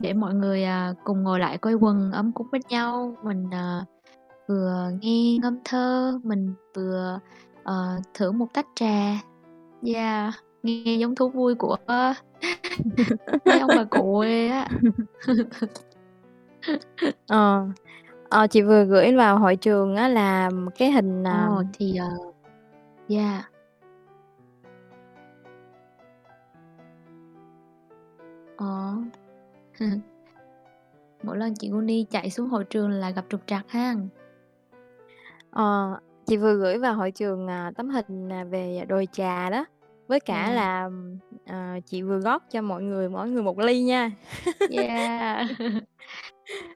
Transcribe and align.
để 0.00 0.12
mọi 0.12 0.34
người, 0.34 0.64
à, 0.64 0.94
cùng 1.04 1.22
ngồi 1.22 1.40
lại 1.40 1.58
quây 1.58 1.74
quần 1.74 2.12
ấm 2.12 2.32
cúng 2.32 2.46
bên 2.52 2.62
nhau. 2.68 3.16
Mình, 3.22 3.50
ờ, 3.52 3.84
vừa 4.48 4.90
nghe 5.00 5.38
ngâm 5.42 5.58
thơ, 5.64 6.18
mình 6.24 6.54
vừa, 6.76 7.18
ờ, 7.64 8.00
thưởng 8.14 8.38
một 8.38 8.46
tách 8.54 8.66
trà. 8.74 9.12
Yeah, 9.94 10.34
nghe 10.62 10.96
giống 10.96 11.14
thú 11.14 11.28
vui 11.28 11.54
của 11.54 11.76
mấy 13.44 13.58
ông 13.58 13.74
bà 13.74 13.84
cụ 13.84 14.18
á. 14.50 14.68
Ờ, 17.28 17.66
ờ, 18.28 18.46
chị 18.46 18.62
vừa 18.62 18.84
gửi 18.84 19.16
vào 19.16 19.38
hội 19.38 19.56
trường 19.56 19.96
á 19.96 20.08
là 20.08 20.50
cái 20.78 20.92
hình, 20.92 21.24
à 21.26 21.46
Ồ, 21.46 21.62
thì, 21.72 21.96
ờ 21.96 22.08
yeah. 23.08 23.52
Ờ. 28.56 28.94
Mỗi 31.22 31.38
lần 31.38 31.54
chị 31.54 31.68
Uni 31.68 32.06
chạy 32.10 32.30
xuống 32.30 32.48
hội 32.48 32.64
trường 32.64 32.90
là 32.90 33.10
gặp 33.10 33.24
trục 33.28 33.40
trặc 33.46 33.70
ha. 33.70 33.94
Ờ, 35.50 35.98
chị 36.26 36.36
vừa 36.36 36.54
gửi 36.54 36.78
vào 36.78 36.94
hội 36.94 37.10
trường, 37.10 37.48
à, 37.48 37.72
tấm 37.76 37.88
hình, 37.88 38.32
à, 38.32 38.44
về 38.44 38.84
đồi 38.88 39.08
trà 39.12 39.50
đó, 39.50 39.64
với 40.08 40.20
cả 40.20 40.42
Yeah. 40.42 40.54
là, 40.54 40.90
ờ, 41.46 41.80
chị 41.86 42.02
vừa 42.02 42.20
rót 42.20 42.42
cho 42.50 42.62
mọi 42.62 42.82
người 42.82 43.08
mỗi 43.08 43.28
người 43.28 43.42
một 43.42 43.58
ly 43.58 43.82
nha. 43.82 44.10
Yeah. 44.70 45.46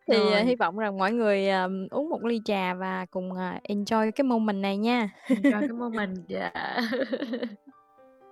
Thì, 0.08 0.32
à, 0.32 0.36
Rồi. 0.38 0.44
hy 0.44 0.56
vọng 0.56 0.78
rằng 0.78 0.98
mọi 0.98 1.12
người, 1.12 1.48
ờ, 1.48 1.70
uống 1.90 2.08
một 2.10 2.24
ly 2.24 2.40
trà 2.44 2.74
và 2.74 3.06
cùng, 3.10 3.32
à, 3.32 3.60
enjoy 3.68 4.10
cái 4.10 4.24
moment 4.24 4.62
này 4.62 4.76
nha. 4.76 5.10
Enjoy 5.28 5.60
cái 5.60 5.68
moment, 5.78 6.16
yeah. 6.28 6.54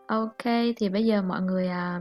Ô 0.07 0.29
kê, 0.39 0.73
thì 0.77 0.89
bây 0.89 1.05
giờ 1.05 1.23
mọi 1.23 1.43
người, 1.43 1.69
à, 1.69 2.01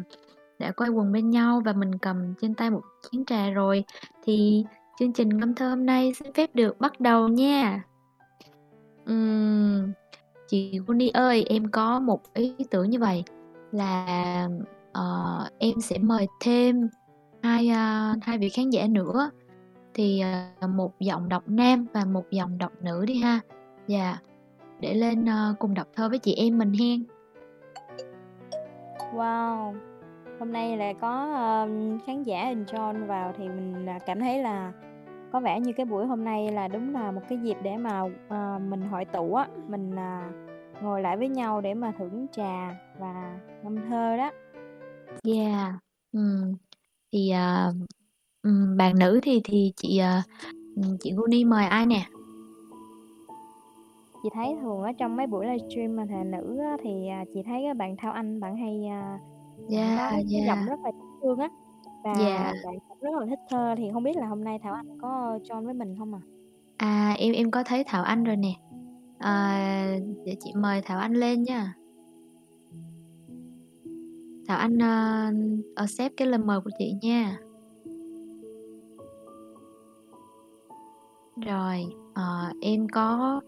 đã 0.60 0.72
quay 0.72 0.90
quần 0.90 1.12
bên 1.12 1.30
nhau 1.30 1.62
và 1.66 1.74
mình 1.74 1.98
cầm 1.98 2.34
trên 2.42 2.54
tay 2.54 2.70
một 2.70 2.82
chén 3.12 3.26
trà 3.26 3.50
rồi, 3.50 3.84
thì 4.24 4.66
chương 5.00 5.14
trình 5.14 5.30
ngâm 5.30 5.56
thơ 5.56 5.70
hôm 5.70 5.86
nay 5.86 6.14
xin 6.14 6.34
phép 6.34 6.56
được 6.56 6.80
bắt 6.80 7.00
đầu 7.00 7.28
nha. 7.28 7.84
uhm, 9.12 9.92
chị 10.48 10.80
Uni 10.88 11.10
ơi, 11.10 11.46
em 11.50 11.68
có 11.68 12.00
một 12.00 12.34
ý 12.34 12.56
tưởng 12.70 12.90
như 12.90 13.00
vậy 13.00 13.24
là, 13.72 14.48
uh, 15.00 15.52
em 15.60 15.82
sẽ 15.82 15.98
mời 15.98 16.28
thêm 16.42 16.90
hai, 17.44 17.70
uh, 17.70 18.24
hai 18.24 18.38
vị 18.38 18.50
khán 18.50 18.70
giả 18.70 18.88
nữa, 18.88 19.30
thì, 19.94 20.24
uh, 20.64 20.70
một 20.70 21.00
giọng 21.00 21.30
đọc 21.30 21.44
nam 21.48 21.86
và 21.94 22.06
một 22.06 22.26
giọng 22.32 22.58
đọc 22.58 22.72
nữ 22.82 23.06
đi 23.06 23.16
ha. 23.16 23.40
Yeah, 23.88 24.22
để 24.80 24.94
lên, 24.94 25.24
uh, 25.24 25.60
cùng 25.60 25.74
đọc 25.74 25.88
thơ 25.96 26.10
với 26.10 26.20
chị 26.20 26.34
em 26.34 26.58
mình 26.58 26.74
hen. 26.74 27.04
Wow! 29.14 29.74
Hôm 30.40 30.52
nay 30.54 30.78
lại 30.78 30.94
có, 31.02 31.34
ơ, 31.36 31.68
khán 32.06 32.24
giả 32.24 32.54
enjoy 32.54 33.06
vào 33.06 33.34
thì 33.38 33.50
mình, 33.50 33.86
à, 33.90 34.00
cảm 34.06 34.20
thấy 34.20 34.42
là 34.44 34.72
có 35.32 35.40
vẻ 35.40 35.60
như 35.60 35.74
cái 35.74 35.86
buổi 35.86 36.06
hôm 36.06 36.24
nay 36.26 36.52
là 36.52 36.68
đúng 36.68 36.94
là 36.94 37.12
một 37.12 37.22
cái 37.30 37.38
dịp 37.38 37.58
để 37.64 37.78
mà, 37.78 38.04
ờ, 38.30 38.60
mình 38.70 38.82
hội 38.82 39.06
tụ 39.06 39.34
á, 39.34 39.48
mình, 39.68 39.96
à, 39.96 40.32
ngồi 40.82 41.02
lại 41.02 41.18
với 41.18 41.28
nhau 41.30 41.62
để 41.62 41.74
mà 41.74 41.92
thưởng 41.98 42.26
trà 42.32 42.76
và 43.00 43.40
ngâm 43.64 43.76
thơ 43.90 44.18
đó. 44.18 44.32
Yeah, 45.28 45.74
ừm, 46.12 46.54
thì, 47.12 47.32
ừm, 48.44 48.78
bạn 48.78 49.00
nữ 49.00 49.20
thì 49.24 49.42
thì 49.44 49.74
chị, 49.76 50.02
ừm, 50.76 50.98
chị 51.00 51.12
Uni 51.18 51.44
mời 51.46 51.66
ai 51.66 51.86
nè? 51.86 52.06
Chị 54.24 54.30
thấy 54.34 54.58
thường 54.62 54.82
ở 54.82 54.92
trong 54.98 55.16
mấy 55.16 55.28
buổi 55.28 55.46
livestream 55.46 55.96
mà 55.96 56.06
thà 56.10 56.24
nữ 56.24 56.58
á 56.60 56.78
thì, 56.84 57.08
à, 57.08 57.26
chị 57.34 57.44
thấy 57.44 57.66
á 57.66 57.74
bạn 57.74 57.96
Thảo 57.98 58.12
Anh 58.12 58.40
bạn 58.40 58.58
hay, 58.58 58.86
a, 58.92 59.20
bạn 59.70 59.96
có 59.96 60.02
Yeah, 60.02 60.12
cái 60.12 60.44
giọng 60.48 60.58
yeah. 60.58 60.70
rất 60.70 60.80
là 60.84 60.92
dễ 60.92 61.06
thương 61.24 61.40
á, 61.40 61.50
và 62.04 62.14
Yeah. 62.20 62.56
bạn 62.66 62.80
cũng 62.90 62.98
rất 63.02 63.20
là 63.20 63.26
thích 63.30 63.40
thơ, 63.50 63.76
thì 63.78 63.90
hông 63.90 64.04
biết 64.04 64.18
là 64.18 64.28
hôm 64.28 64.44
nay 64.44 64.60
Thảo 64.64 64.74
Anh 64.74 64.98
có 64.98 65.40
join 65.50 65.66
với 65.66 65.74
mình 65.74 65.96
hông 65.96 66.14
à? 66.14 66.22
À, 66.78 67.16
em 67.18 67.34
em 67.34 67.52
có 67.52 67.64
thấy 67.64 67.84
Thảo 67.88 68.04
Anh 68.04 68.24
rồi 68.24 68.36
nè. 68.36 68.54
Ờ, 69.20 69.52
để 70.26 70.36
chị 70.40 70.54
mời 70.56 70.82
Thảo 70.82 71.00
Anh 71.00 71.14
lên 71.14 71.44
nha. 71.44 71.74
Thảo 74.48 74.58
Anh, 74.58 74.78
ơ, 74.78 75.32
accept 75.76 76.18
cái 76.18 76.28
lời 76.28 76.40
mời 76.40 76.62
của 76.62 76.70
chị 76.80 76.94
nha. 77.02 77.38
Rồi, 81.46 81.86
ờ, 82.14 82.52
em 82.62 82.88
có 82.94 83.42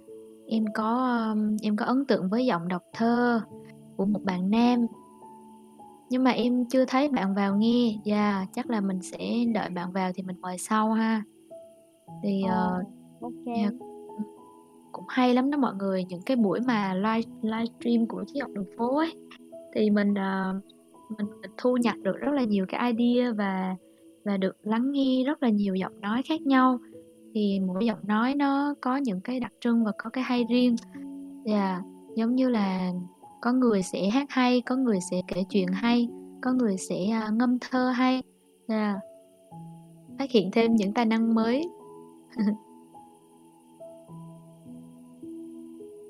em 0.48 0.66
có, 0.74 0.98
ờm, 0.98 1.58
em 1.62 1.76
có 1.76 1.86
ấn 1.86 2.06
tượng 2.06 2.30
với 2.30 2.46
giọng 2.46 2.68
đọc 2.68 2.82
thơ 2.94 3.42
của 3.98 4.06
một 4.06 4.24
bạn 4.24 4.50
nam. 4.50 4.86
Nhưng 6.10 6.24
mà 6.24 6.32
em 6.32 6.66
chưa 6.66 6.86
thấy 6.86 7.10
bạn 7.10 7.36
vào 7.36 7.56
nghe, 7.56 7.98
yeah, 8.06 8.48
chắc 8.54 8.70
là 8.70 8.82
mình 8.82 9.02
sẽ 9.02 9.46
đợi 9.54 9.70
bạn 9.70 9.92
vào 9.92 10.12
thì 10.16 10.24
mình 10.24 10.36
mời 10.42 10.58
sau 10.58 10.94
ha. 10.94 11.24
Thì, 12.24 12.44
ờ 12.50 12.84
ô 13.20 13.32
yeah, 13.46 13.72
ừm, 13.72 14.26
cũng 14.92 15.06
hay 15.08 15.34
lắm 15.34 15.52
đó 15.52 15.58
mọi 15.58 15.74
người, 15.76 16.04
những 16.04 16.22
cái 16.22 16.38
buổi 16.38 16.60
mà 16.60 16.94
live 16.94 17.32
livestream 17.42 18.08
của 18.08 18.24
Triết 18.28 18.42
học 18.42 18.52
đường 18.54 18.66
phố 18.78 18.98
ấy, 18.98 19.14
thì 19.76 19.90
mình, 19.90 20.14
ờ, 20.14 20.54
mình 21.18 21.28
mình 21.42 21.52
thu 21.58 21.78
nhặt 21.78 21.96
được 22.02 22.18
rất 22.18 22.32
là 22.32 22.44
nhiều 22.44 22.66
cái 22.70 22.94
idea 22.94 23.32
và 23.32 23.76
và 24.26 24.38
được 24.38 24.56
lắng 24.64 24.92
nghe 24.92 25.24
rất 25.26 25.44
là 25.44 25.50
nhiều 25.50 25.76
giọng 25.76 26.02
nói 26.02 26.22
khác 26.30 26.42
nhau. 26.42 26.80
Thì 27.34 27.60
mỗi 27.68 27.86
giọng 27.86 28.00
nói 28.08 28.36
nó 28.36 28.76
có 28.82 28.98
những 28.98 29.22
cái 29.22 29.40
đặc 29.40 29.54
trưng 29.62 29.84
và 29.84 29.92
có 29.98 30.10
cái 30.10 30.24
hay 30.24 30.44
riêng. 30.50 30.76
Yeah, 31.46 31.82
giống 32.16 32.36
như 32.36 32.50
là 32.50 32.92
có 33.46 33.54
người 33.54 33.84
sẽ 33.84 34.10
hát 34.10 34.28
hay, 34.30 34.62
có 34.62 34.76
người 34.76 35.00
sẽ 35.12 35.22
kể 35.28 35.44
chuyện 35.50 35.68
hay, 35.74 36.08
có 36.42 36.54
người 36.54 36.78
sẽ, 36.78 37.06
à, 37.06 37.30
ngâm 37.34 37.58
thơ 37.60 37.90
hay. 37.90 38.24
là 38.68 39.00
Phát 40.20 40.32
hiện 40.32 40.50
thêm 40.52 40.76
những 40.76 40.94
tài 40.94 41.06
năng 41.06 41.36
mới. 41.36 41.70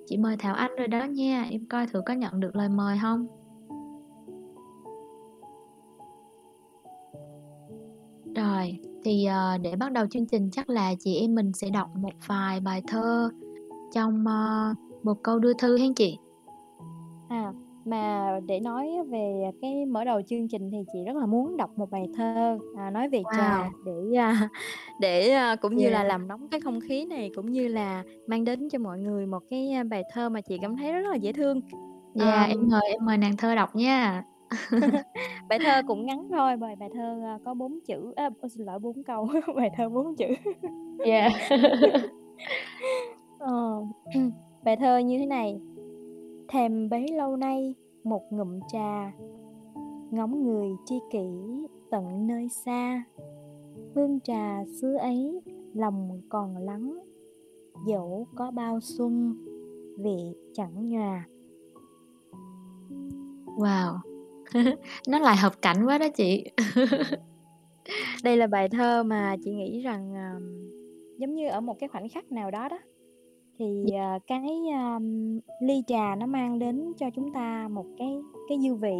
Chị 0.07 0.17
mời 0.17 0.37
Thảo 0.37 0.55
Anh 0.55 0.75
rồi 0.77 0.87
đó 0.87 1.03
nha, 1.03 1.47
em 1.51 1.65
coi 1.65 1.87
thử 1.87 2.01
có 2.05 2.13
nhận 2.13 2.39
được 2.39 2.55
lời 2.55 2.69
mời 2.69 2.97
không? 3.01 3.27
Rồi, 8.35 8.79
thì, 9.03 9.25
ờ, 9.25 9.57
để 9.57 9.75
bắt 9.75 9.91
đầu 9.91 10.05
chương 10.07 10.27
trình 10.27 10.49
chắc 10.51 10.69
là 10.69 10.93
chị 10.99 11.15
em 11.15 11.35
mình 11.35 11.53
sẽ 11.53 11.69
đọc 11.69 11.95
một 11.95 12.13
vài 12.27 12.59
bài 12.59 12.81
thơ 12.87 13.29
trong, 13.93 14.25
ờ, 14.27 14.73
một 15.03 15.23
câu 15.23 15.39
đưa 15.39 15.53
thư 15.53 15.77
hen 15.77 15.93
chị? 15.93 16.17
À, 17.29 17.53
mà 17.85 18.31
để 18.47 18.59
nói 18.59 18.89
về 19.09 19.51
cái 19.61 19.85
mở 19.85 20.03
đầu 20.03 20.21
chương 20.21 20.47
trình 20.47 20.69
thì 20.71 20.77
chị 20.93 20.99
rất 21.05 21.15
là 21.15 21.25
muốn 21.25 21.57
đọc 21.57 21.69
một 21.77 21.91
bài 21.91 22.05
thơ, 22.15 22.57
à, 22.77 22.89
nói 22.89 23.09
về 23.09 23.23
trà 23.37 23.57
Wow! 23.59 23.69
để, 23.85 24.17
a, 24.17 24.49
để, 25.01 25.29
a, 25.29 25.55
cũng 25.55 25.75
như 25.75 25.89
là 25.89 25.97
Yeah. 25.97 26.07
làm 26.07 26.27
nóng 26.27 26.47
cái 26.47 26.59
không 26.61 26.79
khí 26.79 27.05
này, 27.05 27.31
cũng 27.35 27.51
như 27.51 27.67
là 27.67 28.03
mang 28.27 28.43
đến 28.43 28.69
cho 28.69 28.79
mọi 28.79 28.99
người 28.99 29.25
một 29.25 29.43
cái, 29.49 29.71
a, 29.71 29.83
bài 29.83 30.03
thơ 30.13 30.29
mà 30.29 30.41
chị 30.41 30.57
cảm 30.61 30.77
thấy 30.77 30.93
rất 30.93 31.09
là 31.09 31.15
dễ 31.15 31.33
thương. 31.33 31.61
Yeah, 32.19 32.49
Ờm 32.49 32.49
em 32.49 32.67
mời 32.71 32.81
em 32.91 33.05
mời 33.05 33.17
nàng 33.17 33.37
thơ 33.37 33.55
đọc 33.55 33.75
nha. 33.75 34.23
Bài 35.49 35.59
thơ 35.59 35.81
cũng 35.87 36.05
ngắn 36.05 36.27
thôi, 36.31 36.57
bài 36.57 36.75
bài 36.79 36.89
thơ, 36.93 37.21
a, 37.25 37.37
có 37.45 37.53
4 37.53 37.79
chữ 37.87 38.13
a, 38.15 38.29
ôi, 38.41 38.49
xin 38.49 38.65
lỗi 38.65 38.79
4 38.79 39.03
câu, 39.03 39.27
bài 39.55 39.69
thơ 39.77 39.89
4 39.89 40.15
chữ. 40.15 40.25
Yeah. 41.05 41.31
Ờ, 43.39 43.81
bài 44.63 44.75
thơ 44.75 44.97
như 44.97 45.19
thế 45.19 45.25
này: 45.25 45.59
Thèm 46.47 46.89
bấy 46.89 47.07
lâu 47.07 47.37
nay 47.37 47.75
một 48.03 48.21
ngụm 48.29 48.59
trà, 48.67 49.11
ngóng 50.11 50.43
người 50.43 50.69
tri 50.85 50.95
kỷ 51.11 51.27
tận 51.91 52.27
nơi 52.27 52.49
xa. 52.49 53.03
Hương 53.95 54.19
trà 54.19 54.63
xứ 54.81 54.95
ấy 54.95 55.41
lòng 55.73 56.21
còn 56.29 56.57
lắng, 56.57 56.99
dẫu 57.87 58.27
có 58.35 58.51
bao 58.51 58.79
xuân 58.81 59.35
vị 59.99 60.35
chẳng 60.53 60.89
nhòa. 60.89 61.25
Wow! 63.45 63.97
Nó 65.07 65.19
lại 65.19 65.37
hợp 65.37 65.61
cảnh 65.61 65.85
quá 65.85 65.97
đó 65.97 66.07
chị. 66.15 66.51
Đây 68.23 68.37
là 68.37 68.47
bài 68.47 68.69
thơ 68.69 69.03
mà 69.03 69.35
chị 69.43 69.51
nghĩ 69.51 69.81
rằng, 69.81 70.13
ờm, 70.15 70.69
giống 71.17 71.35
như 71.35 71.47
ở 71.49 71.61
một 71.61 71.79
cái 71.79 71.89
khoảnh 71.89 72.09
khắc 72.09 72.31
nào 72.31 72.51
đó 72.51 72.69
đó, 72.69 72.79
thì, 73.59 73.85
ờ, 73.91 74.19
cái, 74.27 74.49
a, 74.73 74.99
ly 75.61 75.83
trà 75.87 76.15
nó 76.15 76.25
mang 76.25 76.59
đến 76.59 76.93
cho 76.97 77.09
chúng 77.09 77.33
ta 77.33 77.67
một 77.71 77.85
cái 77.97 78.19
cái 78.49 78.57
dư 78.61 78.75
vị, 78.75 78.95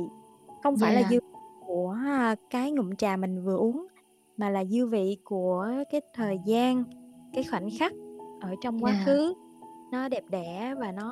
không 0.64 0.78
phải 0.78 0.94
là 0.94 1.00
Yeah. 1.00 1.12
dư 1.12 1.20
của, 1.68 1.96
a, 2.06 2.36
cái 2.50 2.72
ngụm 2.72 2.96
trà 2.96 3.18
mình 3.18 3.44
vừa 3.44 3.58
uống, 3.58 3.88
mà 4.38 4.50
là 4.50 4.66
dư 4.66 4.88
vị 4.88 5.18
của 5.24 5.68
cái 5.92 6.02
thời 6.14 6.40
gian, 6.46 6.84
cái 7.34 7.44
khoảnh 7.44 7.70
khắc 7.80 7.94
ở 8.42 8.56
trong 8.62 8.80
quá 8.80 8.92
Yeah. 8.92 9.06
khứ. 9.06 9.34
Nó 9.92 10.10
đẹp 10.10 10.24
đẽ 10.30 10.74
và 10.80 10.92
nó, 10.92 11.12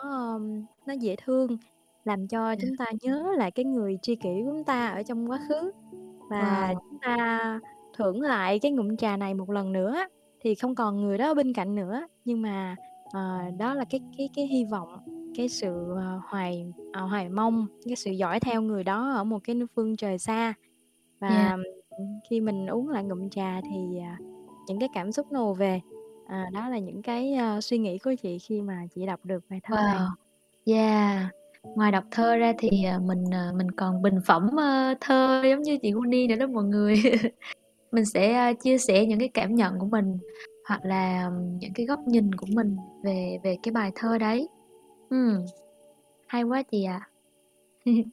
nó 0.85 0.93
dễ 0.93 1.15
thương, 1.25 1.57
làm 2.03 2.27
cho 2.27 2.45
Yeah. 2.47 2.59
chúng 2.61 2.77
ta 2.77 2.85
nhớ 3.01 3.33
lại 3.37 3.51
cái 3.51 3.65
người 3.65 3.97
tri 4.01 4.15
kỷ 4.15 4.29
của 4.45 4.51
chúng 4.51 4.63
ta 4.63 4.87
ở 4.87 5.03
trong 5.03 5.29
quá 5.31 5.39
khứ. 5.49 5.71
Và 6.29 6.73
Wow! 6.73 6.79
chúng 6.89 6.99
ta 7.01 7.59
thưởng 7.97 8.21
lại 8.21 8.59
cái 8.59 8.71
ngụm 8.71 8.95
trà 8.95 9.17
này 9.17 9.33
một 9.33 9.49
lần 9.49 9.71
nữa 9.73 9.95
thì 10.41 10.55
không 10.55 10.75
còn 10.75 11.01
người 11.01 11.17
đó 11.17 11.27
ở 11.27 11.33
bên 11.33 11.53
cạnh 11.53 11.75
nữa, 11.75 12.07
nhưng 12.25 12.41
mà, 12.41 12.75
ờ, 13.13 13.39
đó 13.57 13.73
là 13.73 13.85
cái 13.89 13.99
cái 14.17 14.29
cái 14.35 14.47
hy 14.47 14.65
vọng, 14.65 14.89
cái 15.37 15.49
sự, 15.49 15.93
ờ, 15.95 16.19
hoài 16.27 16.65
ờ, 16.93 17.05
hoài 17.05 17.29
mong, 17.29 17.67
cái 17.85 17.95
sự 17.95 18.11
dõi 18.11 18.39
theo 18.39 18.61
người 18.61 18.83
đó 18.83 19.11
ở 19.15 19.23
một 19.23 19.39
cái 19.43 19.55
phương 19.75 19.97
trời 19.97 20.17
xa. 20.17 20.43
Yeah. 20.43 20.53
Và 21.19 21.57
khi 22.29 22.41
mình 22.41 22.67
uống 22.67 22.89
lại 22.89 23.03
ngụm 23.03 23.29
trà 23.29 23.61
thì, 23.61 23.99
à, 23.99 24.17
những 24.67 24.79
cái 24.79 24.89
cảm 24.93 25.11
xúc 25.11 25.27
ùa 25.29 25.53
về. 25.53 25.81
À, 26.27 26.45
đó 26.53 26.69
là 26.69 26.77
những 26.79 27.01
cái, 27.01 27.33
ơ, 27.33 27.61
suy 27.61 27.77
nghĩ 27.77 27.97
của 27.97 28.13
chị 28.23 28.39
khi 28.39 28.61
mà 28.61 28.87
chị 28.95 29.05
đọc 29.05 29.19
được 29.23 29.43
bài 29.49 29.59
thơ 29.63 29.75
này. 29.75 29.97
Wow! 29.97 30.09
Yeah! 30.65 31.31
Ngoài 31.75 31.91
đọc 31.91 32.03
thơ 32.11 32.35
ra 32.37 32.53
thì, 32.57 32.83
ờ, 32.83 32.99
mình, 32.99 33.23
ờ, 33.31 33.53
mình 33.57 33.71
còn 33.71 34.01
bình 34.01 34.19
phẩm, 34.25 34.49
thơ 35.01 35.43
giống 35.49 35.61
như 35.61 35.77
chị 35.81 35.91
Uni 35.91 36.27
nữa 36.27 36.35
đó 36.35 36.47
mọi 36.47 36.63
người. 36.63 36.95
Mình 37.91 38.05
sẽ, 38.05 38.53
chia 38.63 38.77
sẻ 38.77 39.05
những 39.05 39.19
cái 39.19 39.29
cảm 39.33 39.55
nhận 39.55 39.79
của 39.79 39.85
mình, 39.85 40.17
hoặc 40.65 40.85
là 40.85 41.31
những 41.59 41.73
cái 41.73 41.85
góc 41.85 41.99
nhìn 42.07 42.35
của 42.35 42.47
mình 42.49 42.77
về 43.03 43.39
về 43.43 43.57
cái 43.63 43.71
bài 43.71 43.91
thơ 43.95 44.17
đấy. 44.17 44.47
ừ 45.09 45.45
hay 46.27 46.43
quá 46.43 46.63
chị 46.63 46.83
ạ. 46.83 47.09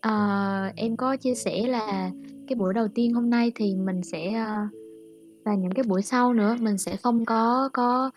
Ờ, 0.00 0.72
em 0.76 0.96
có 0.96 1.16
chia 1.16 1.34
sẻ 1.34 1.66
là 1.66 2.10
cái 2.48 2.56
buổi 2.56 2.74
đầu 2.74 2.88
tiên 2.94 3.14
hôm 3.14 3.30
nay 3.30 3.52
thì 3.54 3.74
mình 3.74 4.02
sẽ, 4.02 4.32
ờ, 4.32 4.56
và 5.44 5.54
những 5.54 5.72
cái 5.72 5.82
buổi 5.88 6.02
sau 6.02 6.34
nữa 6.34 6.56
mình 6.60 6.78
sẽ 6.78 6.96
không 6.96 7.24
có 7.24 7.68
có 7.72 8.10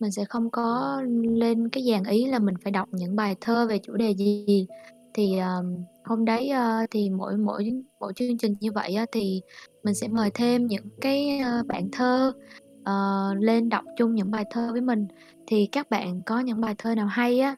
mình 0.00 0.10
sẽ 0.10 0.24
không 0.24 0.50
có 0.50 1.00
lên 1.22 1.68
cái 1.68 1.84
dàn 1.90 2.04
ý 2.04 2.26
là 2.26 2.38
mình 2.38 2.54
phải 2.62 2.72
đọc 2.72 2.88
những 2.92 3.16
bài 3.16 3.36
thơ 3.40 3.66
về 3.66 3.78
chủ 3.78 3.92
đề 3.96 4.14
gì. 4.14 4.66
Thì, 5.14 5.38
uh, 5.38 5.80
hôm 6.06 6.24
đấy, 6.24 6.48
ờ, 6.48 6.86
thì 6.90 7.10
mỗi 7.10 7.36
mỗi 7.36 7.70
mỗi 8.00 8.12
chương 8.16 8.38
trình 8.38 8.54
như 8.60 8.72
vậy 8.72 8.96
thì 9.12 9.40
mình 9.84 9.94
sẽ 9.94 10.08
mời 10.08 10.30
thêm 10.34 10.66
những 10.66 10.84
cái, 11.00 11.38
ờ, 11.38 11.62
bạn 11.66 11.88
thơ, 11.92 12.32
uh, 12.80 13.42
lên 13.42 13.68
đọc 13.68 13.84
chung 13.96 14.14
những 14.14 14.30
bài 14.30 14.44
thơ 14.50 14.68
với 14.72 14.80
mình. 14.80 15.06
Thì 15.46 15.68
các 15.72 15.90
bạn 15.90 16.22
có 16.26 16.40
những 16.40 16.60
bài 16.60 16.74
thơ 16.78 16.94
nào 16.94 17.06
hay 17.06 17.40
á, 17.40 17.56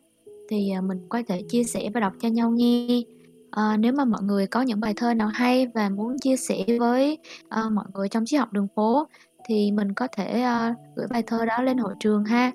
thì, 0.49 0.73
mình 0.83 1.07
có 1.09 1.23
thể 1.29 1.43
chia 1.49 1.65
sẻ 1.65 1.91
và 1.95 2.01
đọc 2.01 2.13
cho 2.21 2.29
nhau 2.29 2.51
nghe. 2.51 3.03
À, 3.51 3.77
nếu 3.77 3.93
mà 3.93 4.05
mọi 4.05 4.23
người 4.23 4.47
có 4.47 4.63
những 4.63 4.81
bài 4.81 4.95
thơ 4.97 5.15
nào 5.15 5.29
hay 5.29 5.67
và 5.67 5.89
muốn 5.89 6.19
chia 6.19 6.37
sẻ 6.37 6.65
với, 6.81 7.19
uh, 7.47 7.73
mọi 7.73 7.87
người 7.95 8.09
trong 8.09 8.25
Triết 8.27 8.41
học 8.41 8.53
đường 8.53 8.69
phố 8.77 9.07
thì 9.49 9.73
mình 9.73 9.95
có 9.95 10.09
thể, 10.17 10.45
uh, 10.71 10.77
gửi 10.97 11.07
bài 11.11 11.23
thơ 11.27 11.45
đó 11.45 11.63
lên 11.63 11.79
hội 11.79 11.95
trường 12.01 12.25
ha. 12.25 12.53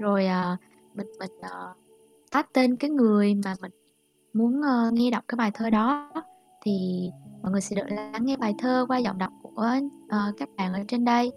Rồi, 0.00 0.26
uh, 0.54 0.58
mình 0.96 1.06
mình, 1.18 1.30
ờ, 1.42 1.74
tag 2.30 2.46
tên 2.52 2.76
cái 2.76 2.90
người 2.90 3.34
mà 3.44 3.54
mình 3.62 3.72
muốn, 4.36 4.62
ơ, 4.62 4.90
nghe 4.92 5.10
đọc 5.10 5.24
cái 5.28 5.36
bài 5.36 5.50
thơ 5.54 5.70
đó, 5.70 6.12
thì 6.62 6.72
mọi 7.42 7.52
người 7.52 7.60
sẽ 7.60 7.76
được 7.76 7.86
lắng 7.88 8.24
nghe 8.26 8.36
bài 8.36 8.54
thơ 8.58 8.84
qua 8.88 8.98
giọng 8.98 9.18
đọc 9.18 9.32
của, 9.42 9.64
ờ, 10.08 10.32
các 10.38 10.48
bạn 10.56 10.72
ở 10.72 10.80
trên 10.88 11.04
đây. 11.04 11.32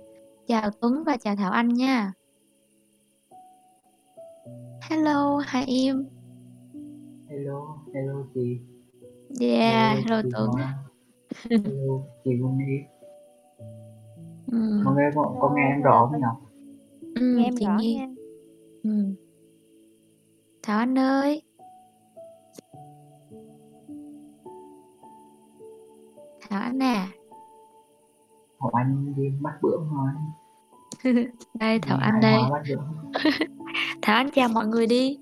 Chào 0.47 0.69
Tuấn 0.81 1.03
và 1.03 1.17
chào 1.17 1.35
Thảo 1.35 1.51
Anh 1.51 1.67
nha. 1.69 2.13
Hello, 4.81 5.37
hai 5.45 5.65
em. 5.65 6.05
Hello, 7.29 7.77
hello 7.93 8.13
chị. 8.33 8.59
Yeah, 9.41 9.97
Hello 9.97 10.01
hello 10.05 10.21
chị 10.23 10.29
Tuấn. 10.33 10.51
Hello 11.49 11.99
chị 12.23 12.31
Uni. 12.41 12.65
Ừm. 14.51 14.81
Có 14.85 14.93
nghe 14.97 15.09
có 15.15 15.35
có 15.41 15.53
nghe 15.55 15.67
em 15.67 15.81
rõ 15.81 16.09
không 16.11 16.21
nhỉ? 16.21 16.27
Ừm, 17.15 17.37
Nghe 17.37 17.43
em 17.43 17.55
chị 17.59 17.65
rõ 17.65 17.77
nghe. 17.81 18.09
Ừm. 18.83 19.15
Thảo 20.63 20.79
Anh 20.79 20.97
ơi! 20.99 21.41
Thảo 26.49 26.61
Anh 26.61 26.83
à. 26.83 27.07
Thảo 28.59 28.71
Anh 28.73 29.13
đi 29.17 29.23
bắt 29.41 29.53
bướm 29.61 29.89
rồi. 29.89 30.09
Đây, 31.53 31.79
Thảo 31.79 31.97
Anh 32.01 32.21
hái 32.21 32.21
đây. 32.21 32.41
Thảo 34.01 34.15
Anh 34.15 34.29
chào 34.31 34.49
mọi 34.49 34.67
người 34.67 34.87
đi. 34.87 35.17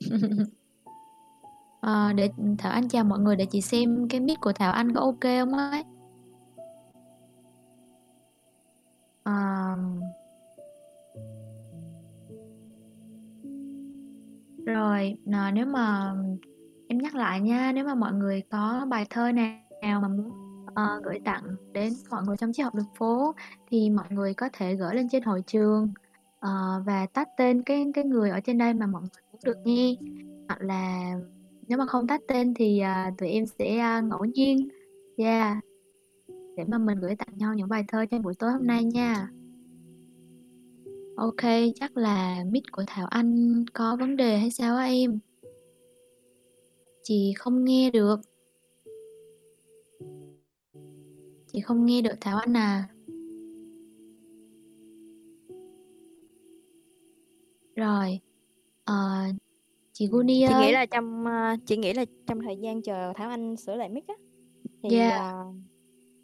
Ờ, 1.80 2.12
để 2.12 2.30
Thảo 2.58 2.72
Anh 2.72 2.88
chào 2.88 3.04
mọi 3.04 3.18
người 3.18 3.36
để 3.36 3.46
chị 3.46 3.60
xem 3.60 4.08
cái 4.08 4.20
mic 4.20 4.40
của 4.40 4.52
Thảo 4.52 4.72
Anh 4.72 4.94
có 4.94 5.00
ô 5.00 5.12
kê 5.20 5.38
hông 5.38 5.52
ấy. 5.52 5.84
Ờm. 9.22 10.00
Rồi, 14.66 15.16
ờ, 15.32 15.50
nếu 15.50 15.66
mà 15.66 16.14
em 16.88 16.98
nhắc 16.98 17.14
lại 17.14 17.40
nha, 17.40 17.72
nếu 17.74 17.84
mà 17.84 17.94
mọi 17.94 18.12
người 18.12 18.42
có 18.50 18.86
bài 18.90 19.06
thơ 19.10 19.32
nào 19.32 20.00
mà 20.00 20.08
muốn, 20.08 20.28
uh, 20.66 21.04
gửi 21.04 21.18
tặng 21.24 21.44
đến 21.72 21.92
mọi 22.10 22.22
người 22.26 22.36
trong 22.36 22.52
Triết 22.52 22.64
học 22.64 22.74
đường 22.74 22.94
phố 22.96 23.34
thì 23.70 23.90
mọi 23.90 24.06
người 24.10 24.34
có 24.34 24.48
thể 24.52 24.74
gửi 24.74 24.94
lên 24.94 25.08
trên 25.08 25.22
hội 25.22 25.42
trường, 25.46 25.82
uh, 26.46 26.86
và 26.86 27.06
tag 27.12 27.26
tên 27.36 27.62
cái 27.62 27.86
cái 27.94 28.04
người 28.04 28.30
ở 28.30 28.40
trên 28.40 28.58
đây 28.58 28.74
mà 28.74 28.86
mọi 28.86 29.02
người 29.02 29.22
muốn 29.32 29.40
được 29.44 29.56
nghe. 29.64 29.94
Hoặc 30.48 30.60
là 30.60 31.14
nếu 31.68 31.78
mà 31.78 31.86
không 31.86 32.06
tag 32.06 32.20
tên 32.28 32.54
thì, 32.54 32.82
uh, 33.08 33.18
tụi 33.18 33.28
em 33.28 33.46
sẽ, 33.46 33.98
uh, 33.98 34.04
ngẫu 34.04 34.24
nhiên 34.24 34.68
yeah, 35.16 35.58
để 36.56 36.64
mà 36.68 36.78
mình 36.78 36.98
gửi 37.00 37.16
tặng 37.16 37.38
nhau 37.38 37.54
những 37.54 37.68
bài 37.68 37.84
thơ 37.88 38.06
trong 38.06 38.22
buổi 38.22 38.34
tối 38.34 38.52
hôm 38.52 38.66
nay 38.66 38.84
nha. 38.84 39.28
ok 41.16 41.72
chắc 41.74 41.96
là 41.96 42.44
mic 42.50 42.62
của 42.72 42.84
Thảo 42.86 43.06
Anh 43.06 43.64
có 43.72 43.96
vấn 43.96 44.16
đề 44.16 44.38
hay 44.38 44.50
sao 44.50 44.76
á 44.76 44.84
em? 44.84 45.18
Chị 47.02 47.32
không 47.36 47.64
nghe 47.64 47.90
được. 47.90 48.20
Chị 51.52 51.60
không 51.60 51.86
nghe 51.86 52.02
được 52.02 52.14
Thảo 52.20 52.38
Anh 52.38 52.56
à. 52.56 52.88
Rồi, 57.76 58.20
ờ, 58.84 58.94
chị 59.92 60.08
Uni 60.12 60.44
Chị 60.48 60.54
nghĩ 60.54 60.72
là 60.72 60.86
trong, 60.86 61.26
ơ, 61.26 61.56
chị 61.66 61.76
nghĩ 61.76 61.92
là 61.92 62.04
trong 62.26 62.40
thời 62.42 62.56
gian 62.56 62.82
chờ 62.82 63.12
Thảo 63.16 63.30
Anh 63.30 63.56
sửa 63.56 63.76
lại 63.76 63.88
mic 63.88 64.06
á, 64.06 64.14
thì, 64.82 64.88
Yeah. 64.96 65.12
à, 65.12 65.44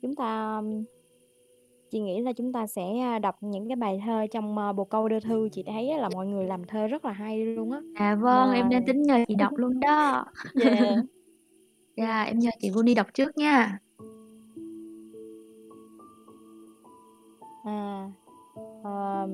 chúng 0.02 0.14
ta 0.14 0.60
chị 1.94 2.00
nghĩ 2.00 2.20
là 2.20 2.32
chúng 2.32 2.52
ta 2.52 2.67
sẽ, 2.67 3.19
đọc 3.23 3.37
những 3.41 3.69
cái 3.69 3.76
bài 3.76 4.02
thơ 4.06 4.26
trong, 4.32 4.76
bồ 4.76 4.85
câu 4.85 5.08
đưa 5.08 5.20
thư. 5.20 5.49
Chị 5.52 5.62
thấy 5.62 5.99
là 5.99 6.08
mọi 6.14 6.26
người 6.26 6.44
làm 6.44 6.64
thơ 6.64 6.87
rất 6.87 7.05
là 7.05 7.12
hay 7.12 7.46
luôn 7.46 7.73
á. 7.73 7.81
À, 7.94 8.14
vâng, 8.14 8.49
Mà 8.49 8.55
em 8.55 8.69
đang 8.70 8.87
tính 8.87 9.02
nhờ 9.02 9.25
chị 9.29 9.35
đọc 9.35 9.52
luôn 9.56 9.81
đó. 9.81 10.25
Yeah. 10.64 10.99
Yeah, 11.96 12.26
em 12.29 12.38
nhờ 12.38 12.50
chị 12.61 12.70
Uni 12.75 12.94
đọc 12.94 13.06
trước 13.14 13.38
nha. 13.38 13.79
À, 17.64 18.11
ờm, 18.82 19.31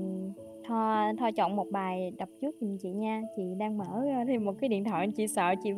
Thoa 0.66 1.12
Thoa 1.18 1.30
chọn 1.30 1.56
một 1.56 1.66
bài 1.70 2.12
đọc 2.18 2.28
trước 2.40 2.54
giùm 2.60 2.78
chị 2.82 2.88
nha. 2.88 3.22
Chị 3.36 3.42
đang 3.58 3.78
mở 3.78 4.02
thêm 4.26 4.44
một 4.44 4.54
cái 4.60 4.68
điện 4.68 4.84
thoại, 4.84 5.08
chị 5.16 5.26
sợ 5.26 5.54
chị 5.62 5.70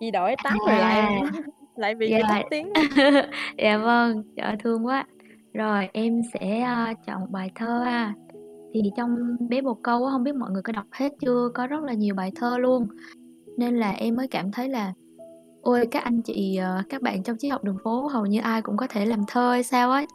chị 0.00 0.10
đổi 0.10 0.34
tab 0.44 0.54
rồi 0.66 0.78
lại 0.78 1.00
À. 1.00 1.20
lại 1.76 1.94
bị 1.94 2.10
Yeah. 2.10 2.22
bị 2.22 2.28
tắt 2.28 2.42
tiếng. 2.50 2.72
Dạ 3.58 3.78
vâng, 3.78 4.22
trời 4.36 4.56
thương 4.58 4.86
quá. 4.86 5.06
Rồi, 5.58 5.88
em 5.92 6.20
sẽ, 6.34 6.60
a, 6.60 6.94
chọn 7.06 7.32
bài 7.32 7.50
thơ 7.54 7.82
ha. 7.84 8.14
Thì 8.74 8.82
trong 8.96 9.16
Bé 9.48 9.62
Bồ 9.62 9.74
Câu 9.74 10.06
á, 10.06 10.18
biết 10.18 10.34
mọi 10.34 10.50
người 10.50 10.62
có 10.62 10.72
đọc 10.72 10.86
hết 10.92 11.12
chưa? 11.20 11.48
Có 11.54 11.66
rất 11.66 11.82
là 11.82 11.92
nhiều 11.92 12.14
bài 12.14 12.32
thơ 12.36 12.58
luôn, 12.58 12.86
nên 13.56 13.76
là 13.76 13.90
em 13.90 14.16
mới 14.16 14.28
cảm 14.28 14.52
thấy 14.52 14.68
là 14.68 14.92
ôi, 15.62 15.86
các 15.90 16.04
anh 16.04 16.22
chị, 16.22 16.56
ờ, 16.56 16.82
các 16.88 17.02
bạn 17.02 17.22
trong 17.22 17.36
Triết 17.38 17.52
học 17.52 17.64
đường 17.64 17.78
phố 17.84 18.06
hầu 18.06 18.26
như 18.26 18.40
ai 18.40 18.62
cũng 18.62 18.76
có 18.76 18.86
thể 18.90 19.06
làm 19.06 19.20
thơ 19.28 19.50
hay 19.50 19.62
sao 19.62 19.90
ấy. 19.90 20.06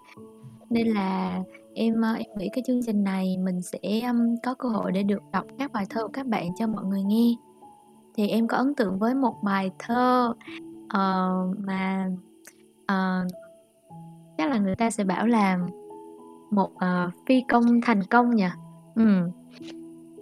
Nên 0.69 0.88
là 0.88 1.39
em, 1.73 2.01
ơ, 2.01 2.13
em 2.13 2.27
nghĩ 2.38 2.50
cái 2.53 2.63
chương 2.67 2.83
trình 2.85 3.03
này 3.03 3.38
mình 3.38 3.62
sẽ, 3.62 3.79
um, 4.07 4.35
có 4.43 4.53
cơ 4.53 4.69
hội 4.69 4.91
để 4.91 5.03
được 5.03 5.21
đọc 5.33 5.45
các 5.59 5.71
bài 5.71 5.85
thơ 5.89 6.01
của 6.01 6.12
các 6.13 6.27
bạn 6.27 6.47
cho 6.59 6.67
mọi 6.67 6.83
người 6.85 7.03
nghe. 7.03 7.35
Thì 8.15 8.27
em 8.27 8.47
có 8.47 8.57
ấn 8.57 8.75
tượng 8.75 9.00
với 9.00 9.15
một 9.15 9.35
bài 9.43 9.71
thơ, 9.79 10.33
uh, 10.85 11.59
mà, 11.59 12.09
uh, 12.91 13.31
chắc 14.37 14.49
là 14.49 14.57
người 14.57 14.75
ta 14.75 14.89
sẽ 14.89 15.03
bảo 15.03 15.27
là 15.27 15.59
một, 16.51 16.69
ờ, 16.75 17.11
phi 17.25 17.41
công 17.47 17.81
thành 17.81 18.03
công 18.03 18.35
nhỉ? 18.35 18.47
Ừm. 18.95 19.29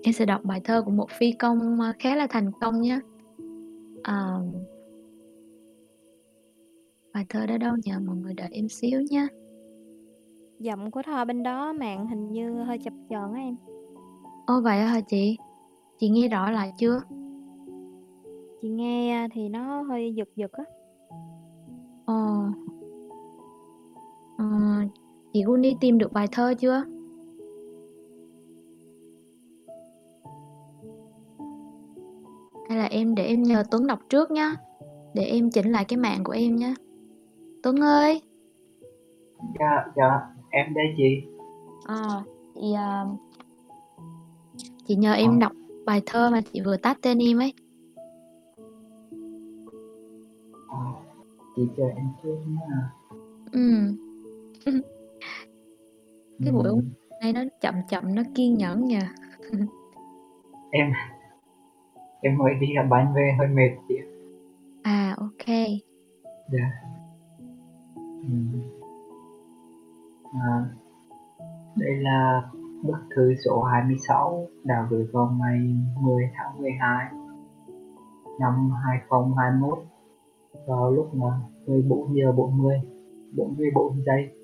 Em 0.04 0.14
sẽ 0.14 0.26
đọc 0.26 0.42
bài 0.44 0.62
thơ 0.64 0.82
của 0.82 0.92
một 0.92 1.10
phi 1.10 1.32
công, 1.32 1.80
ơ, 1.82 1.94
khá 2.00 2.16
là 2.16 2.28
thành 2.28 2.52
công 2.62 2.82
nhá. 2.82 3.00
Ờm. 4.04 4.52
Bài 7.14 7.26
thơ 7.30 7.46
đó 7.46 7.58
đâu 7.58 7.76
nhỉ? 7.86 7.92
Mọi 8.06 8.16
người 8.16 8.34
đợi 8.34 8.50
em 8.52 8.70
xíu 8.70 9.02
nhá. 9.10 9.28
Giọng 10.60 10.92
của 10.92 11.02
Thoa 11.02 11.26
bên 11.26 11.44
đó 11.44 11.74
mạng 11.74 12.08
hình 12.08 12.32
như 12.32 12.64
hơi 12.64 12.78
chập 12.78 12.94
chờn 13.10 13.34
á 13.34 13.40
em. 13.42 13.56
Ồ, 14.46 14.62
vậy 14.62 14.80
hả 14.80 15.02
chị? 15.02 15.38
Chị 16.00 16.10
nghe 16.10 16.28
rõ 16.28 16.52
lại 16.52 16.72
chưa? 16.78 17.02
Chị 18.62 18.70
nghe 18.70 19.28
thì 19.34 19.50
nó 19.50 19.82
hơi 19.82 20.14
giật 20.16 20.28
giật 20.36 20.52
á. 20.52 20.64
Ồ. 22.06 22.46
Ờ, 24.38 24.46
chị 25.34 25.42
Uni 25.42 25.76
tìm 25.82 25.98
được 25.98 26.14
bài 26.14 26.28
thơ 26.32 26.54
chưa? 26.60 26.84
Hay 32.70 32.78
là 32.78 32.86
em 32.86 33.16
để 33.16 33.24
em 33.26 33.44
nhờ 33.44 33.64
Tuấn 33.72 33.88
đọc 33.88 34.00
trước 34.10 34.32
nhá, 34.32 34.56
để 35.14 35.24
em 35.24 35.50
chỉnh 35.52 35.72
lại 35.72 35.86
cái 35.86 35.98
mạng 35.98 36.24
của 36.24 36.32
em 36.34 36.56
nhá. 36.56 36.74
Tuấn 37.64 37.76
ơi! 37.84 38.22
Dạ, 39.60 39.86
dạ, 39.96 40.20
em 40.50 40.74
đây 40.74 40.86
chị. 40.98 41.22
Ờ, 41.86 42.24
thì, 42.56 42.74
ờ 42.74 43.06
chị 44.88 44.96
nhờ 44.96 45.12
Ờ. 45.12 45.16
em 45.16 45.40
đọc 45.40 45.52
bài 45.86 46.02
thơ 46.06 46.30
mà 46.30 46.42
chị 46.54 46.62
vừa 46.66 46.78
tag 46.78 46.98
tên 47.02 47.18
em 47.18 47.38
ấy. 47.40 47.54
À, 50.70 50.80
chị 51.56 51.62
chờ 51.78 51.84
em 51.96 52.08
trước 52.24 52.36
nha. 52.48 52.92
Ừm. 53.52 54.11
Cái 56.44 56.52
buổi 56.54 56.68
Ừm. 56.68 56.90
nay 57.22 57.34
nó 57.34 57.42
chậm 57.62 57.76
chậm, 57.90 58.16
nó 58.16 58.22
kiên 58.36 58.58
nhẫn 58.58 58.86
nha. 58.86 59.14
Em 60.72 60.92
em 62.22 62.38
mới 62.38 62.54
đi 62.62 62.68
làm 62.76 62.90
bánh 62.90 63.14
về 63.16 63.36
hơi 63.40 63.48
mệt 63.48 63.70
chị. 63.88 63.96
À, 64.84 65.16
kê. 65.46 65.66
Dạ. 66.52 66.72
Ừm. 67.96 68.62
À, 70.34 70.66
đây 71.76 71.96
là 71.96 72.50
bức 72.84 72.98
thư 73.16 73.34
số 73.46 73.64
26 73.64 74.48
đã 74.64 74.88
gửi 74.90 75.08
vào 75.12 75.38
ngày 75.40 75.60
10 76.02 76.24
tháng 76.36 76.62
12 76.62 77.06
năm 78.40 78.72
2021 78.86 79.80
vào 80.68 80.92
lúc 80.92 81.10
là 81.14 81.40
14:40, 81.66 82.82
44 83.36 84.04
giây. 84.06 84.41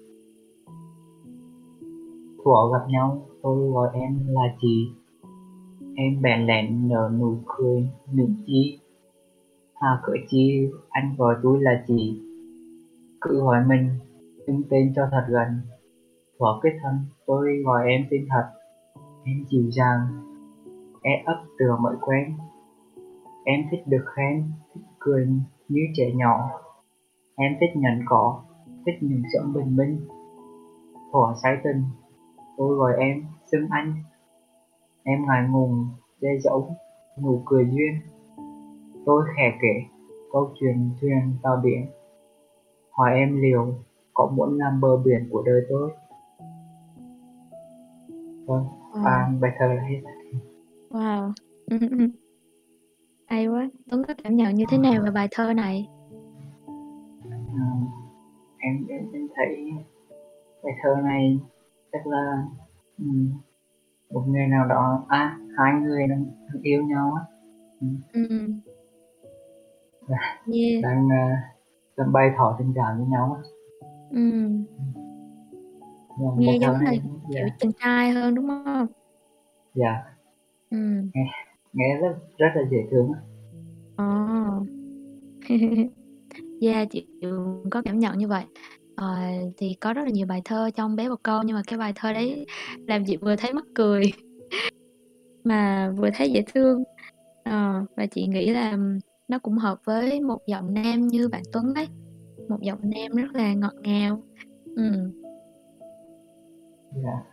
Thuở 2.48 2.72
gặp 2.72 2.86
nhau, 2.89 3.22
tôi 3.44 3.70
gọi 3.70 3.89
em 3.94 4.20
là 4.27 4.56
chị. 4.62 4.92
Em 5.96 6.22
bèn 6.22 6.46
lẹn 6.46 6.88
nở 6.88 7.12
nụ 7.20 7.38
cười 7.46 7.89
mỉm 8.12 8.44
chi. 8.46 8.80
"À, 9.74 10.00
cỡ 10.04 10.13
chi 10.27 10.70
anh 10.89 11.16
gọi 11.18 11.36
tôi 11.44 11.62
là 11.62 11.84
chị? 11.88 12.22
Cứ 13.22 13.42
hỏi 13.42 13.58
mình 13.68 13.89
xưng 14.48 14.62
tên 14.70 14.94
cho 14.96 15.01
thật 15.12 15.25
gần. 15.30 15.48
Thuở 16.39 16.60
kết 16.63 16.70
thân 16.84 16.94
tôi 17.25 17.48
gọi 17.66 17.88
em 17.88 18.01
tên 18.12 18.27
thật. 18.30 18.50
Em 19.24 19.46
dịu 19.50 19.72
dàng, 19.72 20.00
e 21.01 21.12
ấp 21.25 21.44
từ 21.60 21.66
mới 21.82 21.96
quen. 22.01 22.38
Em 23.46 23.60
thích 23.72 23.82
được 23.88 24.06
khen, 24.16 24.51
thích 24.74 24.86
cười 25.00 25.27
như 25.68 25.82
trẻ 25.96 26.12
nhỏ. 26.16 26.50
Em 27.36 27.51
thích 27.60 27.75
nhẫn 27.75 28.00
cỏ, 28.06 28.42
thích 28.86 28.96
những 29.01 29.24
sống 29.34 29.54
bình 29.54 29.75
minh. 29.75 30.08
Thuở 31.12 31.34
say 31.44 31.58
tình, 31.63 31.84
tôi 32.58 32.76
gọi 32.76 32.94
em 33.00 33.26
xưng 33.52 33.68
anh. 33.70 33.94
Em 35.04 35.26
ngại 35.28 35.48
ngùng 35.50 35.88
che 36.22 36.28
giấu 36.40 36.76
nụ 37.24 37.42
cười 37.46 37.66
duyên. 37.72 37.94
Tôi 39.06 39.24
khẽ 39.38 39.58
kể 39.62 39.82
câu 40.32 40.52
chuyện 40.60 40.90
thuyền 41.02 41.38
vào 41.44 41.58
biển. 41.64 41.86
Hỏi 42.92 43.12
em 43.14 43.42
liệu 43.42 43.74
có 44.14 44.32
muốn 44.36 44.58
làm 44.58 44.82
bờ 44.82 44.98
biển 44.98 45.30
của 45.32 45.44
đời 45.46 45.62
tôi? 45.70 45.92
Vâng, 48.46 48.66
Ờ. 48.94 49.02
à, 49.06 49.30
bài 49.42 49.52
thơ 49.60 49.66
là 49.74 49.84
hết. 49.90 50.02
Wow! 50.90 51.32
Ừm, 51.70 51.80
ừm. 52.00 52.10
Hay 53.28 53.48
quá! 53.48 53.70
Tuấn 53.92 54.04
có 54.08 54.14
cảm 54.24 54.36
nhận 54.36 54.56
như 54.56 54.66
thế 54.70 54.78
nào 54.78 55.02
về 55.04 55.12
bài 55.12 55.28
thơ 55.32 55.54
này? 55.54 55.88
Em 58.60 58.86
em 58.90 59.12
em 59.14 59.28
thấy 59.36 59.72
bài 60.64 60.74
thơ 60.84 60.96
này 61.04 61.40
chắc 61.91 62.08
là, 62.08 62.44
ừm, 62.98 63.32
một 64.13 64.24
người 64.27 64.48
nào 64.48 64.65
đó 64.67 65.06
à, 65.10 65.38
hai 65.58 65.74
người 65.82 66.08
đang 66.08 66.25
đang 66.53 66.62
yêu 66.62 66.84
nhau 66.84 67.13
á. 67.17 67.24
Ừm. 68.13 68.60
Dạ, 70.10 70.17
Yeah. 70.53 70.84
đang, 70.84 71.08
a, 71.12 71.41
đang 71.98 72.12
bày 72.12 72.32
tỏ 72.38 72.56
tình 72.60 72.74
cảm 72.75 72.98
với 72.98 73.06
nhau 73.08 73.38
á. 73.44 73.50
Ừm. 74.12 74.63
Vâng, 76.20 76.36
Nghe 76.38 76.58
giống 76.62 76.75
là, 76.82 76.91
kiểu, 76.91 77.01
dạ. 77.29 77.41
chàng 77.60 77.72
trai 77.84 78.12
hơn, 78.12 78.36
đúng 78.36 78.46
hông? 78.50 78.88
Dạ. 79.75 80.03
Ừm. 80.72 81.10
Nghe 81.13 81.32
nghe 81.74 81.98
rất 82.01 82.17
rất 82.38 82.48
là 82.56 82.62
dễ 82.72 82.77
thương 82.91 83.12
á. 83.13 83.20
Ờ. 83.96 84.06
Yeah, 86.62 86.88
chị 86.91 87.08
có 87.72 87.82
cảm 87.86 88.00
nhận 88.00 88.17
như 88.17 88.27
vậy. 88.27 88.44
Ờ, 88.98 89.16
thì 89.58 89.74
có 89.82 89.94
rất 89.94 90.04
là 90.04 90.10
nhiều 90.10 90.27
bài 90.27 90.42
thơ 90.46 90.70
trong 90.75 90.96
Bé 90.96 91.10
Bồ 91.10 91.16
Câu 91.24 91.44
nhưng 91.44 91.56
mà 91.56 91.62
cái 91.68 91.80
bài 91.80 91.94
thơ 91.96 92.13
đấy 92.13 92.46
làm 92.88 93.06
chị 93.06 93.18
vừa 93.18 93.36
thấy 93.36 93.54
mắc 93.54 93.66
cười 93.74 94.01
mà 95.44 95.92
vừa 95.98 96.10
thấy 96.13 96.32
dễ 96.32 96.44
thương. 96.54 96.84
Ờ, 97.44 97.86
và 97.96 98.06
chị 98.06 98.27
nghĩ 98.27 98.50
là 98.50 98.77
nó 99.27 99.39
cũng 99.39 99.58
hợp 99.58 99.77
với 99.86 100.22
một 100.22 100.39
giọng 100.46 100.74
nam 100.74 101.08
như 101.08 101.30
bạn 101.30 101.42
Tuấn 101.51 101.74
ấy, 101.75 101.88
một 102.50 102.62
giọng 102.62 102.80
nam 102.84 103.12
rất 103.12 103.27
là 103.34 103.54
ngọt 103.54 103.74
ngào. 103.82 104.24
Ừm. 104.75 105.12
Dạ. 107.04 107.24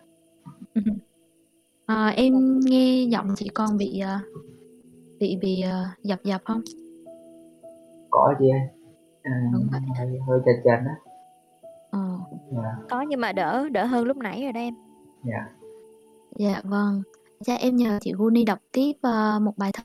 Ờ, 1.87 2.06
em 2.06 2.61
nghe 2.61 3.04
giọng 3.11 3.26
chị 3.37 3.49
còn 3.54 3.76
bị, 3.76 3.99
ờ, 3.99 4.18
bị 5.21 5.37
bị, 5.40 5.61
ờ, 5.61 5.85
dập 6.02 6.25
dập 6.25 6.40
hông? 6.44 6.61
Có 8.11 8.35
chị 8.38 8.49
ơi. 8.49 8.61
À, 9.23 9.33
hơi 9.99 10.09
hơi 10.28 10.40
chật 10.44 10.56
chật 10.64 10.78
á. 10.87 11.13
Ờ. 11.94 12.18
Dạ. 12.50 12.76
Có 12.90 13.00
nhưng 13.00 13.20
mà 13.20 13.32
đỡ 13.32 13.68
đỡ 13.72 13.84
hơn 13.84 14.04
lúc 14.04 14.16
nãy 14.16 14.42
rồi 14.42 14.52
đó 14.52 14.60
em. 14.60 14.74
Dạ. 15.24 15.46
Dạ 16.36 16.60
vâng. 16.64 17.02
Chắc 17.44 17.60
em 17.60 17.76
nhờ 17.76 17.98
chị 18.00 18.12
Guni 18.12 18.44
đọc 18.44 18.58
tiếp, 18.72 18.92
ờ, 19.02 19.38
một 19.40 19.52
bài 19.56 19.72
thơ 19.72 19.82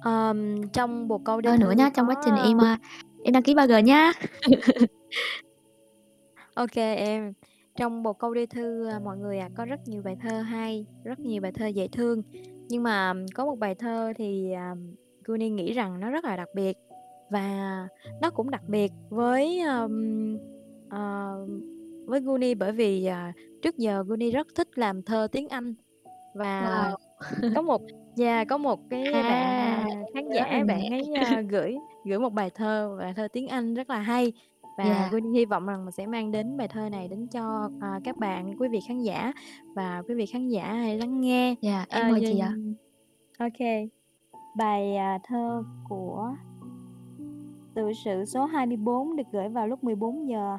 Ờm, 0.00 0.68
trong 0.68 1.08
Bồ 1.08 1.18
Câu 1.18 1.42
thơ 1.42 1.56
nữa 1.60 1.70
Thư 1.70 1.76
nhá, 1.76 1.90
trong 1.94 2.08
quá 2.08 2.14
trình 2.24 2.34
em, 2.34 2.58
a, 2.58 2.78
em 3.24 3.32
đăng 3.32 3.42
ký 3.42 3.54
3G 3.54 3.82
nhá. 3.82 4.12
Kê 6.72 6.94
em. 6.94 7.32
Trong 7.76 8.02
Bồ 8.02 8.12
Câu 8.12 8.34
Đêm 8.34 8.48
Thư, 8.48 8.88
a, 8.88 8.98
mọi 8.98 9.16
người, 9.16 9.38
à, 9.38 9.48
có 9.56 9.64
rất 9.64 9.88
nhiều 9.88 10.02
bài 10.02 10.16
thơ 10.22 10.40
hay, 10.40 10.86
rất 11.04 11.20
nhiều 11.20 11.42
bài 11.42 11.52
thơ 11.52 11.66
dễ 11.66 11.88
thương. 11.88 12.22
Nhưng 12.68 12.82
mà 12.82 13.14
có 13.34 13.46
một 13.46 13.58
bài 13.58 13.74
thơ 13.74 14.12
thì, 14.16 14.52
à, 14.52 14.74
Guni 15.24 15.50
nghĩ 15.50 15.72
rằng 15.72 16.00
nó 16.00 16.10
rất 16.10 16.24
là 16.24 16.36
đặc 16.36 16.48
biệt 16.54 16.76
và 17.30 17.88
nó 18.22 18.30
cũng 18.30 18.50
đặc 18.50 18.62
biệt 18.68 18.92
với, 19.10 19.60
ờm, 19.60 20.36
ờ, 20.90 21.36
với 22.06 22.20
Guni 22.20 22.54
bởi 22.54 22.72
vì, 22.72 23.04
à, 23.06 23.32
trước 23.62 23.76
giờ 23.76 24.04
Guni 24.06 24.30
rất 24.30 24.46
thích 24.54 24.68
làm 24.74 25.02
thơ 25.02 25.28
tiếng 25.32 25.48
Anh 25.48 25.74
và 26.34 26.60
Wow! 26.60 26.96
có 27.54 27.62
một 27.62 27.82
yeah, 28.20 28.48
có 28.48 28.58
một 28.58 28.80
cái 28.90 29.12
bạn, 29.12 29.24
À, 29.24 29.76
à, 29.76 29.86
em 29.86 30.04
khán 30.14 30.24
giả 30.34 30.64
bạn 30.66 30.80
ấy, 30.90 31.02
a, 31.14 31.40
gửi 31.50 31.76
gửi 32.04 32.18
một 32.18 32.32
bài 32.32 32.50
thơ, 32.54 32.96
bài 32.98 33.12
thơ 33.16 33.28
tiếng 33.32 33.48
Anh 33.48 33.74
rất 33.74 33.90
là 33.90 33.98
hay 33.98 34.32
và 34.78 34.84
Yeah. 34.84 35.12
Guni 35.12 35.38
hy 35.38 35.44
vọng 35.44 35.66
rằng 35.66 35.84
mình 35.84 35.92
sẽ 35.92 36.06
mang 36.06 36.32
đến 36.32 36.56
bài 36.56 36.68
thơ 36.68 36.88
này 36.88 37.08
đến 37.08 37.26
cho, 37.26 37.70
à, 37.80 38.00
các 38.04 38.16
bạn, 38.16 38.54
quý 38.58 38.68
vị 38.68 38.80
khán 38.88 39.02
giả 39.02 39.32
và 39.74 40.02
quý 40.08 40.14
vị 40.14 40.26
khán 40.26 40.48
giả 40.48 40.72
hãy 40.72 40.98
lắng 40.98 41.20
nghe. 41.20 41.54
Yeah, 41.62 41.88
Ờ, 41.88 42.00
em 42.00 42.10
mời 42.10 42.20
chị 42.20 42.38
ạ. 42.38 42.52
kê. 43.58 43.88
Bài, 44.56 44.96
à, 44.96 45.18
thơ 45.24 45.62
của 45.88 46.34
Tự 47.76 47.92
sự 47.92 48.24
số 48.24 48.44
24 48.44 49.16
được 49.16 49.22
gửi 49.32 49.48
vào 49.48 49.68
lúc 49.68 49.84
14:00 49.84 50.58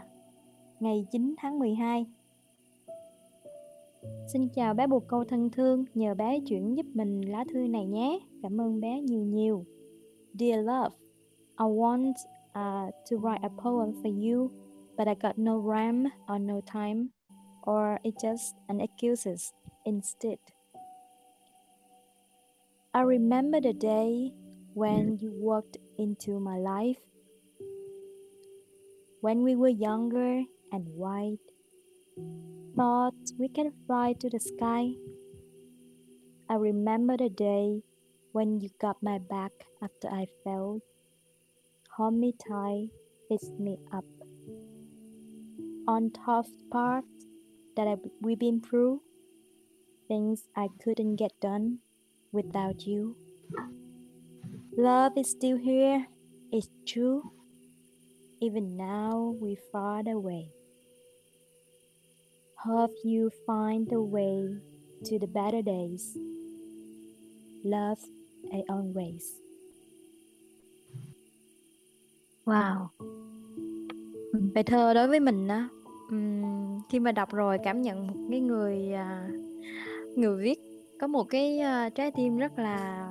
ngày 0.80 1.06
9 1.12 1.36
tháng 1.38 1.60
12. 1.60 2.06
Xin 4.34 4.50
chào 4.50 4.74
bé 4.74 4.88
Bồ 4.88 5.00
Câu 5.00 5.24
thân 5.24 5.50
thương, 5.50 5.86
nhờ 5.94 6.14
bé 6.14 6.40
chuyển 6.40 6.78
giúp 6.78 6.86
mình 6.94 7.22
lá 7.22 7.46
thư 7.54 7.60
này 7.60 7.86
nhé. 7.86 8.20
Cảm 8.42 8.62
ơn 8.62 8.80
bé 8.80 9.02
nhiều 9.02 9.24
nhiều. 9.24 9.66
Dear 10.40 10.60
love, 10.60 10.96
I 11.60 11.66
want, 11.66 12.12
uh, 12.12 12.94
to 13.12 13.18
write 13.18 13.42
a 13.42 13.50
poem 13.64 13.92
for 14.04 14.32
you, 14.32 14.50
but 14.98 15.08
I 15.08 15.16
got 15.22 15.38
no 15.38 15.60
rhyme 15.60 16.10
or 16.34 16.42
no 16.42 16.62
time, 16.74 17.08
or 17.62 17.98
it's 18.04 18.32
just 18.32 18.56
an 18.68 18.78
excuses 18.78 19.52
instead. 19.84 20.38
I 22.92 23.02
remember 23.04 23.62
the 23.64 23.74
day 23.82 24.32
when 24.76 25.18
you 25.22 25.32
walked 25.42 25.78
into 25.98 26.40
my 26.40 26.60
life. 26.60 27.07
When 29.28 29.44
we 29.44 29.58
were 29.58 29.68
younger 29.68 30.44
and 30.72 30.88
white, 30.96 31.44
thought 32.78 33.36
we 33.38 33.50
can 33.50 33.74
fly 33.86 34.14
to 34.22 34.30
the 34.30 34.40
sky. 34.40 34.94
I 36.50 36.56
remember 36.56 37.18
the 37.18 37.28
day 37.28 37.84
when 38.32 38.62
you 38.62 38.70
got 38.80 39.04
my 39.04 39.18
back 39.18 39.52
after 39.84 40.08
I 40.08 40.28
fell. 40.46 40.80
Hold 41.98 42.14
me 42.14 42.36
tight, 42.40 42.88
lift 43.30 43.52
me 43.60 43.78
up. 43.92 44.06
On 45.90 46.10
tough 46.10 46.48
parts 46.72 47.28
that 47.76 47.86
I've, 47.86 48.08
we've 48.22 48.40
been 48.40 48.62
through, 48.62 49.02
things 50.08 50.48
I 50.56 50.70
couldn't 50.82 51.18
get 51.18 51.34
done 51.42 51.80
without 52.32 52.88
you. 52.88 53.18
Love 54.78 55.18
is 55.18 55.30
still 55.30 55.58
here, 55.58 56.08
it's 56.50 56.70
true. 56.86 57.34
Even 58.40 58.78
now 58.78 59.36
we're 59.42 59.58
far 59.72 60.04
away. 60.08 60.50
Hope 62.56 62.92
you 63.04 63.30
find 63.48 63.88
the 63.90 64.00
way 64.02 64.48
to 65.06 65.18
the 65.20 65.28
better 65.28 65.62
days. 65.62 66.18
Love 67.64 68.00
as 68.52 68.62
always. 68.68 69.22
Wow! 72.46 72.88
Ừm. 74.34 74.54
Bài 74.54 74.64
thơ 74.64 74.94
đối 74.94 75.08
với 75.08 75.20
mình 75.20 75.48
á, 75.48 75.68
ừm, 76.10 76.80
khi 76.90 77.00
mà 77.00 77.12
đọc 77.12 77.32
rồi 77.34 77.58
cảm 77.64 77.82
nhận 77.82 78.08
một 78.08 78.14
cái 78.32 78.40
người, 78.40 78.94
à, 78.94 79.30
người 80.16 80.44
viết 80.44 80.60
có 81.00 81.08
một 81.08 81.24
cái, 81.30 81.60
a, 81.60 81.90
trái 81.90 82.12
tim 82.12 82.38
rất 82.38 82.60
là, 82.60 83.08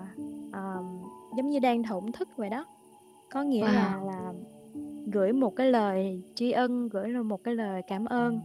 ờm, 0.53 0.85
giống 1.37 1.51
như 1.51 1.59
đang 1.59 1.83
thổn 1.83 2.13
thức 2.13 2.29
vậy 2.37 2.51
đó. 2.51 2.65
có 3.31 3.43
nghĩa 3.43 3.67
là 3.73 3.97
Wow! 3.97 4.07
là 4.07 4.33
gửi 5.07 5.33
một 5.33 5.57
cái 5.57 5.71
lời 5.71 6.23
tri 6.35 6.51
ân, 6.51 6.89
gửi 6.89 7.09
là 7.09 7.23
một 7.23 7.45
cái 7.45 7.55
lời 7.55 7.83
cảm 7.89 8.05
ơn, 8.05 8.41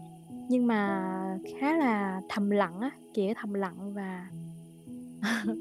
nhưng 0.50 0.68
mà 0.68 1.38
khá 1.60 1.78
là 1.78 2.22
thầm 2.30 2.50
lặng 2.50 2.80
á, 2.80 2.92
kiểu, 3.14 3.34
thầm 3.38 3.54
lặng 3.54 3.94
và 3.94 4.28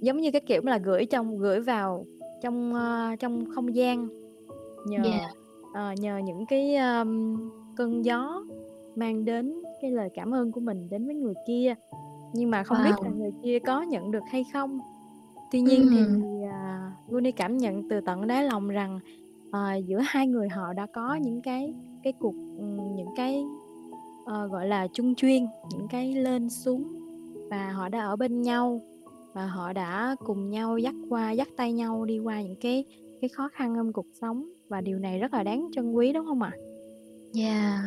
giống 0.00 0.16
như 0.16 0.30
cái 0.30 0.40
kiểu 0.40 0.62
là 0.64 0.78
gửi 0.78 1.06
trong 1.06 1.38
gửi 1.38 1.60
vào 1.60 2.06
trong, 2.42 2.74
ơ, 2.74 3.16
trong 3.18 3.44
không 3.54 3.74
gian, 3.74 4.08
nhờ, 4.86 5.02
Yeah. 5.04 5.30
ờ, 5.74 5.92
nhờ 5.92 6.18
những 6.18 6.46
cái, 6.46 6.76
ờm, 6.76 7.36
cơn 7.76 8.04
gió 8.04 8.44
mang 8.96 9.24
đến 9.24 9.54
cái 9.82 9.90
lời 9.90 10.08
cảm 10.14 10.34
ơn 10.34 10.52
của 10.52 10.60
mình 10.60 10.88
đến 10.90 11.06
với 11.06 11.14
người 11.14 11.34
kia, 11.46 11.74
nhưng 12.32 12.50
mà 12.50 12.62
không 12.64 12.78
biết 12.84 12.92
là 13.02 13.08
Wow! 13.10 13.16
người 13.18 13.30
kia 13.42 13.58
có 13.58 13.82
nhận 13.82 14.10
được 14.10 14.24
hay 14.32 14.44
không. 14.52 14.78
Tuy 15.52 15.60
nhiên 15.60 15.88
thì, 15.92 16.00
Ừm. 16.00 16.44
à, 16.50 16.92
Winnie 17.08 17.32
cảm 17.36 17.56
nhận 17.56 17.88
từ 17.88 18.00
tận 18.00 18.26
đáy 18.26 18.44
lòng 18.44 18.68
rằng, 18.68 19.00
ờ, 19.52 19.76
giữa 19.86 19.98
hai 20.04 20.26
người 20.26 20.48
họ 20.48 20.72
đã 20.72 20.86
có 20.94 21.14
những 21.14 21.42
cái 21.42 21.74
cái 22.02 22.12
cuộc 22.12 22.34
những 22.96 23.08
cái, 23.16 23.44
ờ, 24.26 24.46
gọi 24.46 24.66
là, 24.66 24.86
chung 24.92 25.14
chuyên, 25.14 25.46
những 25.70 25.88
cái 25.88 26.14
lên 26.14 26.50
xuống 26.50 26.84
và 27.50 27.72
họ 27.72 27.88
đã 27.88 28.00
ở 28.00 28.16
bên 28.16 28.42
nhau 28.42 28.80
và 29.32 29.46
họ 29.46 29.72
đã 29.72 30.16
cùng 30.26 30.50
nhau 30.50 30.78
dắt 30.78 30.94
qua 31.08 31.30
dắt 31.30 31.48
tay 31.56 31.72
nhau 31.72 32.04
đi 32.04 32.18
qua 32.18 32.42
những 32.42 32.56
cái 32.60 32.84
cái 33.20 33.28
khó 33.28 33.48
khăn 33.52 33.74
trong 33.76 33.92
cuộc 33.92 34.06
sống 34.20 34.48
và 34.68 34.80
điều 34.80 34.98
này 34.98 35.18
rất 35.18 35.34
là 35.34 35.42
đáng 35.42 35.68
trân 35.72 35.92
quý, 35.92 36.12
đúng 36.12 36.26
hông 36.26 36.42
ạ? 36.42 36.52
Yeah, 37.34 37.80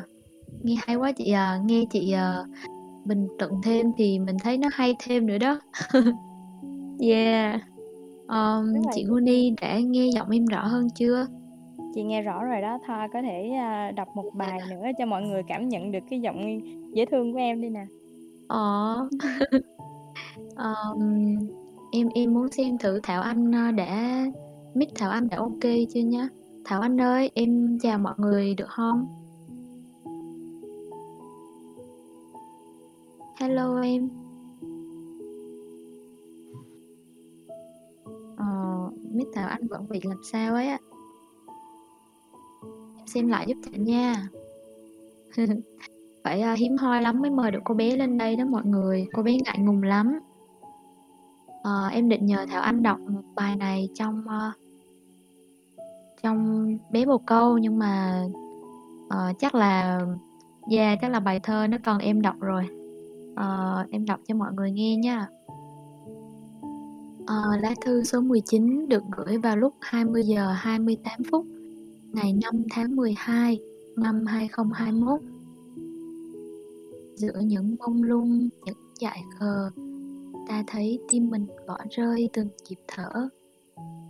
nghe 0.63 0.75
hay 0.79 0.95
quá 0.95 1.11
chị 1.11 1.31
à, 1.31 1.59
nghe 1.65 1.83
chị, 1.89 2.11
ờ, 2.11 2.45
bình 3.05 3.27
luận 3.39 3.51
thêm 3.63 3.85
thì 3.97 4.19
mình 4.19 4.37
thấy 4.43 4.57
nó 4.57 4.67
hay 4.73 4.95
thêm 5.03 5.25
nữa 5.25 5.37
đó. 5.37 5.59
Yeah, 6.99 7.61
Rất 8.73 8.81
là 8.85 8.91
chị 8.95 9.05
Winnie 9.05 9.55
đã 9.61 9.79
nghe 9.79 10.07
giọng 10.13 10.29
em 10.29 10.45
rõ 10.45 10.67
hơn 10.67 10.87
chưa? 10.95 11.25
Chị 11.95 12.03
nghe 12.03 12.21
rõ 12.21 12.43
rồi 12.43 12.61
đó, 12.61 12.79
Thoa 12.87 13.07
có 13.13 13.21
thể, 13.21 13.49
à, 13.49 13.91
đọc 13.91 14.07
một 14.15 14.31
bài 14.33 14.59
nữa 14.69 14.83
cho 14.97 15.05
mọi 15.05 15.23
người 15.23 15.43
cảm 15.47 15.69
nhận 15.69 15.91
được 15.91 15.99
cái 16.09 16.21
giọng 16.21 16.59
dễ 16.93 17.05
thương 17.05 17.33
của 17.33 17.39
em 17.39 17.61
đi 17.61 17.69
nè. 17.69 17.85
Ờ. 18.47 18.95
um, 20.57 21.37
em 21.91 22.09
em 22.15 22.33
muốn 22.33 22.51
xem 22.51 22.77
thử 22.77 22.99
Thảo 23.03 23.21
Anh, 23.21 23.51
ờ, 23.51 23.71
đã 23.71 24.25
mic 24.73 24.89
Thảo 24.95 25.09
Anh 25.09 25.29
đã 25.29 25.37
ok 25.37 25.63
chưa 25.93 25.99
nhá. 25.99 26.27
Thảo 26.65 26.81
Anh 26.81 27.01
ơi, 27.01 27.31
em 27.35 27.77
chào 27.81 27.99
mọi 27.99 28.13
người 28.17 28.55
được 28.55 28.69
không 28.69 29.07
Hello 33.39 33.81
em. 33.81 34.09
Ờ, 38.37 38.45
mic 39.11 39.27
Thảo 39.33 39.47
Anh 39.47 39.67
vẫn 39.67 39.85
bị 39.89 39.99
làm 40.03 40.17
sao 40.31 40.53
ấy 40.53 40.67
ạ. 40.67 40.79
Xem 43.05 43.27
lại 43.27 43.45
giúp 43.47 43.57
Thịnh 43.63 43.83
nha. 43.83 44.27
Phải, 46.23 46.43
uh, 46.53 46.59
hiếm 46.59 46.77
hoi 46.77 47.01
lắm 47.01 47.21
mới 47.21 47.31
mời 47.31 47.51
được 47.51 47.59
cô 47.63 47.73
bé 47.73 47.95
lên 47.95 48.17
đây 48.17 48.35
đó 48.35 48.45
mọi 48.45 48.65
người, 48.65 49.07
cô 49.13 49.23
bé 49.23 49.37
ngại 49.45 49.57
ngùng 49.59 49.83
lắm. 49.83 50.19
uh, 51.49 51.91
em 51.91 52.09
định 52.09 52.25
nhờ 52.25 52.45
Thảo 52.49 52.61
Anh 52.61 52.83
đọc 52.83 52.99
một 52.99 53.21
bài 53.35 53.55
này 53.55 53.89
trong, 53.93 54.23
uh, 54.25 54.55
trong 56.23 56.67
Bé 56.91 57.05
Bồ 57.05 57.17
Câu 57.17 57.57
nhưng 57.57 57.79
mà, 57.79 58.23
uh, 59.05 59.39
chắc 59.39 59.55
là 59.55 60.01
yeah, 60.71 60.99
chắc 61.01 61.11
là 61.11 61.19
bài 61.19 61.39
thơ 61.39 61.67
nó 61.67 61.77
cần 61.83 61.99
em 61.99 62.21
đọc 62.21 62.35
rồi. 62.39 62.67
uh, 63.33 63.91
em 63.91 64.05
đọc 64.05 64.19
cho 64.27 64.35
mọi 64.35 64.53
người 64.53 64.71
nghe 64.71 64.95
nha. 64.95 65.27
Uh, 67.23 67.61
lá 67.61 67.73
thư 67.85 68.03
số 68.03 68.21
19 68.21 68.89
được 68.89 69.03
gửi 69.17 69.37
vào 69.37 69.57
lúc 69.57 69.73
20:28 69.81 71.54
ngày 72.15 72.33
5 72.33 72.63
tháng 72.71 72.95
12 72.95 73.59
năm 73.95 74.25
2021. 74.25 75.21
Giữa 77.15 77.39
những 77.45 77.75
mông 77.79 78.03
lung, 78.03 78.49
những 78.65 78.77
dại 78.99 79.23
khờ, 79.39 79.69
ta 80.47 80.63
thấy 80.67 80.99
tim 81.09 81.29
mình 81.29 81.45
bỏ 81.67 81.77
rơi 81.89 82.29
từng 82.33 82.47
nhịp 82.69 82.79
thở. 82.87 83.29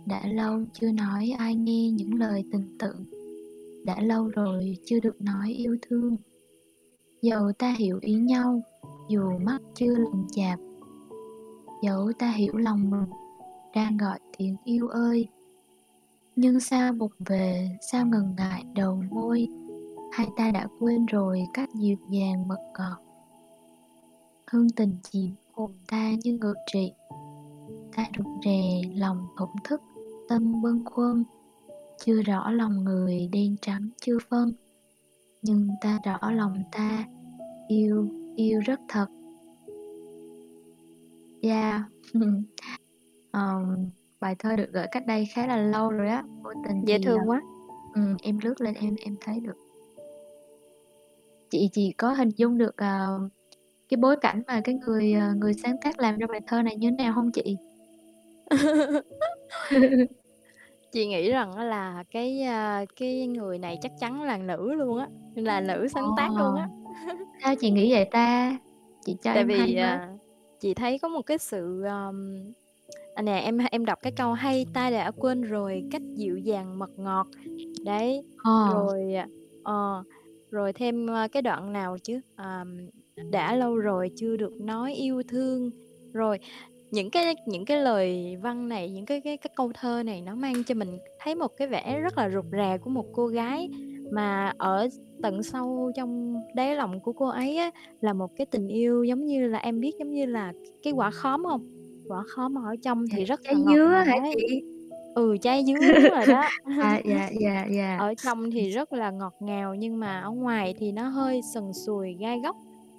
Đã 0.06 0.26
lâu 0.26 0.64
chưa 0.72 0.92
nói 0.92 1.34
ai 1.38 1.54
nghe 1.54 1.90
những 1.90 2.14
lời 2.14 2.44
tình 2.52 2.78
tự, 2.78 2.92
đã 3.84 4.00
lâu 4.00 4.28
rồi 4.28 4.76
chưa 4.84 5.00
được 5.00 5.22
nói 5.22 5.52
yêu 5.52 5.76
thương. 5.82 6.16
Dẫu 7.22 7.52
ta 7.58 7.74
hiểu 7.78 7.98
ý 8.02 8.14
nhau, 8.14 8.62
dù 9.08 9.38
mắt 9.44 9.58
chưa 9.74 9.94
lần 9.96 10.26
chạp, 10.30 10.58
dẫu 11.82 12.12
ta 12.18 12.30
hiểu 12.30 12.56
lòng 12.56 12.90
mình 12.90 13.10
đang 13.74 13.96
gọi 13.96 14.18
tiếng 14.38 14.56
yêu 14.64 14.88
ơi. 14.88 15.28
Nhưng 16.36 16.60
sao 16.60 16.92
bục 16.92 17.12
về, 17.18 17.70
sao 17.80 18.06
ngần 18.06 18.34
ngại 18.36 18.64
đầu 18.74 19.02
môi, 19.10 19.48
hai 20.12 20.26
ta 20.36 20.50
đã 20.50 20.68
quên 20.78 21.06
rồi 21.06 21.42
cách 21.54 21.68
dịu 21.74 21.96
dàng 22.10 22.48
mật 22.48 22.60
ngọt. 22.78 22.96
Hương 24.50 24.70
tình 24.70 24.96
chìm 25.02 25.34
hồn 25.52 25.70
ta 25.88 26.10
như 26.22 26.32
ngược 26.32 26.54
trị, 26.72 26.92
ta 27.96 28.06
rụt 28.18 28.26
rè 28.44 28.80
lòng 28.94 29.26
thổn 29.38 29.48
thức, 29.64 29.82
tâm 30.28 30.62
bâng 30.62 30.84
khuâng, 30.84 31.24
chưa 32.04 32.22
rõ 32.22 32.50
lòng 32.50 32.84
người 32.84 33.28
đen 33.32 33.56
trắng 33.60 33.88
chưa 34.00 34.18
phân, 34.30 34.52
nhưng 35.42 35.68
ta 35.80 36.00
rõ 36.04 36.30
lòng 36.30 36.62
ta, 36.72 37.04
yêu, 37.68 38.08
yêu 38.36 38.60
rất 38.60 38.80
thật. 38.88 39.06
Dạ. 41.42 41.84
Yeah. 43.32 43.54
um, 43.54 43.90
bài 44.20 44.34
thơ 44.38 44.56
được 44.56 44.68
gửi 44.72 44.86
cách 44.92 45.06
đây 45.06 45.26
khá 45.34 45.46
là 45.46 45.56
lâu 45.56 45.90
rồi 45.90 46.08
á, 46.08 46.22
vô 46.42 46.50
tình 46.68 46.84
Dễ 46.86 46.98
thương 46.98 47.18
ờ 47.18 47.24
quá. 47.26 47.40
ừm, 47.94 48.16
em 48.22 48.38
lướt 48.42 48.60
lên 48.60 48.74
em 48.74 48.94
em 49.00 49.14
thấy 49.20 49.40
được. 49.40 49.56
Chị 51.50 51.68
chị 51.72 51.92
có 51.98 52.12
hình 52.12 52.30
dung 52.36 52.58
được, 52.58 52.76
ờ, 52.76 53.18
cái 53.88 53.96
bối 53.96 54.16
cảnh 54.20 54.42
mà 54.46 54.60
cái 54.64 54.74
người, 54.74 55.12
ờ, 55.12 55.34
người 55.34 55.52
sáng 55.62 55.76
tác 55.82 56.00
làm 56.00 56.18
ra 56.18 56.26
bài 56.26 56.40
thơ 56.46 56.62
này 56.62 56.76
như 56.76 56.90
thế 56.90 56.96
nào 57.04 57.12
hông 57.12 57.30
chị? 57.32 57.56
Chị 60.92 61.06
nghĩ 61.06 61.30
rằng 61.30 61.58
là 61.58 62.04
cái, 62.10 62.46
cái 62.96 63.26
người 63.26 63.58
này 63.58 63.78
chắc 63.82 63.92
chắn 64.00 64.22
là 64.22 64.36
nữ 64.38 64.72
luôn 64.74 64.98
á, 64.98 65.08
là 65.34 65.60
nữ 65.60 65.88
sáng 65.94 66.10
tác 66.16 66.30
luôn 66.36 66.54
á. 66.56 66.68
sao 67.42 67.54
chị 67.60 67.70
nghĩ 67.70 67.92
vậy 67.92 68.04
ta? 68.04 68.58
Chị 69.04 69.16
cho 69.22 69.30
Tại 69.30 69.36
em 69.36 69.48
hay 69.48 69.66
vì, 69.66 69.74
với. 69.74 69.82
à, 69.82 70.08
chị 70.60 70.74
thấy 70.74 70.98
có 70.98 71.08
một 71.08 71.22
cái 71.22 71.38
sự, 71.38 71.82
ờm 71.82 72.36
à, 73.16 73.22
nè, 73.22 73.40
em 73.44 73.58
em 73.70 73.84
đọc 73.84 73.98
cái 74.02 74.12
câu 74.16 74.32
"Hay 74.32 74.66
ta 74.74 74.90
đã 74.90 75.10
quên 75.10 75.42
rồi 75.42 75.82
cách 75.90 76.02
dịu 76.16 76.38
dàng 76.38 76.78
mật 76.78 76.90
ngọt." 76.96 77.26
Đấy, 77.84 78.22
Ờ. 78.44 78.68
rồi, 78.70 79.14
à, 79.14 79.28
ờ, 79.62 80.04
rồi 80.50 80.72
thêm, 80.72 81.06
cái 81.32 81.42
đoạn 81.42 81.72
nào 81.72 81.96
chứ? 82.02 82.20
Ờm, 82.36 82.76
"Đã 83.30 83.54
lâu 83.56 83.76
rồi 83.76 84.10
chưa 84.16 84.36
được 84.36 84.60
nói 84.60 84.94
yêu 84.94 85.22
thương." 85.28 85.70
Rồi 86.12 86.38
những 86.90 87.10
cái 87.10 87.34
những 87.46 87.64
cái 87.64 87.80
lời 87.80 88.36
văn 88.42 88.68
này, 88.68 88.90
những 88.90 89.06
cái 89.06 89.20
cái 89.20 89.36
cái 89.36 89.50
câu 89.56 89.72
thơ 89.74 90.02
này 90.02 90.20
nó 90.22 90.34
mang 90.34 90.64
cho 90.64 90.74
mình 90.74 90.98
thấy 91.18 91.34
một 91.34 91.50
cái 91.56 91.68
vẻ 91.68 92.00
rất 92.00 92.18
là 92.18 92.30
rụt 92.30 92.44
rè 92.52 92.78
của 92.78 92.90
một 92.90 93.04
cô 93.12 93.26
gái, 93.26 93.68
mà 94.12 94.52
ở 94.58 94.88
tận 95.22 95.42
sâu 95.42 95.92
trong 95.96 96.34
đáy 96.54 96.74
lòng 96.76 97.00
của 97.00 97.12
cô 97.12 97.26
ấy 97.28 97.56
á, 97.56 97.70
là 98.00 98.12
một 98.12 98.30
cái 98.36 98.46
tình 98.50 98.68
yêu 98.68 99.04
giống 99.04 99.24
như 99.26 99.48
là 99.48 99.58
em 99.58 99.80
biết 99.80 99.92
giống 99.98 100.10
như 100.10 100.26
là 100.26 100.52
cái 100.82 100.92
quả 100.92 101.10
khóm 101.10 101.44
hông? 101.44 101.75
Quả 102.08 102.22
khóm 102.26 102.54
ở 102.58 102.76
trong 102.82 103.06
Dạ, 103.10 103.16
thì 103.18 103.24
rất 103.24 103.40
trái 103.44 103.54
là 103.54 103.60
ngọt 103.60 103.74
dứa 103.74 103.88
hả 104.06 104.14
chị? 104.36 104.62
Ừ, 105.14 105.36
trái 105.42 105.64
dứa, 105.66 105.72
đúng 105.74 106.10
rồi 106.12 106.26
đó. 106.26 106.48
À, 106.80 107.00
dạ, 107.04 107.30
dạ, 107.40 107.66
dạ. 107.70 107.96
Ở 107.98 108.14
trong 108.14 108.50
thì 108.50 108.70
rất 108.70 108.92
là 108.92 109.10
ngọt 109.10 109.34
ngào 109.40 109.74
nhưng 109.74 109.98
mà 110.00 110.20
ở 110.20 110.30
ngoài 110.30 110.74
thì 110.78 110.92
nó 110.92 111.08
hơi 111.08 111.40
sần 111.54 111.72
sùi, 111.72 112.14
gai 112.20 112.40
góc. 112.40 112.56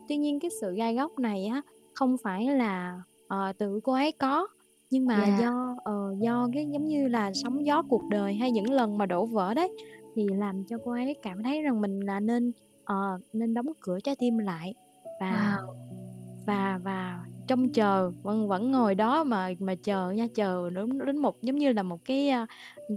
Tuy 0.10 0.18
nhiên 0.18 0.40
cái 0.40 0.52
sự 0.62 0.74
gai 0.76 0.96
góc 0.96 1.20
này 1.20 1.46
á, 1.46 1.62
không 1.94 2.16
phải 2.24 2.46
là, 2.46 3.02
ờ, 3.28 3.54
tự 3.58 3.80
cô 3.84 3.94
ấy 3.94 4.12
có, 4.12 4.48
nhưng 4.90 5.06
mà 5.08 5.16
Yeah. 5.26 5.40
do, 5.40 5.76
ờ, 5.84 6.16
do 6.20 6.48
cái 6.54 6.66
giống 6.74 6.86
như 6.86 7.08
là 7.08 7.32
sóng 7.34 7.66
gió 7.66 7.82
cuộc 7.82 8.02
đời 8.10 8.34
hay 8.34 8.52
những 8.52 8.72
lần 8.72 8.98
mà 8.98 9.06
đổ 9.06 9.26
vỡ 9.26 9.54
đấy, 9.54 9.70
thì 10.16 10.28
làm 10.28 10.64
cho 10.70 10.78
cô 10.86 10.92
ấy 10.92 11.16
cảm 11.24 11.44
thấy 11.44 11.62
rằng 11.62 11.82
mình 11.82 12.00
là 12.00 12.20
nên, 12.20 12.52
ờ, 12.84 13.20
nên 13.34 13.54
đóng 13.54 13.66
cửa 13.80 14.00
trái 14.04 14.16
tim 14.20 14.38
lại 14.38 14.74
và 15.20 15.58
Wow! 15.58 15.74
và 16.48 16.80
và 16.84 17.20
trông 17.48 17.70
chờ, 17.70 18.12
vẫn 18.24 18.48
vẫn 18.48 18.72
ngồi 18.72 18.96
đó 18.96 19.24
mà 19.24 19.50
mà 19.60 19.76
chờ 19.84 20.12
nha, 20.12 20.28
chờ 20.36 20.70
đến 20.70 20.98
đến 21.06 21.18
một 21.18 21.42
giống 21.42 21.56
như 21.56 21.74
là 21.74 21.84
một 21.84 21.98
cái, 22.06 22.30
a, 22.30 22.46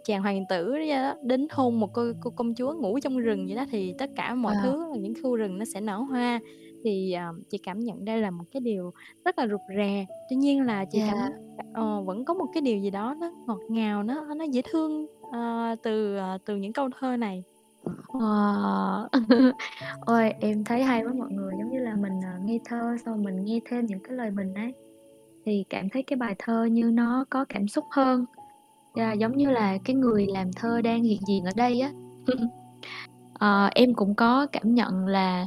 chàng 0.05 0.23
hoàng 0.23 0.45
tử 0.49 0.79
đó, 0.79 1.15
đến 1.25 1.47
hôn 1.51 1.81
một 1.81 1.89
cô 1.93 2.13
cô 2.21 2.31
công 2.31 2.55
chúa 2.55 2.73
ngủ 2.73 2.99
trong 3.03 3.19
rừng 3.19 3.47
vậy 3.47 3.57
đó, 3.57 3.65
thì 3.71 3.95
tất 3.99 4.11
cả 4.17 4.35
mọi 4.35 4.55
Wow! 4.55 4.63
thứ, 4.63 4.85
những 4.99 5.13
khu 5.23 5.37
rừng 5.37 5.59
nó 5.59 5.65
sẽ 5.65 5.81
nở 5.81 5.97
hoa. 5.99 6.41
Thì, 6.85 7.13
ờ, 7.13 7.33
chị 7.51 7.59
cảm 7.59 7.79
nhận 7.81 8.05
đây 8.05 8.21
là 8.21 8.31
một 8.31 8.45
cái 8.53 8.61
điều 8.61 8.93
rất 9.25 9.39
là 9.39 9.47
rụt 9.49 9.61
rè, 9.77 10.07
tuy 10.31 10.37
nhiên 10.37 10.67
là 10.67 10.85
chị 10.85 10.99
cảm 11.01 11.17
Yeah. 11.19 11.33
ờ, 11.75 12.03
vẫn 12.03 12.25
có 12.25 12.35
một 12.35 12.47
cái 12.55 12.61
điều 12.61 12.79
gì 12.79 12.91
đó 12.91 13.15
nó 13.21 13.31
ngọt 13.47 13.61
ngào, 13.71 14.03
nó 14.03 14.35
nó 14.35 14.45
dễ 14.45 14.63
thương, 14.71 15.07
ờ, 15.33 15.75
từ, 15.83 16.17
ờ, 16.17 16.39
từ 16.45 16.57
những 16.57 16.73
câu 16.73 16.89
thơ 17.01 17.17
này. 17.17 17.43
Wow! 18.13 19.09
Ờ. 19.11 19.11
Ôi, 20.01 20.33
em 20.41 20.65
thấy 20.65 20.83
hay 20.83 21.03
quá 21.05 21.13
mọi 21.19 21.29
người, 21.33 21.55
giống 21.59 21.71
như 21.71 21.79
là 21.79 21.97
mình, 21.97 22.21
ờ, 22.25 22.39
nghe 22.45 22.59
thơ 22.65 22.97
xong 23.05 23.23
mình 23.23 23.45
nghe 23.45 23.61
thêm 23.71 23.87
những 23.87 24.01
cái 24.01 24.17
lời 24.17 24.31
bình 24.31 24.55
ấy, 24.55 24.73
thì 25.47 25.65
cảm 25.71 25.89
thấy 25.91 26.03
cái 26.03 26.17
bài 26.17 26.35
thơ 26.39 26.65
như 26.65 26.91
nó 26.95 27.25
có 27.31 27.45
cảm 27.49 27.69
xúc 27.69 27.85
hơn. 27.91 28.25
Yeah, 28.95 29.19
giống 29.19 29.37
như 29.37 29.51
là 29.51 29.79
cái 29.85 29.97
người 29.97 30.27
làm 30.27 30.51
thơ 30.57 30.81
đang 30.83 31.03
hiện 31.03 31.21
diện 31.29 31.45
ở 31.45 31.51
đây 31.57 31.81
á. 31.81 31.91
Ờ, 33.41 33.71
em 33.75 33.95
cũng 33.95 34.15
có 34.15 34.47
cảm 34.53 34.75
nhận 34.75 35.07
là 35.07 35.47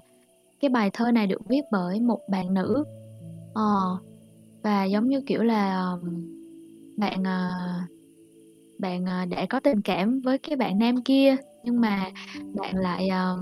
cái 0.62 0.70
bài 0.70 0.90
thơ 0.94 1.12
này 1.12 1.28
được 1.28 1.42
viết 1.50 1.62
bởi 1.72 2.00
một 2.00 2.20
bạn 2.28 2.54
nữ. 2.54 2.84
Ờ, 3.54 3.98
và 4.64 4.84
giống 4.86 5.08
như 5.08 5.22
kiểu 5.28 5.44
là 5.44 5.76
ờm, 5.82 6.00
bạn 6.98 7.28
à, 7.28 7.52
bạn 8.80 9.06
ờ, 9.06 9.26
đã 9.26 9.46
có 9.50 9.60
tình 9.60 9.82
cảm 9.82 10.20
với 10.20 10.38
cái 10.38 10.56
bạn 10.56 10.80
nam 10.80 11.02
kia 11.02 11.36
nhưng 11.64 11.82
mà 11.82 12.12
bạn 12.54 12.76
lại 12.76 13.08
ờ, 13.08 13.38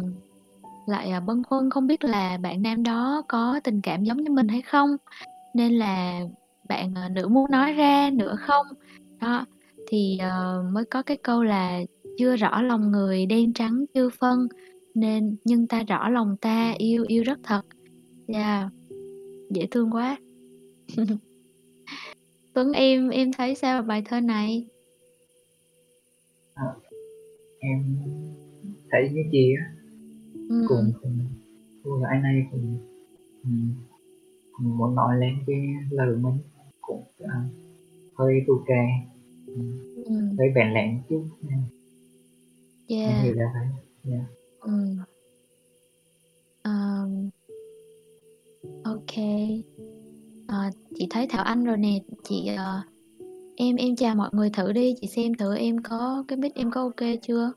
lại 0.88 1.12
à, 1.12 1.20
bâng 1.20 1.44
khuâng 1.44 1.70
không 1.70 1.88
biết 1.88 2.04
là 2.04 2.38
bạn 2.38 2.62
nam 2.62 2.84
đó 2.84 3.24
có 3.28 3.60
tình 3.64 3.82
cảm 3.82 4.04
giống 4.04 4.18
như 4.18 4.32
mình 4.32 4.48
hay 4.48 4.62
không? 4.62 4.90
Nên 5.54 5.74
là 5.74 6.22
bạn 6.70 6.94
nữ 7.12 7.28
muốn 7.28 7.52
nói 7.52 7.74
ra 7.74 8.10
nữa 8.14 8.36
không? 8.40 8.68
Đó 9.22 9.46
thì 9.88 10.20
mới 10.72 10.86
có 10.86 11.02
cái 11.02 11.18
câu 11.18 11.44
là 11.44 11.82
chưa 12.18 12.36
rõ 12.36 12.62
lòng 12.62 12.92
người 12.92 13.26
đen 13.26 13.54
trắng 13.54 13.86
chưa 13.94 14.10
phân 14.10 14.48
nên 14.96 15.36
nhưng 15.44 15.68
ta 15.68 15.84
rõ 15.84 16.10
lòng 16.10 16.38
ta 16.42 16.74
yêu 16.78 17.06
yêu 17.08 17.24
rất 17.24 17.40
thật. 17.44 17.62
Yeah. 18.28 18.72
dễ 19.50 19.68
thương 19.72 19.92
quá. 19.92 20.18
Tuấn 22.54 22.72
em 22.72 23.10
em 23.10 23.32
thấy 23.34 23.56
sao 23.56 23.82
bài 23.82 24.02
thơ 24.06 24.20
này? 24.20 24.68
À, 26.54 26.66
em 27.60 27.98
thấy 28.92 29.10
như 29.14 29.22
chị 29.32 29.54
á 29.60 29.74
ừ. 30.50 30.66
cùng 30.70 30.92
cùng 31.02 31.20
cô 31.84 31.98
gái 31.98 32.20
này 32.24 32.48
cũng, 32.52 32.78
cũng 34.52 34.78
muốn 34.78 34.96
nói 34.96 35.20
lên 35.20 35.36
cái 35.48 35.58
lời 35.90 36.18
mình 36.18 36.38
cũng 36.82 37.04
uh, 37.24 37.30
hơi 38.16 38.34
tù 38.48 38.54
kè 38.68 38.88
ừ. 39.46 39.62
hơi 40.40 40.48
bèn 40.56 40.74
lẹn 40.74 41.02
chút 41.10 41.26
yeah. 42.88 43.10
em 43.10 43.24
hiểu 43.24 43.34
là 43.34 43.54
vậy 44.04 44.14
yeah. 44.14 44.26
ừ. 44.60 44.72
um, 46.64 47.30
ok 48.84 49.18
à, 50.48 50.72
chị 50.96 51.08
thấy 51.10 51.28
Thảo 51.30 51.44
Anh 51.44 51.64
rồi 51.64 51.78
nè 51.78 52.00
chị 52.24 52.50
uh, 52.54 52.91
em 53.62 53.76
em 53.76 53.96
chào 53.96 54.16
mọi 54.16 54.30
người 54.32 54.50
thử 54.50 54.72
đi 54.72 54.96
chị 55.02 55.08
xem 55.08 55.34
thử 55.34 55.56
em 55.56 55.84
có 55.84 56.24
cái 56.28 56.38
mic 56.38 56.56
em 56.56 56.72
có 56.72 56.82
ok 56.82 57.10
chưa? 57.22 57.52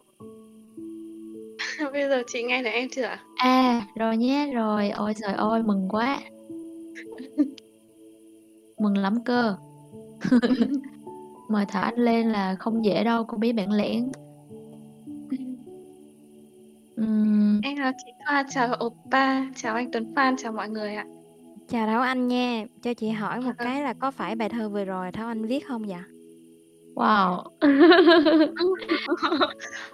Bây 1.92 2.08
giờ 2.08 2.22
chị 2.26 2.42
nghe 2.42 2.62
được 2.62 2.70
em 2.70 2.88
chưa 2.92 3.16
à 3.36 3.86
rồi 3.96 4.16
nhé 4.16 4.50
rồi. 4.54 4.90
Ôi 4.90 5.14
trời 5.22 5.34
ơi 5.34 5.62
mừng 5.62 5.88
quá. 5.88 6.20
Mừng 8.78 8.98
lắm 8.98 9.24
cơ. 9.24 9.56
Mời 11.48 11.64
Thảo 11.68 11.82
Anh 11.82 11.98
lên 11.98 12.30
là 12.30 12.56
không 12.58 12.84
dễ 12.84 13.04
đâu 13.04 13.24
cô 13.24 13.38
bé 13.38 13.52
bạn 13.52 13.72
lẻn. 13.72 14.10
Uhm. 17.00 17.60
em 17.62 17.76
là 17.76 17.92
chị 18.04 18.12
Thoa 18.26 18.44
chào 18.50 18.76
Oppa 18.84 19.44
chào 19.56 19.74
anh 19.74 19.90
Tuấn 19.92 20.12
Phan 20.16 20.36
chào 20.36 20.52
mọi 20.52 20.68
người 20.68 20.94
ạ 20.94 21.06
Chào 21.68 21.86
Thảo 21.86 22.02
Anh 22.02 22.28
nha, 22.28 22.64
cho 22.82 22.94
chị 22.94 23.10
hỏi 23.10 23.40
một 23.40 23.52
cái 23.58 23.82
là 23.82 23.92
có 23.92 24.10
phải 24.10 24.34
bài 24.34 24.48
thơ 24.48 24.68
vừa 24.68 24.84
rồi 24.84 25.12
Thảo 25.12 25.28
Anh 25.28 25.46
viết 25.46 25.68
không 25.68 25.86
vậy? 25.86 25.98
Wow. 26.94 27.42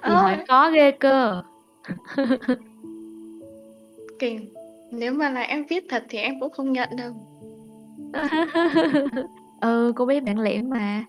chị 0.05 0.13
hỏi 0.13 0.45
có 0.49 0.71
ghê 0.71 0.91
cơ. 0.91 1.43
Kìa, 4.19 4.37
nếu 4.91 5.13
mà 5.13 5.31
là 5.31 5.41
em 5.41 5.65
viết 5.69 5.85
thật 5.89 6.05
thì 6.09 6.19
em 6.19 6.41
cũng 6.41 6.53
không 6.53 6.73
nhận 6.73 6.89
đâu. 6.97 7.13
ừ, 9.61 9.93
cô 9.97 10.07
biết 10.07 10.21
bạn 10.25 10.39
liễm 10.39 10.69
mà. 10.69 11.05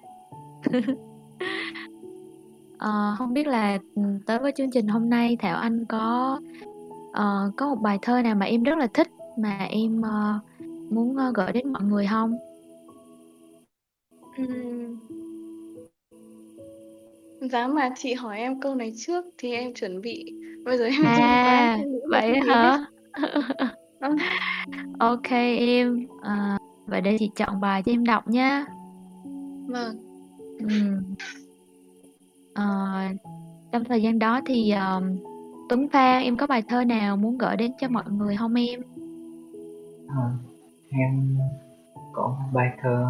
ờ, 2.78 3.16
không 3.18 3.34
biết 3.34 3.48
là 3.48 3.78
ừ, 3.96 4.02
tới 4.26 4.40
với 4.40 4.52
chương 4.52 4.72
trình 4.72 4.88
hôm 4.88 5.10
nay 5.10 5.38
Thảo 5.40 5.58
Anh 5.58 5.86
có 5.86 6.40
uh, 7.10 7.56
có 7.58 7.70
một 7.70 7.82
bài 7.82 8.00
thơ 8.02 8.22
nào 8.22 8.36
mà 8.36 8.46
em 8.46 8.64
rất 8.64 8.78
là 8.78 8.88
thích 8.94 9.08
mà 9.38 9.58
em 9.70 10.00
uh, 10.00 10.51
muốn 10.92 11.16
uh, 11.30 11.36
gửi 11.36 11.52
đến 11.54 11.72
mọi 11.74 11.84
người 11.84 12.08
không? 12.10 12.38
Ừm. 14.38 14.96
Giá 17.42 17.68
mà 17.68 17.90
chị 17.98 18.14
hỏi 18.14 18.38
em 18.38 18.62
câu 18.62 18.76
này 18.76 18.94
trước 18.98 19.26
thì 19.38 19.52
em 19.54 19.74
chuẩn 19.74 20.02
bị. 20.02 20.34
Bây 20.66 20.78
giờ 20.78 20.86
em 20.86 21.06
À, 21.06 21.78
vậy 22.10 22.36
hả? 22.48 22.86
Vâng. 24.00 24.18
Ok 25.00 25.32
em. 25.60 26.08
À, 26.22 26.58
vậy 26.88 27.02
để 27.02 27.18
chị 27.20 27.32
chọn 27.36 27.62
bài 27.62 27.84
cho 27.86 27.92
em 27.92 28.06
đọc 28.06 28.28
nhá. 28.28 28.66
Vâng. 29.68 29.98
Ừm. 30.60 31.16
Ờ, 32.54 32.64
trong 33.72 33.84
thời 33.84 34.02
gian 34.02 34.20
đó 34.20 34.42
thì 34.46 34.72
um, 34.72 35.18
Tuấn 35.70 35.88
Phan 35.90 36.24
em 36.24 36.38
có 36.38 36.48
bài 36.48 36.62
thơ 36.68 36.84
nào 36.84 37.18
muốn 37.18 37.38
gửi 37.38 37.58
đến 37.58 37.72
cho 37.80 37.88
mọi 37.90 38.04
người 38.12 38.36
không 38.36 38.54
em? 38.54 38.82
À, 40.08 40.30
em 40.92 41.38
có 42.14 42.28
một 42.28 42.50
bài 42.54 42.78
thơ 42.82 43.06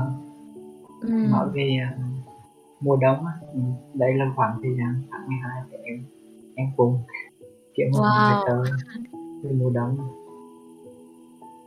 Ừm. 1.01 1.31
nói 1.31 1.49
về 1.53 1.77
uh, 1.95 2.01
mùa 2.81 2.95
đông 2.95 3.25
á. 3.25 3.33
Ừ, 3.53 3.59
đây 3.93 4.13
là 4.13 4.25
khoảng 4.35 4.59
thời 4.63 4.71
gian 4.77 5.01
tháng 5.11 5.27
12 5.27 5.61
thì 5.71 5.77
em 5.83 6.03
em 6.55 6.67
cùng 6.77 6.97
kiểu 7.73 7.87
một 7.93 7.99
Wow. 7.99 8.31
bài 8.31 8.43
thơ 8.47 8.63
về 9.43 9.51
mùa 9.51 9.69
đông. 9.69 9.97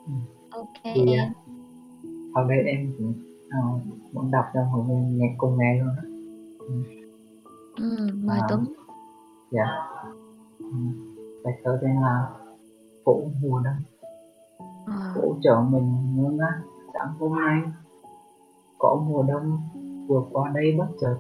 Ừ. 0.07 0.13
Ok 0.51 0.69
Thì 0.95 1.03
uh, 1.03 1.37
ở 2.37 2.45
đây 2.49 2.59
em 2.67 2.93
cũng 2.99 3.13
uh, 3.47 3.83
muốn 4.15 4.31
đọc 4.31 4.45
cho 4.55 4.61
mọi 4.73 4.87
người 4.89 5.11
nghe 5.13 5.35
cùng 5.39 5.59
nghe 5.59 5.79
luôn 5.83 5.89
á. 5.97 6.03
Ừ. 6.59 6.83
Ừm, 7.77 8.27
mời 8.27 8.39
À, 8.41 8.47
Tuấn. 8.49 8.65
dạ. 9.51 9.67
Ừ. 10.59 10.67
Bài 11.45 11.55
thơ 11.65 11.79
tên 11.83 11.95
là 12.01 12.29
Phủ 13.05 13.31
mùa 13.43 13.61
đông. 13.61 13.75
Ờ. 14.87 14.93
hỗ 15.15 15.35
trợ 15.43 15.63
mình 15.71 16.17
ngơ 16.17 16.31
ngác, 16.31 16.59
sáng 16.95 17.15
hôm 17.19 17.33
nay 17.37 17.63
có 18.79 18.97
mùa 19.09 19.23
đông, 19.23 19.59
vừa 20.07 20.23
qua 20.33 20.51
đây 20.55 20.75
bất 20.79 20.87
chợt. 21.01 21.17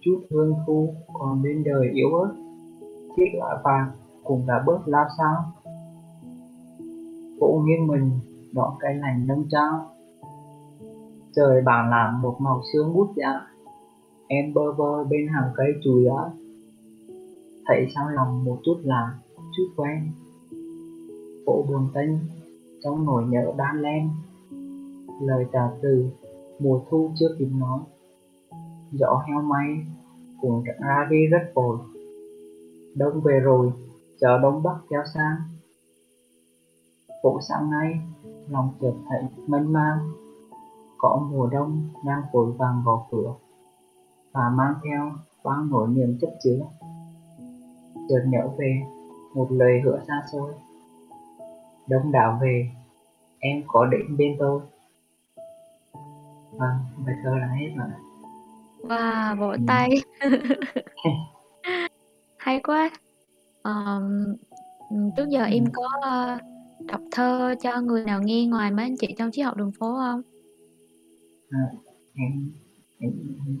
Chút 0.00 0.18
hương 0.30 0.54
thu 0.66 0.94
còn 1.12 1.42
bên 1.42 1.64
đời 1.64 1.90
yếu 1.92 2.08
ớt, 2.14 2.34
chiếc 3.16 3.30
lá 3.32 3.60
vàng 3.64 3.90
cũng 4.24 4.46
đã 4.46 4.62
bớt 4.66 4.88
lao 4.88 5.06
sao 5.18 5.44
phủ 7.40 7.62
nghiêng 7.64 7.86
mình 7.86 8.10
đón 8.52 8.74
cái 8.80 8.94
lành 8.94 9.26
nâng 9.26 9.44
trao. 9.50 9.86
Trời 11.36 11.62
bảo 11.62 11.90
làm 11.90 12.22
một 12.22 12.36
màu 12.40 12.60
sương 12.72 12.94
bút 12.94 13.08
dạ 13.16 13.40
em 14.28 14.54
bơ 14.54 14.72
vơ 14.72 15.04
bên 15.04 15.28
hàng 15.28 15.50
cây 15.54 15.66
chùi 15.84 16.02
lá. 16.02 16.30
Thấy 17.66 17.86
sao 17.94 18.08
lòng 18.08 18.44
một 18.44 18.58
chút 18.64 18.76
là, 18.82 19.18
chút 19.56 19.66
quen 19.76 20.12
cổ 21.48 21.64
buồn 21.68 21.88
tênh 21.94 22.10
trong 22.80 23.04
nỗi 23.04 23.24
nhớ 23.24 23.52
đan 23.56 23.82
len. 23.82 24.10
Lời 25.20 25.46
tà 25.52 25.70
từ 25.82 26.10
mùa 26.58 26.80
thu 26.90 27.10
chưa 27.18 27.28
kịp 27.38 27.48
nói, 27.52 27.80
gió 28.92 29.22
heo 29.26 29.42
may 29.42 29.86
cũng 30.40 30.64
ra 30.64 31.06
đi 31.10 31.26
rất 31.26 31.52
vội. 31.54 31.78
Đông 32.96 33.20
về 33.20 33.40
rồi 33.40 33.72
chờ 34.20 34.38
đông 34.38 34.62
bắc 34.62 34.74
kéo 34.90 35.02
sang. 35.14 35.36
Phủ 37.22 37.38
sáng 37.48 37.70
nay, 37.70 38.00
lòng 38.48 38.70
chợt 38.80 38.94
thấy 39.08 39.22
mênh 39.46 39.72
mang. 39.72 39.98
Có 40.98 41.28
mùa 41.32 41.46
đông 41.46 41.88
đang 42.04 42.22
vội 42.32 42.52
vàng 42.52 42.82
gõ 42.84 43.06
cửa 43.10 43.34
và 44.32 44.50
mang 44.54 44.74
theo 44.84 45.12
bao 45.44 45.64
nỗi 45.64 45.88
niềm 45.88 46.18
chất 46.20 46.30
chứa. 46.44 46.60
Chợt 48.08 48.24
nhớ 48.26 48.48
về 48.58 48.82
một 49.34 49.46
lời 49.50 49.80
hứa 49.84 50.00
xa 50.08 50.22
xôi 50.32 50.52
đông 51.88 52.12
đảo 52.12 52.38
về 52.42 52.70
em 53.38 53.62
có 53.66 53.86
đến 53.86 54.16
bên 54.16 54.36
tôi 54.38 54.60
vâng 56.58 56.76
bài 57.06 57.14
thơ 57.24 57.30
là 57.40 57.46
hết 57.60 57.68
rồi 57.76 57.88
Wow, 58.82 59.36
vỗ 59.36 59.48
ừ. 59.48 59.56
tay. 59.66 59.90
Hay 62.38 62.60
quá. 62.60 62.90
Ờm, 63.62 64.24
trước 65.16 65.28
giờ 65.28 65.40
Ừ. 65.44 65.50
em 65.50 65.64
có 65.72 65.88
ờ, 66.02 66.38
đọc 66.86 67.00
thơ 67.12 67.54
cho 67.62 67.80
người 67.80 68.04
nào 68.04 68.20
nghe 68.22 68.46
ngoài 68.46 68.70
mấy 68.70 68.84
anh 68.84 68.96
chị 68.96 69.14
trong 69.18 69.30
triết 69.32 69.44
học 69.46 69.56
đường 69.56 69.72
phố 69.78 69.86
không? 69.96 70.22
À, 71.50 71.58
em, 72.14 72.50
em 72.98 73.12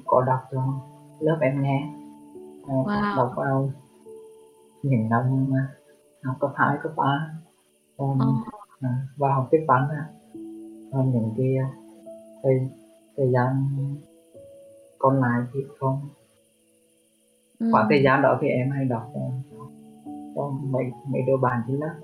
có 0.06 0.22
đọc 0.26 0.40
cho 0.52 0.62
lớp 1.20 1.38
em 1.40 1.62
nghe 1.62 1.88
à, 2.68 2.74
Wow. 2.84 3.16
đọc 3.16 3.32
vào 3.36 3.70
những 4.82 5.08
năm 5.08 5.46
học 6.24 6.36
cấp 6.40 6.50
2, 6.56 6.76
cấp 6.82 6.92
3 6.96 7.30
còn 7.98 8.18
Ờ. 8.18 8.26
à, 8.80 8.88
và 9.16 9.34
học 9.34 9.48
tiếp 9.50 9.64
bắn 9.68 9.82
à. 9.90 10.04
còn 10.92 11.12
những 11.12 11.34
cái 11.38 11.56
à, 11.56 11.68
thời 12.42 12.52
thời 13.16 13.30
gian 13.32 13.68
còn 14.98 15.20
lại 15.20 15.40
thì 15.54 15.60
không 15.78 16.00
khoảng 17.58 17.84
Ừm. 17.84 17.88
thời 17.90 18.02
gian 18.02 18.22
đó 18.22 18.38
thì 18.40 18.48
em 18.48 18.70
hay 18.70 18.84
đọc 18.84 19.10
cho, 19.14 19.20
cho 20.34 20.48
mấy 20.62 20.84
mấy 21.08 21.22
đứa 21.26 21.36
bạn 21.36 21.62
trên 21.68 21.76
lớp 21.76 21.94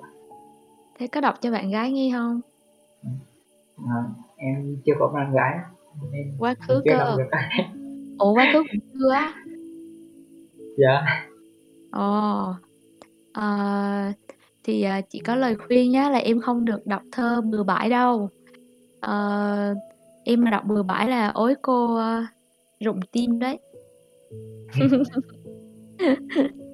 Thế 0.98 1.06
có 1.06 1.20
đọc 1.20 1.34
cho 1.40 1.50
bạn 1.50 1.70
gái 1.70 1.92
nghe 1.92 2.10
không? 2.12 2.40
à, 3.88 4.04
em 4.36 4.76
chưa 4.86 4.92
có 4.98 5.08
bạn 5.08 5.32
gái 5.32 5.58
nên 6.12 6.34
Quá 6.38 6.54
khứ 6.68 6.82
cơ. 6.84 7.16
Ủa 8.18 8.34
quá 8.34 8.46
khứ 8.52 8.62
cũng 8.72 8.80
chưa 8.94 9.10
á? 9.10 9.34
Dạ. 10.76 11.04
Ồ. 11.92 12.52
Ờ, 13.32 14.12
thì, 14.64 14.82
à, 14.82 15.00
chị 15.00 15.18
có 15.18 15.34
lời 15.34 15.56
khuyên 15.56 15.90
nhá 15.90 16.10
là 16.10 16.18
em 16.18 16.40
không 16.40 16.64
được 16.64 16.86
đọc 16.86 17.02
thơ 17.12 17.40
bừa 17.40 17.62
bãi 17.62 17.90
đâu. 17.90 18.28
Ờ, 19.00 19.74
em 20.24 20.44
mà 20.44 20.50
đọc 20.50 20.64
bừa 20.66 20.82
bãi 20.82 21.08
là 21.08 21.28
ối 21.28 21.54
cô, 21.62 21.94
ơ, 21.94 22.24
rụng 22.80 23.00
tim 23.12 23.38
đấy. 23.38 23.58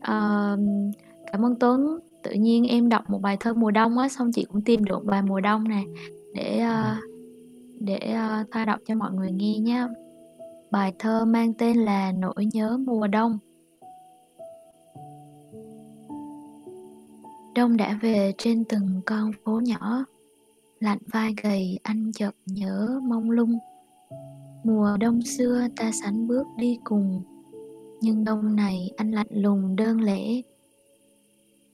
Ờm, 0.00 0.90
cảm 1.32 1.44
ơn 1.44 1.54
Tuấn. 1.60 1.98
Tự 2.22 2.32
nhiên 2.32 2.64
em 2.64 2.88
đọc 2.88 3.10
một 3.10 3.18
bài 3.22 3.36
thơ 3.40 3.54
mùa 3.54 3.70
đông 3.70 3.98
á, 3.98 4.08
xong 4.08 4.32
chị 4.32 4.46
cũng 4.52 4.62
tìm 4.62 4.84
được 4.84 5.04
bài 5.04 5.22
mùa 5.22 5.40
đông 5.40 5.68
nè, 5.68 5.82
để, 6.34 6.58
ơ, 6.58 6.94
để, 7.80 7.98
ơ, 7.98 8.44
thoa 8.52 8.64
đọc 8.64 8.78
cho 8.86 8.94
mọi 8.94 9.12
người 9.12 9.32
nghe 9.32 9.58
nhá. 9.58 9.88
Bài 10.70 10.92
thơ 10.98 11.24
mang 11.24 11.54
tên 11.54 11.76
là 11.76 12.12
Nỗi 12.12 12.48
nhớ 12.52 12.78
mùa 12.86 13.06
đông. 13.06 13.38
Đông 17.54 17.76
đã 17.76 17.98
về 18.02 18.32
trên 18.38 18.64
từng 18.64 19.00
con 19.06 19.30
phố 19.44 19.60
nhỏ, 19.60 20.04
lạnh 20.80 20.98
vai 21.12 21.34
gầy 21.42 21.78
anh 21.82 22.12
chợt 22.12 22.30
nhớ 22.46 23.00
mông 23.02 23.30
lung. 23.30 23.58
Mùa 24.64 24.96
đông 25.00 25.22
xưa 25.22 25.66
ta 25.76 25.90
sánh 26.02 26.28
bước 26.28 26.46
đi 26.56 26.78
cùng, 26.84 27.22
nhưng 28.00 28.24
đông 28.24 28.56
này 28.56 28.90
anh 28.96 29.10
lạnh 29.10 29.26
lùng 29.30 29.76
đơn 29.76 30.00
lẻ. 30.00 30.40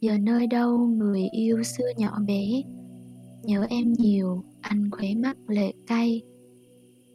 Giờ 0.01 0.19
nơi 0.19 0.47
đâu 0.47 0.79
người 0.79 1.29
yêu 1.33 1.63
xưa 1.63 1.89
nhỏ 1.97 2.19
bé, 2.27 2.63
nhớ 3.43 3.67
em 3.71 3.93
nhiều, 3.93 4.45
anh 4.61 4.91
khóe 4.91 5.15
mắt 5.15 5.37
lệ 5.49 5.73
cay. 5.87 6.23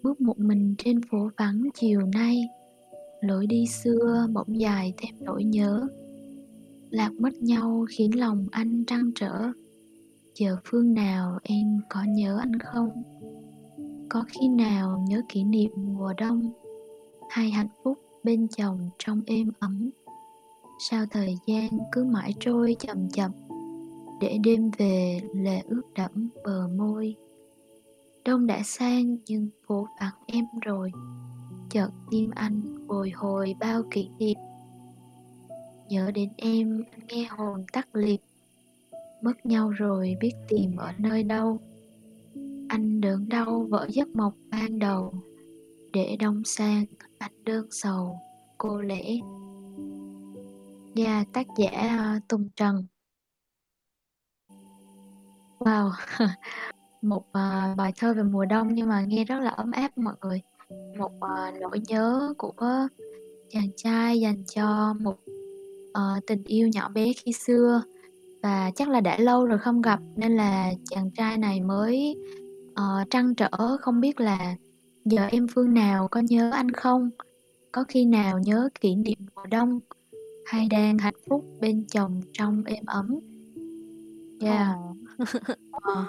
Bước 0.03 0.21
một 0.21 0.39
mình 0.39 0.75
trên 0.77 1.01
phố 1.11 1.29
vắng 1.37 1.69
chiều 1.73 2.01
nay, 2.13 2.49
lối 3.21 3.47
đi 3.47 3.65
xưa 3.67 4.27
bỗng 4.33 4.59
dài 4.59 4.93
thêm 4.97 5.15
nỗi 5.19 5.43
nhớ 5.43 5.87
lạc 6.91 7.11
mất 7.19 7.41
nhau 7.41 7.85
khiến 7.89 8.19
lòng 8.19 8.47
anh 8.51 8.83
trăn 8.85 9.11
trở. 9.15 9.51
Giờ 10.35 10.57
phương 10.65 10.93
nào 10.93 11.39
em 11.43 11.79
có 11.89 11.99
nhớ 12.07 12.37
anh 12.39 12.59
không? 12.59 12.89
Có 14.09 14.23
khi 14.27 14.47
nào 14.47 15.05
nhớ 15.07 15.21
kỷ 15.29 15.43
niệm 15.43 15.71
mùa 15.75 16.13
đông, 16.17 16.51
hay 17.29 17.49
hạnh 17.51 17.67
phúc 17.83 17.97
bên 18.23 18.47
chồng 18.47 18.89
trong 18.99 19.21
êm 19.25 19.51
ấm? 19.59 19.89
Sao 20.79 21.05
thời 21.11 21.37
gian 21.47 21.69
cứ 21.91 22.03
mãi 22.03 22.33
trôi 22.39 22.75
chậm 22.79 23.09
chậm 23.09 23.31
để 24.21 24.37
đêm 24.43 24.71
về 24.77 25.19
lệ 25.35 25.61
ướt 25.67 25.81
đẫm 25.95 26.29
bờ 26.43 26.67
môi? 26.67 27.15
Đông 28.25 28.47
đã 28.47 28.61
sang 28.63 29.17
nhưng 29.27 29.49
phố 29.67 29.87
vắng 29.99 30.15
em 30.25 30.45
rồi, 30.61 30.91
chợt 31.69 31.89
tim 32.11 32.29
anh 32.35 32.87
bồi 32.87 33.09
hồi 33.09 33.55
bao 33.59 33.81
kỷ 33.91 34.09
niệm 34.19 34.37
nhớ 35.91 36.11
đến 36.11 36.29
em 36.37 36.83
nghe 37.09 37.27
hồn 37.29 37.65
tắt 37.73 37.87
liệt. 37.93 38.21
Mất 39.21 39.45
nhau 39.45 39.69
rồi 39.69 40.15
biết 40.19 40.33
tìm 40.47 40.75
ở 40.75 40.91
nơi 40.97 41.23
đâu. 41.23 41.59
Anh 42.67 43.01
đớn 43.01 43.29
đau 43.29 43.65
vỡ 43.69 43.87
giấc 43.89 44.07
mộng 44.15 44.33
ban 44.51 44.79
đầu. 44.79 45.13
Để 45.93 46.17
đông 46.19 46.43
sang 46.45 46.85
anh 47.17 47.43
đơn 47.43 47.67
sầu 47.71 48.19
cô 48.57 48.81
lễ. 48.81 49.19
Nhà 50.95 51.25
tác 51.33 51.47
giả 51.57 51.69
à, 51.71 52.19
Tùng 52.27 52.49
Trần. 52.55 52.85
Wow, 55.59 55.91
một 57.01 57.23
uh, 57.27 57.77
bài 57.77 57.93
thơ 57.97 58.13
về 58.13 58.23
mùa 58.23 58.45
đông 58.45 58.73
nhưng 58.73 58.89
mà 58.89 59.01
nghe 59.01 59.23
rất 59.23 59.39
là 59.39 59.49
ấm 59.49 59.71
áp 59.71 59.97
mọi 59.97 60.15
người. 60.21 60.41
Một 60.97 61.11
uh, 61.15 61.59
nỗi 61.61 61.79
nhớ 61.87 62.33
của 62.37 62.53
chàng 63.49 63.69
trai 63.77 64.19
dành 64.19 64.43
cho 64.45 64.93
một 64.99 65.17
ờ, 65.93 66.19
tình 66.27 66.43
yêu 66.43 66.67
nhỏ 66.67 66.89
bé 66.89 67.13
khi 67.13 67.33
xưa. 67.33 67.83
Và 68.43 68.71
chắc 68.75 68.89
là 68.89 69.01
đã 69.01 69.17
lâu 69.17 69.45
rồi 69.45 69.59
không 69.59 69.81
gặp 69.81 69.99
nên 70.15 70.35
là 70.35 70.73
chàng 70.89 71.11
trai 71.11 71.37
này 71.37 71.61
mới 71.61 72.15
ờ, 72.75 73.03
trăn 73.09 73.35
trở 73.35 73.49
không 73.81 74.01
biết 74.01 74.19
là 74.19 74.55
giờ 75.05 75.25
em 75.31 75.47
phương 75.47 75.73
nào 75.73 76.07
có 76.07 76.19
nhớ 76.19 76.51
anh 76.51 76.71
không? 76.71 77.09
Có 77.71 77.83
khi 77.87 78.05
nào 78.05 78.39
nhớ 78.39 78.69
kỷ 78.81 78.95
niệm 78.95 79.17
mùa 79.35 79.45
đông 79.45 79.79
hay 80.45 80.67
đang 80.69 80.97
hạnh 80.97 81.15
phúc 81.29 81.45
bên 81.61 81.85
chồng 81.87 82.21
trong 82.33 82.63
êm 82.63 82.85
ấm? 82.85 83.19
Yeah. 84.39 84.75
Ờ. 85.71 86.05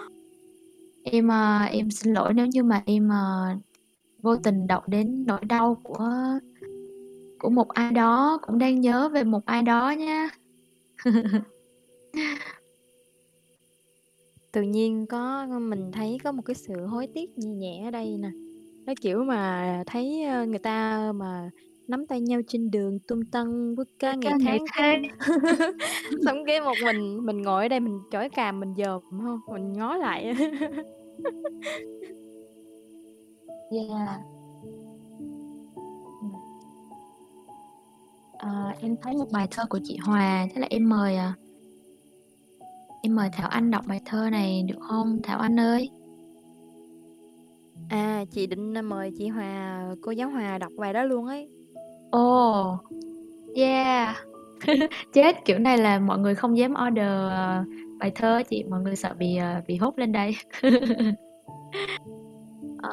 em 1.02 1.28
ờ, 1.28 1.58
em 1.62 1.90
xin 1.90 2.14
lỗi 2.14 2.34
nếu 2.34 2.46
như 2.46 2.62
mà 2.62 2.82
em 2.86 3.08
ờ, 3.08 3.54
vô 4.22 4.36
tình 4.36 4.66
đọc 4.66 4.88
đến 4.88 5.24
nỗi 5.26 5.40
đau 5.44 5.74
của 5.82 6.10
của 7.42 7.50
một 7.50 7.68
ai 7.68 7.92
đó 7.92 8.38
cũng 8.42 8.58
đang 8.58 8.80
nhớ 8.80 9.08
về 9.08 9.24
một 9.24 9.46
ai 9.46 9.62
đó 9.62 9.90
nha 9.90 10.30
Tự 14.52 14.62
nhiên 14.62 15.06
có 15.06 15.46
mình 15.46 15.92
thấy 15.92 16.18
có 16.24 16.32
một 16.32 16.42
cái 16.44 16.54
sự 16.54 16.86
hối 16.86 17.06
tiếc 17.14 17.38
nhẹ 17.38 17.48
nhẹ 17.48 17.84
ở 17.84 17.90
đây 17.90 18.16
nè. 18.20 18.30
Nó 18.86 18.92
kiểu 19.00 19.24
mà 19.24 19.82
thấy 19.86 20.24
ờ, 20.24 20.46
người 20.46 20.58
ta 20.58 21.12
mà 21.14 21.50
nắm 21.88 22.06
tay 22.06 22.20
nhau 22.20 22.40
trên 22.48 22.70
đường 22.70 22.98
tung 22.98 23.24
tăng 23.24 23.74
bước 23.76 23.88
ca 23.98 24.14
ngày 24.14 24.32
ngày 24.40 24.58
tháng 24.58 24.64
tháng. 24.72 25.02
xong 26.24 26.44
cái 26.46 26.60
một 26.60 26.74
mình 26.84 27.26
mình 27.26 27.42
ngồi 27.42 27.64
ở 27.64 27.68
đây 27.68 27.80
mình 27.80 27.98
chổi 28.10 28.28
càm 28.28 28.60
mình 28.60 28.74
dòm 28.76 29.02
không 29.10 29.40
mình 29.52 29.72
ngó 29.72 29.96
lại 29.96 30.34
yeah 33.70 34.31
À, 38.42 38.74
em 38.80 38.96
thấy 39.02 39.14
một 39.14 39.26
bài 39.32 39.48
thơ 39.50 39.64
của 39.70 39.78
chị 39.84 39.96
Hòa, 39.96 40.46
thế 40.54 40.60
là 40.60 40.66
em 40.70 40.88
mời 40.88 41.16
à, 41.16 41.34
em 43.02 43.16
mời 43.16 43.28
Thảo 43.32 43.48
Anh 43.48 43.70
đọc 43.70 43.84
bài 43.86 44.00
thơ 44.04 44.30
này 44.30 44.62
được 44.68 44.78
không 44.80 45.20
Thảo 45.22 45.38
Anh 45.38 45.60
ơi? 45.60 45.90
à 47.88 48.24
chị 48.30 48.46
định 48.46 48.74
mời 48.88 49.10
chị 49.18 49.28
Hòa 49.28 49.84
cô 50.02 50.10
giáo 50.10 50.30
Hòa 50.30 50.58
đọc 50.58 50.72
bài 50.78 50.92
đó 50.92 51.02
luôn 51.02 51.26
ấy 51.26 51.48
Ồ, 52.10 52.78
yeah. 53.54 54.16
Chết, 55.12 55.44
kiểu 55.44 55.58
này 55.58 55.78
là 55.78 55.98
mọi 55.98 56.18
người 56.18 56.34
không 56.34 56.58
dám 56.58 56.74
order 56.88 57.30
à, 57.30 57.64
bài 57.98 58.12
thơ 58.14 58.42
chị, 58.50 58.64
mọi 58.70 58.80
người 58.80 58.96
sợ 58.96 59.14
bị 59.18 59.36
à, 59.36 59.62
bị 59.66 59.76
hốt 59.76 59.98
lên 59.98 60.12
đây. 60.12 60.36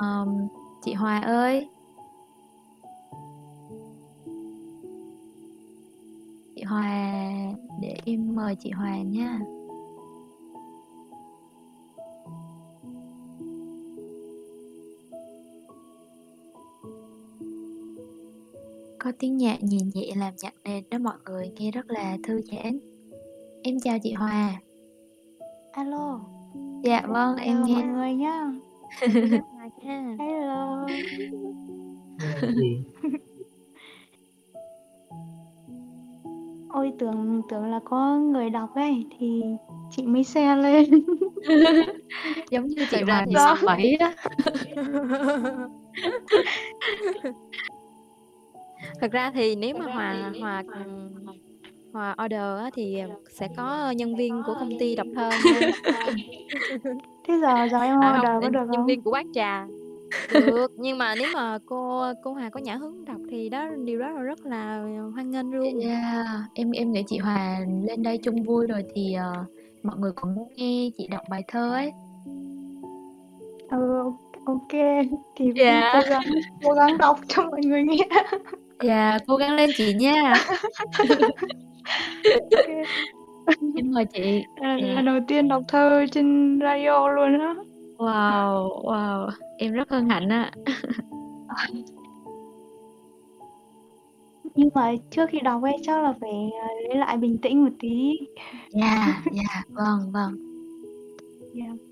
um, 0.01 0.47
chị 0.85 0.93
Hòa 0.93 1.19
ơi. 1.19 1.67
Chị 6.59 6.65
Hòa 6.65 7.11
để 7.81 7.95
em 8.05 8.35
mời 8.35 8.55
chị 8.55 8.71
Hòa 8.71 8.97
nha. 8.97 9.39
Có 18.99 19.11
tiếng 19.19 19.37
nhạc 19.37 19.63
nhẹ 19.63 19.77
nhẹ 19.93 20.11
làm 20.15 20.33
nhạc 20.41 20.53
nền 20.63 20.83
đó 20.91 20.97
mọi 20.97 21.17
người 21.25 21.51
nghe 21.59 21.71
rất 21.71 21.91
là 21.91 22.17
thư 22.23 22.41
giãn. 22.41 22.79
Em 23.63 23.79
chào 23.79 23.99
chị 24.03 24.13
Hòa. 24.13 24.61
Alo. 25.71 26.21
Dạ 26.83 27.01
vâng, 27.07 27.35
Chào 27.37 27.45
em 27.45 27.63
nghe. 27.65 27.73
mọi 27.75 27.83
người 27.83 28.13
nhá. 28.13 28.51
người 38.39 38.49
đọc 38.49 38.75
ấy 38.75 39.05
thì 39.19 39.41
chị 39.91 40.03
mới 40.03 40.23
share 40.23 40.61
lên. 40.61 40.85
Giống 42.51 42.67
như 42.67 42.85
chị 42.91 42.97
Thật 42.97 43.05
ra 43.07 43.25
thì 43.27 43.35
sập 43.35 43.57
bẫy 43.65 43.95
á. 43.99 44.13
thật 49.01 49.11
ra 49.11 49.31
thì 49.31 49.55
nếu 49.55 49.75
mà 49.79 49.85
Hòa 49.85 50.31
Hòa 50.39 50.63
Hòa 51.93 52.15
order 52.25 52.41
á, 52.59 52.69
thì 52.73 52.97
sẽ 53.29 53.47
có 53.57 53.91
nhân 53.91 54.15
viên 54.15 54.41
của 54.45 54.53
công 54.59 54.79
ty 54.79 54.95
đọc 54.95 55.07
thơ 55.15 55.29
nha 55.45 55.59
Thế 57.27 57.39
giờ 57.41 57.67
giờ 57.71 57.79
em 57.81 57.99
à, 58.01 58.09
order 58.17 58.25
không, 58.25 58.41
có 58.41 58.49
được 58.49 58.59
nhân 58.59 58.75
không? 58.75 58.85
viên 58.85 59.01
của 59.01 59.11
bát 59.11 59.25
trà 59.33 59.65
được 60.33 60.71
nhưng 60.77 60.97
mà 60.97 61.15
nếu 61.15 61.27
mà 61.33 61.57
cô 61.65 62.03
cô 62.23 62.33
Hòa 62.33 62.49
có 62.49 62.59
nhã 62.59 62.75
hứng 62.75 63.05
đọc 63.05 63.17
thì 63.31 63.49
đó 63.49 63.67
điều 63.85 63.99
đó 63.99 64.09
là 64.09 64.21
rất 64.21 64.39
là 64.45 64.85
hoan 65.13 65.31
nghênh 65.31 65.51
luôn 65.51 65.79
Yeah, 65.79 66.27
em 66.53 66.71
em 66.71 66.91
nghĩ 66.91 67.03
chị 67.07 67.17
Hòa 67.17 67.59
lên 67.87 68.03
đây 68.03 68.17
chung 68.23 68.43
vui 68.43 68.67
rồi 68.67 68.83
thì 68.95 69.13
ờ, 69.13 69.33
mọi 69.83 69.97
người 69.97 70.11
cũng 70.15 70.35
muốn 70.35 70.47
nghe 70.55 70.89
chị 70.97 71.07
đọc 71.07 71.21
bài 71.29 71.43
thơ 71.47 71.73
ấy. 71.73 71.91
Ừ 73.71 74.03
ok 74.45 74.81
thì 75.35 75.51
Dạ. 75.55 75.93
cố 76.03 76.09
gắng 76.09 76.21
cố 76.63 76.73
gắng 76.73 76.97
đọc 76.97 77.19
cho 77.27 77.43
mọi 77.43 77.61
người 77.63 77.83
nghe. 77.83 77.97
Dạ, 78.83 79.17
cố 79.27 79.35
gắng 79.35 79.55
lên 79.55 79.69
chị 79.77 79.93
nha. 79.93 80.33
Ok. 82.51 82.67
Em 83.75 83.91
mời 83.91 84.05
chị. 84.05 84.43
Dạ. 84.61 84.77
là 84.81 85.01
đầu 85.01 85.19
tiên 85.27 85.47
đọc 85.47 85.63
thơ 85.67 86.05
trên 86.11 86.59
radio 86.61 87.09
luôn 87.09 87.39
á. 87.39 87.55
Wow, 87.99 88.81
wow, 88.83 89.29
em 89.57 89.73
rất 89.73 89.89
hân 89.89 90.09
hạnh 90.09 90.29
á. 90.29 90.51
Nhưng 94.55 94.69
mà 94.75 94.91
trước 95.11 95.29
khi 95.29 95.39
đó 95.39 95.59
quay 95.59 95.77
chắc 95.83 96.03
là 96.03 96.13
phải 96.21 96.51
à, 96.61 96.67
lấy 96.87 96.97
lại 96.97 97.17
bình 97.17 97.37
tĩnh 97.41 97.63
một 97.63 97.71
tí. 97.79 98.17
Dạ, 98.69 98.87
yeah, 98.87 99.23
dạ, 99.25 99.43
yeah, 99.53 99.67
vâng, 99.69 100.11
vâng. 100.11 100.35
Yeah. 101.55 101.88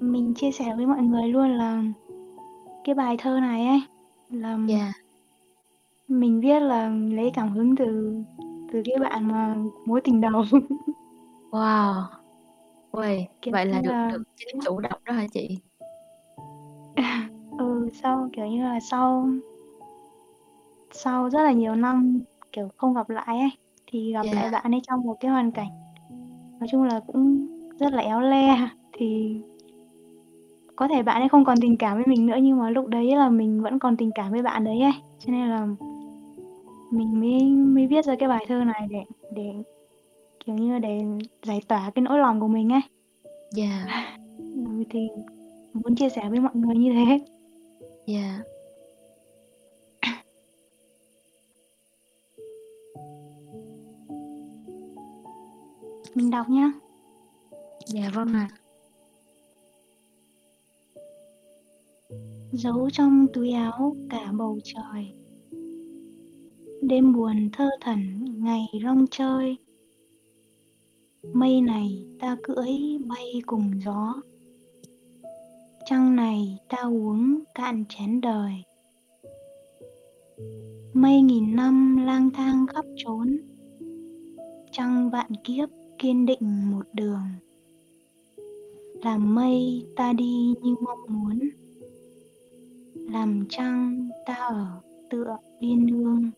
Mình 0.00 0.34
chia 0.34 0.50
sẻ 0.52 0.74
với 0.76 0.86
mọi 0.86 1.02
người 1.02 1.28
luôn 1.28 1.48
là 1.50 1.82
cái 2.84 2.94
bài 2.94 3.16
thơ 3.18 3.40
này 3.40 3.66
ấy 3.66 3.82
là 4.30 4.58
Yeah. 4.68 4.94
mình 6.08 6.40
viết 6.40 6.60
là 6.60 6.88
lấy 6.88 7.30
cảm 7.34 7.50
hứng 7.52 7.76
từ 7.76 8.14
từ 8.72 8.82
cái 8.84 8.96
bạn 9.00 9.28
mà 9.28 9.56
mối 9.86 10.00
tình 10.00 10.20
đầu. 10.20 10.44
Wow! 11.50 12.02
Uầy, 12.92 13.28
Kiểu 13.42 13.52
vậy 13.52 13.66
là 13.66 13.80
được 13.82 13.90
là 13.90 14.10
được 14.12 14.22
chính 14.36 14.60
chủ 14.64 14.80
động 14.80 15.00
đó 15.04 15.12
hả 15.12 15.26
chị? 15.32 15.58
Ừ, 17.58 17.88
sau, 18.02 18.28
kiểu 18.32 18.46
như 18.46 18.62
là, 18.62 18.80
sau 18.80 19.28
sau 20.92 21.30
rất 21.30 21.42
là 21.42 21.52
nhiều 21.52 21.74
năm, 21.74 22.20
kiểu, 22.52 22.68
không 22.76 22.94
gặp 22.94 23.10
lại 23.10 23.38
ấy, 23.38 23.50
thì 23.86 24.12
gặp 24.12 24.22
lại 24.22 24.34
Yeah. 24.34 24.52
bạn 24.52 24.74
ấy 24.74 24.80
trong 24.88 25.00
một 25.02 25.16
cái 25.20 25.30
hoàn 25.30 25.50
cảnh 25.52 25.68
nói 26.60 26.68
chung 26.70 26.82
là 26.82 27.00
cũng 27.06 27.46
rất 27.80 27.92
là 27.92 28.02
éo 28.02 28.20
le. 28.20 28.68
Thì 28.92 29.40
có 30.78 30.88
thể 30.88 31.02
bạn 31.02 31.22
ấy 31.22 31.28
không 31.28 31.44
còn 31.44 31.58
tình 31.60 31.76
cảm 31.76 31.96
với 31.96 32.06
mình 32.06 32.26
nữa 32.26 32.36
nhưng 32.42 32.58
mà 32.58 32.70
lúc 32.70 32.86
đấy 32.86 33.16
là 33.16 33.28
mình 33.28 33.62
vẫn 33.62 33.78
còn 33.78 33.96
tình 33.96 34.10
cảm 34.14 34.32
với 34.32 34.42
bạn 34.42 34.64
đấy 34.64 34.80
ấy, 34.80 34.92
cho 35.18 35.32
nên 35.32 35.48
là 35.48 35.66
mình 36.90 37.20
mới 37.20 37.42
mới 37.44 37.86
viết 37.86 38.04
ra 38.04 38.14
cái 38.18 38.28
bài 38.28 38.44
thơ 38.48 38.64
này 38.64 38.86
để 38.90 38.98
để, 39.30 39.52
kiểu 40.44 40.54
như, 40.54 40.78
để 40.78 41.00
giải 41.42 41.60
tỏa 41.68 41.90
cái 41.94 42.02
nỗi 42.02 42.18
lòng 42.18 42.40
của 42.40 42.48
mình 42.48 42.72
ấy. 42.72 42.80
Yeah. 43.56 43.88
Ừ, 44.38 44.84
thì 44.90 45.08
muốn 45.74 45.94
chia 45.94 46.08
sẻ 46.08 46.28
với 46.30 46.40
mọi 46.40 46.52
người 46.54 46.76
như 46.76 46.92
thế. 46.92 47.20
Yeah. 48.06 48.40
Mình 56.14 56.30
đọc 56.30 56.48
nhá. 56.50 56.72
Dạ 57.86 58.10
vâng 58.14 58.34
ạ. 58.34 58.48
Giấu 62.52 62.90
trong 62.92 63.26
túi 63.32 63.50
áo 63.50 63.96
cả 64.10 64.32
bầu 64.38 64.58
trời. 64.64 65.12
Đêm 66.82 67.12
buồn 67.12 67.48
thơ 67.52 67.70
thẩn, 67.80 68.24
ngày 68.44 68.66
rong 68.84 69.06
chơi. 69.10 69.56
Mây 71.32 71.60
này 71.60 72.06
ta 72.20 72.36
cưỡi 72.42 72.98
bay 73.06 73.42
cùng 73.46 73.70
gió. 73.84 74.14
Trăng 75.84 76.16
này 76.16 76.58
ta 76.68 76.78
uống 76.78 77.40
cạn 77.54 77.84
chén 77.88 78.20
đời. 78.20 78.52
Mây 80.92 81.22
nghìn 81.22 81.56
năm 81.56 81.96
lang 82.06 82.30
thang 82.30 82.66
khắp 82.66 82.84
trốn 82.96 83.36
Trăng 84.72 85.10
vạn 85.10 85.30
kiếp 85.44 85.68
kiên 85.98 86.26
định 86.26 86.70
một 86.70 86.86
đường. 86.92 87.28
Làm 89.02 89.34
mây 89.34 89.86
ta 89.96 90.12
đi 90.12 90.54
như 90.62 90.74
mong 90.80 91.00
muốn. 91.08 91.38
Làm 93.12 93.44
trăng 93.48 94.08
ta 94.26 94.34
ở 94.34 94.66
tựa 95.10 95.36
biên 95.60 95.88
hương. 95.88 96.30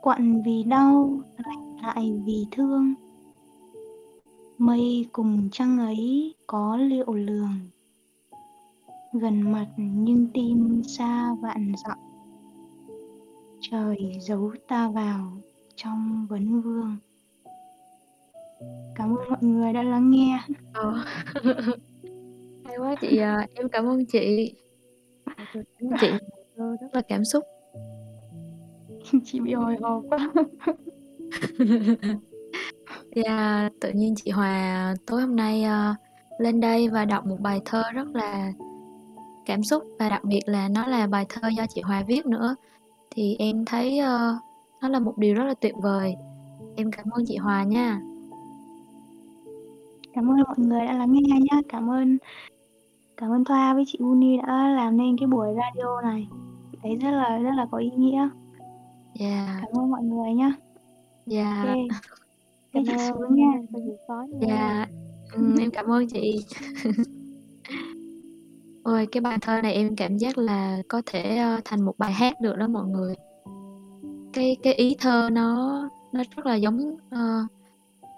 Quặn 0.00 0.42
vì 0.42 0.62
đau, 0.62 1.20
lạnh 1.36 1.76
lại 1.82 2.12
vì 2.24 2.46
thương. 2.50 2.94
Mây 4.58 5.06
cùng 5.12 5.48
trăng 5.52 5.78
ấy 5.78 6.34
có 6.46 6.76
liệu 6.76 7.12
lường. 7.12 7.58
Gần 9.12 9.52
mặt 9.52 9.66
nhưng 9.76 10.26
tim 10.34 10.82
xa 10.82 11.34
vạn 11.40 11.72
dặm. 11.84 11.98
Trời 13.60 13.98
giấu 14.20 14.52
ta 14.68 14.88
vào 14.88 15.32
trong 15.76 16.26
vấn 16.30 16.60
vương. 16.60 16.96
Cảm 18.94 19.16
ơn 19.16 19.28
mọi 19.30 19.42
người 19.42 19.72
đã 19.72 19.82
lắng 19.82 20.10
nghe. 20.10 20.38
Ờ. 20.72 21.04
Hay 22.64 22.76
quá 22.78 22.94
chị 23.00 23.16
à, 23.16 23.46
em 23.54 23.68
cảm 23.68 23.86
ơn 23.86 24.06
chị. 24.06 24.54
Chị 26.00 26.10
rất 26.56 26.90
là 26.92 27.02
cảm 27.08 27.24
xúc. 27.24 27.44
Chị 29.24 29.40
bị 29.40 29.52
hồi 29.52 29.76
hộp 29.82 30.02
quá. 30.08 30.18
Yeah, 33.14 33.72
tự 33.80 33.90
nhiên 33.94 34.14
chị 34.16 34.30
Hòa 34.30 34.94
tối 35.06 35.20
hôm 35.20 35.36
nay 35.36 35.62
ờ, 35.62 35.94
lên 36.38 36.60
đây 36.60 36.88
và 36.88 37.04
đọc 37.04 37.26
một 37.26 37.40
bài 37.40 37.60
thơ 37.64 37.82
rất 37.94 38.08
là 38.14 38.52
cảm 39.46 39.62
xúc 39.62 39.82
và 39.98 40.08
đặc 40.08 40.24
biệt 40.24 40.40
là 40.46 40.68
nó 40.68 40.86
là 40.86 41.06
bài 41.06 41.26
thơ 41.28 41.48
do 41.48 41.66
chị 41.74 41.80
Hòa 41.80 42.02
viết 42.06 42.26
nữa. 42.26 42.56
Thì 43.10 43.36
em 43.38 43.64
thấy 43.64 43.98
ờ, 43.98 44.36
nó 44.82 44.88
là 44.88 44.98
một 44.98 45.18
điều 45.18 45.34
rất 45.34 45.44
là 45.44 45.54
tuyệt 45.54 45.74
vời. 45.76 46.14
Em 46.76 46.90
cảm 46.90 47.06
ơn 47.10 47.24
chị 47.26 47.36
Hòa 47.36 47.64
nha. 47.64 48.00
Cảm 50.14 50.30
ơn 50.30 50.36
mọi 50.36 50.56
người 50.58 50.86
đã 50.86 50.92
lắng 50.92 51.12
nghe 51.12 51.38
nhá. 51.40 51.60
Cảm 51.68 51.90
ơn 51.90 52.18
cảm 53.22 53.30
ơn 53.30 53.44
Thoa 53.44 53.74
với 53.74 53.84
chị 53.86 53.98
Uni 54.00 54.36
đã 54.36 54.68
làm 54.76 54.96
nên 54.96 55.18
cái 55.18 55.26
buổi 55.26 55.48
radio 55.56 56.00
này. 56.02 56.28
Thấy 56.82 56.96
rất 56.96 57.10
là 57.10 57.38
rất 57.38 57.50
là 57.56 57.66
có 57.70 57.78
ý 57.78 57.90
nghĩa. 57.96 58.28
Yeah, 59.20 59.48
Cảm 59.60 59.70
ơn 59.72 59.90
mọi 59.90 60.02
người 60.02 60.32
nhá. 60.32 60.52
yeah, 61.30 61.58
OK. 61.58 61.76
Cảm 62.72 62.84
ơn 63.22 63.34
nha. 63.34 63.52
nha. 64.40 64.56
yeah. 64.56 64.88
Ừm, 65.32 65.56
em 65.58 65.70
cảm 65.70 65.86
ơn 65.86 66.06
chị. 66.08 66.46
Ôi, 68.82 69.06
cái 69.12 69.20
bài 69.20 69.38
thơ 69.40 69.62
này 69.62 69.74
em 69.74 69.96
cảm 69.96 70.16
giác 70.16 70.38
là 70.38 70.78
có 70.88 71.02
thể 71.06 71.36
ờ, 71.36 71.60
thành 71.64 71.82
một 71.82 71.98
bài 71.98 72.12
hát 72.12 72.40
được 72.40 72.56
đó 72.56 72.68
mọi 72.68 72.86
người. 72.86 73.14
Cái 74.32 74.56
cái 74.62 74.74
ý 74.74 74.96
thơ 75.00 75.28
nó 75.32 75.80
nó 76.12 76.22
rất 76.36 76.46
là 76.46 76.54
giống 76.54 76.96
ờ, 77.10 77.46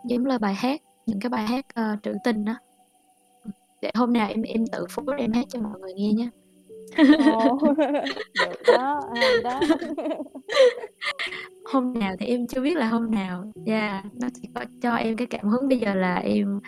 giống 0.05 0.27
là 0.27 0.38
bài 0.38 0.55
hát, 0.55 0.81
những 1.07 1.21
cái 1.21 1.31
bài 1.31 1.47
hát 1.47 1.64
ờ, 1.75 1.97
trữ 2.03 2.12
tình 2.25 2.45
đó. 2.45 2.55
Để 3.85 3.90
hôm 3.94 4.12
nào 4.12 4.29
em 4.29 4.42
em 4.42 4.66
tự 4.66 4.87
phối 4.90 5.05
em 5.18 5.33
hát 5.33 5.44
cho 5.49 5.61
mọi 5.61 5.81
người 5.81 5.92
nghe 5.94 6.12
nhé. 6.12 6.29
Được 6.97 8.62
đó, 8.66 9.01
đó. 9.44 9.61
Hôm 11.64 11.99
nào 11.99 12.16
thì 12.20 12.27
em 12.27 12.47
chưa 12.47 12.61
biết 12.61 12.77
là 12.77 12.88
hôm 12.88 13.11
nào. 13.11 13.53
Yeah, 13.66 14.05
nó 14.20 14.29
chỉ 14.35 14.49
có 14.55 14.64
cho 14.83 14.94
em 14.94 15.16
cái 15.16 15.27
cảm 15.27 15.49
hứng 15.49 15.68
bây 15.68 15.79
giờ 15.79 15.94
là 15.94 16.14
em 16.14 16.61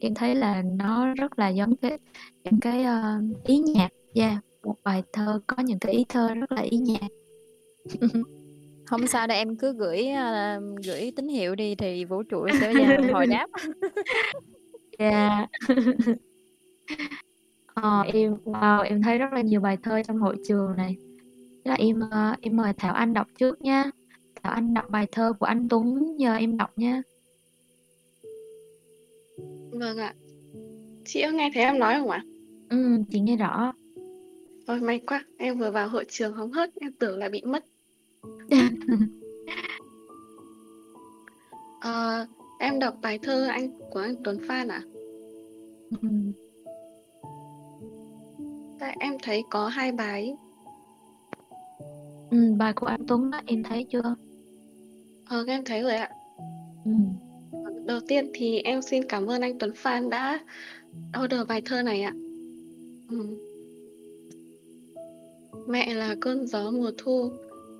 em 0.00 0.14
thấy 0.14 0.34
là 0.34 0.62
nó 0.62 1.14
rất 1.14 1.38
là 1.38 1.48
giống 1.48 1.76
cái 1.76 1.98
những 2.44 2.60
cái 2.60 2.84
ờ, 2.84 3.20
ý 3.44 3.58
nhạc. 3.58 3.88
Yeah, 4.14 4.38
một 4.64 4.76
bài 4.84 5.02
thơ 5.12 5.40
có 5.46 5.62
những 5.62 5.78
cái 5.78 5.92
ý 5.92 6.04
thơ 6.08 6.34
rất 6.34 6.52
là 6.52 6.62
ý 6.62 6.78
nhạc. 6.78 7.08
Không 8.86 9.06
sao 9.06 9.26
đâu 9.26 9.38
em 9.38 9.56
cứ 9.56 9.72
gửi 9.72 10.06
à, 10.06 10.60
gửi 10.84 11.12
tín 11.16 11.28
hiệu 11.28 11.54
đi 11.54 11.74
thì 11.74 12.04
vũ 12.04 12.22
trụ 12.22 12.46
sẽ 12.60 12.98
hồi 13.12 13.26
đáp. 13.26 13.46
Yeah. 14.98 15.50
Ờ, 17.74 18.02
em 18.12 18.34
wow, 18.44 18.82
em 18.82 19.02
thấy 19.02 19.18
rất 19.18 19.32
là 19.32 19.40
nhiều 19.40 19.60
bài 19.60 19.76
thơ 19.82 20.02
trong 20.02 20.18
hội 20.18 20.36
trường 20.48 20.76
này. 20.76 20.96
Thế 21.64 21.70
là 21.70 21.74
em 21.74 22.00
ờ, 22.10 22.34
em 22.40 22.56
mời 22.56 22.72
Thảo 22.72 22.94
Anh 22.94 23.14
đọc 23.14 23.26
trước 23.38 23.62
nha. 23.62 23.90
Thảo 24.42 24.52
Anh 24.52 24.74
đọc 24.74 24.90
bài 24.90 25.06
thơ 25.12 25.32
của 25.40 25.46
anh 25.46 25.68
Tuấn 25.68 26.16
nhờ 26.16 26.34
em 26.36 26.56
đọc 26.56 26.78
nha. 26.78 27.02
Vâng 29.70 29.98
ạ. 29.98 30.14
Chị 31.04 31.22
có 31.22 31.30
nghe 31.30 31.50
thấy 31.54 31.62
em 31.62 31.78
nói 31.78 31.94
không 31.98 32.10
ạ? 32.10 32.24
Ừ, 32.68 32.96
chị 33.10 33.20
nghe 33.20 33.36
rõ. 33.36 33.72
Ôi 34.66 34.80
may 34.80 35.00
quá, 35.06 35.24
em 35.38 35.58
vừa 35.58 35.70
vào 35.70 35.88
hội 35.88 36.04
trường 36.08 36.32
hóng 36.32 36.52
hớt, 36.52 36.70
em 36.80 36.92
tưởng 36.92 37.18
là 37.18 37.28
bị 37.28 37.42
mất. 37.44 37.64
Ờ, 41.80 42.26
em 42.58 42.78
đọc 42.78 42.94
bài 43.02 43.18
thơ 43.18 43.46
anh 43.46 43.70
của 43.90 44.00
anh 44.00 44.14
Tuấn 44.24 44.38
Phan 44.48 44.68
ạ. 44.68 44.82
Tại 48.80 48.96
em 49.00 49.16
thấy 49.22 49.44
có 49.50 49.68
hai 49.68 49.92
bài. 49.92 50.36
Ừ, 52.30 52.54
bài 52.58 52.72
của 52.72 52.86
anh 52.86 53.06
Tuấn 53.06 53.30
đó, 53.30 53.40
em 53.46 53.62
thấy 53.62 53.86
chưa? 53.90 54.14
Ờ, 55.28 55.44
em 55.46 55.64
thấy 55.64 55.82
rồi 55.82 55.94
ạ. 55.94 56.10
Ừ. 56.84 56.90
Đầu 57.86 58.00
tiên 58.08 58.30
thì 58.34 58.58
em 58.58 58.82
xin 58.82 59.04
cảm 59.08 59.26
ơn 59.26 59.40
anh 59.40 59.58
Tuấn 59.58 59.72
Phan 59.74 60.10
đã 60.10 60.40
order 61.24 61.46
bài 61.48 61.62
thơ 61.64 61.82
này 61.82 62.02
ạ. 62.02 62.12
Ừ. 63.10 63.26
Mẹ 65.68 65.94
là 65.94 66.16
cơn 66.20 66.46
gió 66.46 66.70
mùa 66.70 66.90
thu, 66.98 67.30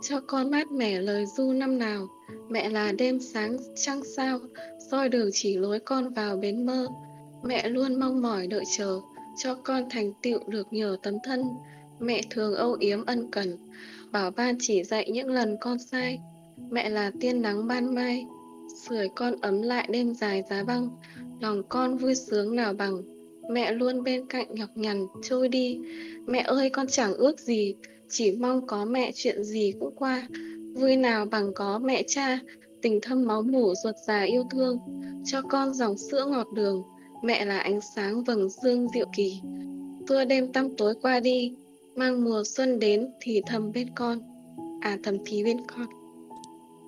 cho 0.02 0.20
con 0.26 0.50
mát 0.50 0.72
mẻ 0.72 1.00
lời 1.00 1.26
ru 1.26 1.52
năm 1.52 1.78
nào. 1.78 2.06
Mẹ 2.48 2.68
là 2.68 2.92
đêm 2.92 3.20
sáng 3.20 3.56
trăng 3.74 4.00
sao, 4.16 4.38
soi 4.90 5.08
đường 5.08 5.30
chỉ 5.32 5.56
lối 5.56 5.78
con 5.78 6.14
vào 6.14 6.36
bến 6.36 6.66
mơ. 6.66 6.86
Mẹ 7.42 7.68
luôn 7.68 8.00
mong 8.00 8.22
mỏi 8.22 8.46
đợi 8.46 8.64
chờ, 8.76 9.00
cho 9.42 9.54
con 9.54 9.84
thành 9.90 10.12
tựu 10.22 10.38
được 10.46 10.72
nhờ 10.72 10.96
tấm 11.02 11.14
thân. 11.24 11.42
Mẹ 12.00 12.20
thường 12.30 12.54
âu 12.54 12.76
yếm 12.80 13.04
ân 13.06 13.30
cần, 13.30 13.56
bảo 14.12 14.30
ban 14.30 14.56
chỉ 14.60 14.84
dạy 14.84 15.10
những 15.10 15.28
lần 15.28 15.56
con 15.60 15.78
sai. 15.78 16.18
Mẹ 16.70 16.88
là 16.88 17.10
tiên 17.20 17.42
nắng 17.42 17.66
ban 17.66 17.94
mai, 17.94 18.26
sưởi 18.76 19.08
con 19.16 19.34
ấm 19.40 19.62
lại 19.62 19.88
đêm 19.90 20.14
dài 20.14 20.42
giá 20.50 20.64
băng. 20.64 20.88
Lòng 21.40 21.62
con 21.68 21.96
vui 21.96 22.14
sướng 22.14 22.56
nào 22.56 22.72
bằng, 22.72 23.02
mẹ 23.50 23.72
luôn 23.72 24.02
bên 24.02 24.26
cạnh 24.26 24.54
nhọc 24.54 24.70
nhằn 24.74 25.06
trôi 25.22 25.48
đi. 25.48 25.80
Mẹ 26.26 26.40
ơi 26.40 26.70
con 26.70 26.86
chẳng 26.86 27.14
ước 27.14 27.40
gì, 27.40 27.74
chỉ 28.08 28.32
mong 28.32 28.66
có 28.66 28.84
mẹ 28.84 29.12
chuyện 29.14 29.44
gì 29.44 29.72
cũng 29.80 29.94
qua. 29.96 30.28
Vui 30.74 30.96
nào 30.96 31.26
bằng 31.26 31.54
có 31.54 31.78
mẹ 31.78 32.02
cha, 32.06 32.38
tình 32.82 32.98
thâm 33.02 33.24
máu 33.24 33.42
mủ 33.42 33.74
ruột 33.74 33.94
già 34.06 34.22
yêu 34.22 34.44
thương. 34.50 34.78
Cho 35.24 35.42
con 35.42 35.74
dòng 35.74 35.98
sữa 35.98 36.24
ngọt 36.26 36.46
đường, 36.54 36.82
mẹ 37.22 37.44
là 37.44 37.58
ánh 37.58 37.80
sáng 37.80 38.24
vầng 38.24 38.48
dương 38.48 38.88
diệu 38.88 39.06
kỳ. 39.16 39.40
Tua 40.06 40.24
đêm 40.24 40.52
tăm 40.52 40.76
tối 40.76 40.94
qua 41.02 41.20
đi, 41.20 41.54
mang 41.96 42.24
mùa 42.24 42.42
xuân 42.44 42.78
đến 42.78 43.10
thì 43.20 43.42
thầm 43.46 43.72
bên 43.72 43.88
con. 43.94 44.18
À 44.80 44.98
thầm 45.02 45.16
thì 45.26 45.44
bên 45.44 45.56
con. 45.66 45.86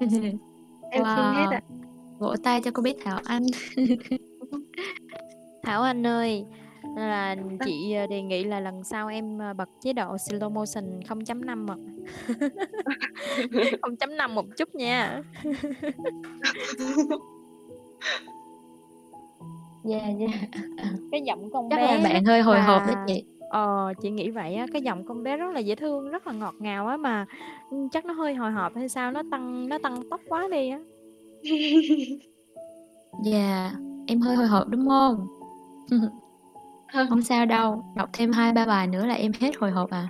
Em 0.90 1.02
xin 1.04 1.24
hết 1.34 1.46
Wow! 1.46 1.50
ạ. 1.50 1.60
Vỗ 2.18 2.36
tay 2.42 2.60
cho 2.64 2.70
cô 2.74 2.82
bé 2.82 2.92
Thảo 3.04 3.20
Anh. 3.24 3.46
Thảo 5.62 5.82
Anh 5.82 6.06
ơi, 6.06 6.44
là 6.96 7.36
chị, 7.64 7.92
ờ, 7.92 8.06
đề 8.06 8.22
nghị 8.22 8.44
là 8.44 8.60
lần 8.60 8.84
sau 8.84 9.08
em, 9.08 9.38
ờ, 9.38 9.54
bật 9.54 9.68
chế 9.80 9.92
độ 9.92 10.16
slow 10.16 10.50
motion 10.50 11.00
0.5 11.00 11.70
ạ. 11.70 11.76
0.5 13.82 14.34
một 14.34 14.44
chút 14.56 14.74
nha. 14.74 15.22
Yeah, 19.84 20.02
yeah. 20.18 20.40
Cái 21.12 21.20
giọng 21.22 21.50
con 21.50 21.68
Chắc 21.70 21.80
là 21.80 21.86
bé 21.86 22.02
bạn 22.02 22.24
rất 22.24 22.30
hơi 22.30 22.42
hồi 22.42 22.60
hộp 22.60 22.82
đó 22.86 22.92
là 22.92 23.04
chị. 23.06 23.24
ờ, 23.50 23.92
chị 24.02 24.10
nghĩ 24.10 24.30
vậy 24.30 24.54
á, 24.54 24.66
cái 24.72 24.82
giọng 24.82 25.04
con 25.04 25.22
bé 25.22 25.36
rất 25.36 25.50
là 25.52 25.60
dễ 25.60 25.74
thương, 25.74 26.10
rất 26.10 26.26
là 26.26 26.32
ngọt 26.32 26.54
ngào 26.58 26.86
á, 26.86 26.96
mà, 26.96 27.26
ừm, 27.70 27.88
chắc 27.88 28.04
nó 28.04 28.12
hơi 28.12 28.34
hồi 28.34 28.50
hộp 28.50 28.72
hay 28.76 28.88
sao, 28.88 29.12
nó 29.12 29.22
tăng 29.30 29.68
nó 29.68 29.78
tăng 29.78 30.02
tốc 30.10 30.20
quá 30.28 30.48
đi 30.50 30.68
á. 30.68 30.80
Yeah, 33.24 33.72
em 34.06 34.20
hơi 34.20 34.36
hồi 34.36 34.46
hộp, 34.46 34.68
đúng 34.68 34.86
hông? 34.86 35.26
Không. 36.92 37.06
Hông 37.10 37.22
sao 37.22 37.46
đâu, 37.46 37.84
đọc 37.96 38.08
thêm 38.12 38.32
2-3 38.32 38.66
bài 38.66 38.86
nữa 38.86 39.06
là 39.06 39.14
em 39.14 39.32
hết 39.40 39.50
hồi 39.58 39.70
hộp 39.70 39.90
à. 39.90 40.08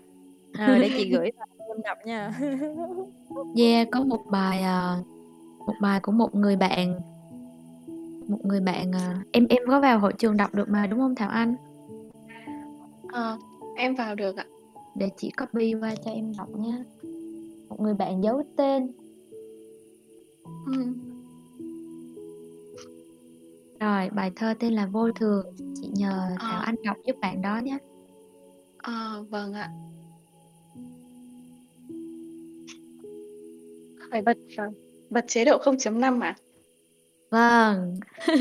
Ờ, 0.58 0.78
để 0.78 0.90
chị 0.96 1.10
gửi 1.10 1.30
em 1.68 1.82
đọc 1.84 1.98
nha. 2.04 2.32
Yeah, 3.56 3.88
có 3.92 4.04
một 4.04 4.20
bài, 4.30 4.62
à, 4.62 4.96
một 5.66 5.74
bài 5.80 6.00
của 6.02 6.12
một 6.12 6.34
người 6.34 6.56
bạn 6.56 7.00
một 8.28 8.44
người 8.44 8.60
bạn, 8.60 8.92
à 8.94 9.24
em 9.32 9.46
em 9.48 9.62
có 9.68 9.80
vào 9.80 9.98
hội 9.98 10.12
trường 10.18 10.36
đọc 10.36 10.54
được 10.54 10.68
mà, 10.68 10.86
đúng 10.86 11.00
hông 11.00 11.14
Thảo 11.14 11.28
Anh? 11.30 11.54
Ờ, 13.12 13.38
em 13.76 13.94
vào 13.94 14.14
được 14.14 14.36
ạ. 14.36 14.44
Để 14.96 15.08
chị 15.16 15.30
copy 15.40 15.74
qua 15.74 15.94
cho 16.04 16.10
em 16.10 16.32
đọc 16.38 16.48
nhá. 16.56 16.84
Một 17.68 17.80
người 17.80 17.94
bạn 17.94 18.22
giấu 18.22 18.42
tên. 18.56 18.92
Ừm. 20.66 20.94
Rồi, 23.80 24.10
bài 24.10 24.30
thơ 24.36 24.54
tên 24.60 24.72
là 24.72 24.86
Vô 24.86 25.12
Thường, 25.12 25.46
chị 25.74 25.90
nhờ 25.94 26.28
Thảo 26.40 26.58
Ờ. 26.58 26.62
Anh 26.64 26.74
đọc 26.84 26.96
giúp 27.06 27.16
bạn 27.20 27.42
đó 27.42 27.58
nhá. 27.58 27.78
Ờ, 28.78 29.24
vâng 29.30 29.52
ạ. 29.52 29.70
Phải 34.10 34.22
bật, 34.22 34.36
bật 35.10 35.24
chế 35.28 35.44
độ 35.44 35.58
0.5 35.58 36.20
à? 36.20 36.36
Vâng. 37.32 37.96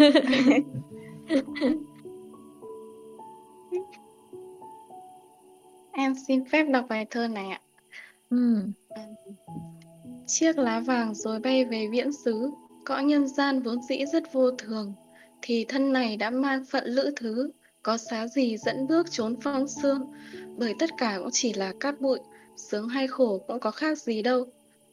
Em 5.92 6.14
xin 6.28 6.46
phép 6.46 6.64
đọc 6.64 6.86
bài 6.89 7.06
thơ 7.10 7.28
này 7.28 7.50
ạ. 7.50 7.62
Ừm. 8.30 8.72
Chiếc 10.28 10.58
lá 10.58 10.80
vàng 10.80 11.16
rồi 11.16 11.39
bay 11.39 11.66
về 11.66 11.88
viễn 11.92 12.12
xứ, 12.14 12.52
cõi 12.86 13.04
nhân 13.04 13.28
gian 13.28 13.62
vốn 13.62 13.82
dĩ 13.89 14.06
rất 14.14 14.34
vô 14.34 14.52
thường, 14.52 14.94
thì 15.42 15.66
thân 15.68 15.94
này 15.94 16.18
đã 16.18 16.30
mang 16.30 16.66
phận 16.66 16.86
lữ 16.86 17.14
thứ, 17.16 17.52
có 17.84 17.98
xá 17.98 18.28
gì 18.28 18.58
dẫn 18.58 18.88
bước 18.88 19.12
chốn 19.12 19.36
phong 19.42 19.68
sương, 19.68 20.12
bởi 20.58 20.74
tất 20.80 20.89
cả 20.98 21.16
cũng 21.20 21.30
chỉ 21.32 21.54
là 21.54 21.74
cát 21.80 22.02
bụi, 22.02 22.20
sướng 22.56 22.89
hay 22.89 23.08
khổ 23.08 23.42
cũng 23.48 23.60
có 23.60 23.72
khác 23.72 23.98
gì 23.98 24.22
đâu. 24.22 24.46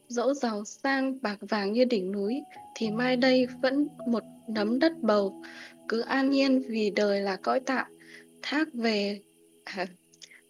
Dẫu 0.09 0.33
giàu 0.33 0.65
sang 0.65 1.21
bạc 1.21 1.37
vàng 1.41 1.73
như 1.73 1.85
đỉnh 1.85 2.11
núi, 2.11 2.41
thì 2.75 2.91
mai 2.91 3.17
đây 3.17 3.47
vẫn 3.61 3.87
một 4.07 4.23
nấm 4.47 4.79
đất 4.79 4.91
bầu, 5.01 5.41
cứ 5.87 6.01
an 6.01 6.29
nhiên 6.29 6.61
vì 6.67 6.89
đời 6.89 7.21
là 7.21 7.35
cõi 7.35 7.59
tạm, 7.59 7.85
thác 8.41 8.67
về 8.73 9.19
à, 9.63 9.85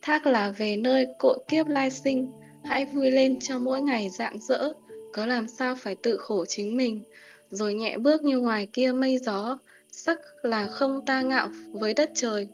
thác 0.01 0.25
là 0.25 0.51
về 0.51 0.77
nơi 0.77 1.07
cội 1.19 1.39
kiếp 1.47 1.67
lai 1.67 1.91
sinh, 1.91 2.31
hãy 2.63 2.85
vui 2.85 3.11
lên 3.11 3.39
cho 3.39 3.59
mỗi 3.59 3.81
ngày 3.81 4.09
rạng 4.09 4.39
rỡ, 4.41 4.73
có 5.13 5.25
làm 5.25 5.47
sao 5.47 5.75
phải 5.75 5.95
tự 5.95 6.17
khổ 6.17 6.45
chính 6.45 6.77
mình, 6.77 7.03
rồi 7.49 7.73
nhẹ 7.73 7.97
bước 7.97 8.23
như 8.23 8.39
ngoài 8.39 8.67
kia 8.73 8.91
mây 8.91 9.17
gió, 9.17 9.57
sắc 9.91 10.19
là 10.43 10.67
không 10.67 11.05
ta 11.05 11.21
ngạo 11.21 11.49
với 11.71 11.93
đất 11.93 12.11
trời. 12.15 12.47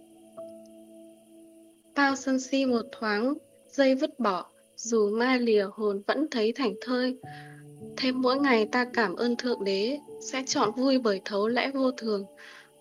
Bao 1.95 2.16
sân 2.16 2.39
si 2.39 2.66
một 2.66 2.86
thoáng, 2.91 3.34
dây 3.68 3.95
vứt 3.95 4.20
bỏ, 4.20 4.45
dù 4.76 5.09
mai 5.09 5.39
lìa 5.39 5.67
hồn 5.73 6.01
vẫn 6.07 6.28
thấy 6.32 6.51
thảnh 6.51 6.73
thơi. 6.82 7.17
Thêm 7.97 8.21
mỗi 8.21 8.39
ngày 8.39 8.65
ta 8.71 8.86
cảm 8.93 9.15
ơn 9.15 9.36
Thượng 9.36 9.63
Đế, 9.63 9.99
sẽ 10.21 10.43
chọn 10.47 10.71
vui 10.71 10.99
bởi 10.99 11.21
thấu 11.26 11.47
lẽ 11.47 11.71
vô 11.73 11.91
thường. 11.91 12.26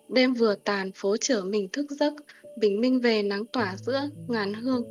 Đêm 0.09 0.33
vừa 0.33 0.55
tàn 0.55 0.91
phố 0.91 1.17
chở 1.17 1.43
mình 1.45 1.69
thức 1.73 1.91
giấc, 1.91 2.13
bình 2.57 2.81
minh 2.81 2.99
về 3.01 3.23
nắng 3.23 3.45
tỏa 3.45 3.75
giữa 3.75 4.09
ngàn 4.27 4.53
hương. 4.53 4.83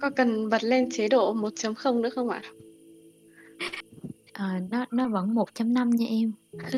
Có 0.00 0.10
cần 0.10 0.48
bật 0.48 0.64
lên 0.64 0.90
chế 0.90 1.08
độ 1.08 1.34
1.0 1.34 2.00
nữa 2.00 2.10
không 2.10 2.28
ạ? 2.28 2.42
Ờ, 4.32 4.48
nó 4.70 4.84
nó 4.90 5.08
vẫn 5.08 5.34
1.5 5.34 5.90
nha 5.90 6.06
em. 6.06 6.32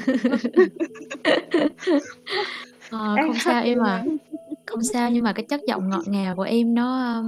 Em 2.91 3.27
không 3.27 3.37
sao 3.45 3.63
em 3.63 3.79
à. 3.79 4.05
Không 4.67 4.83
sao, 4.83 5.11
nhưng 5.11 5.25
mà 5.25 5.33
cái 5.33 5.45
chất 5.49 5.61
giọng 5.67 5.89
ngọt 5.89 6.03
ngào 6.07 6.37
của 6.37 6.43
em 6.43 6.75
nó, 6.75 7.23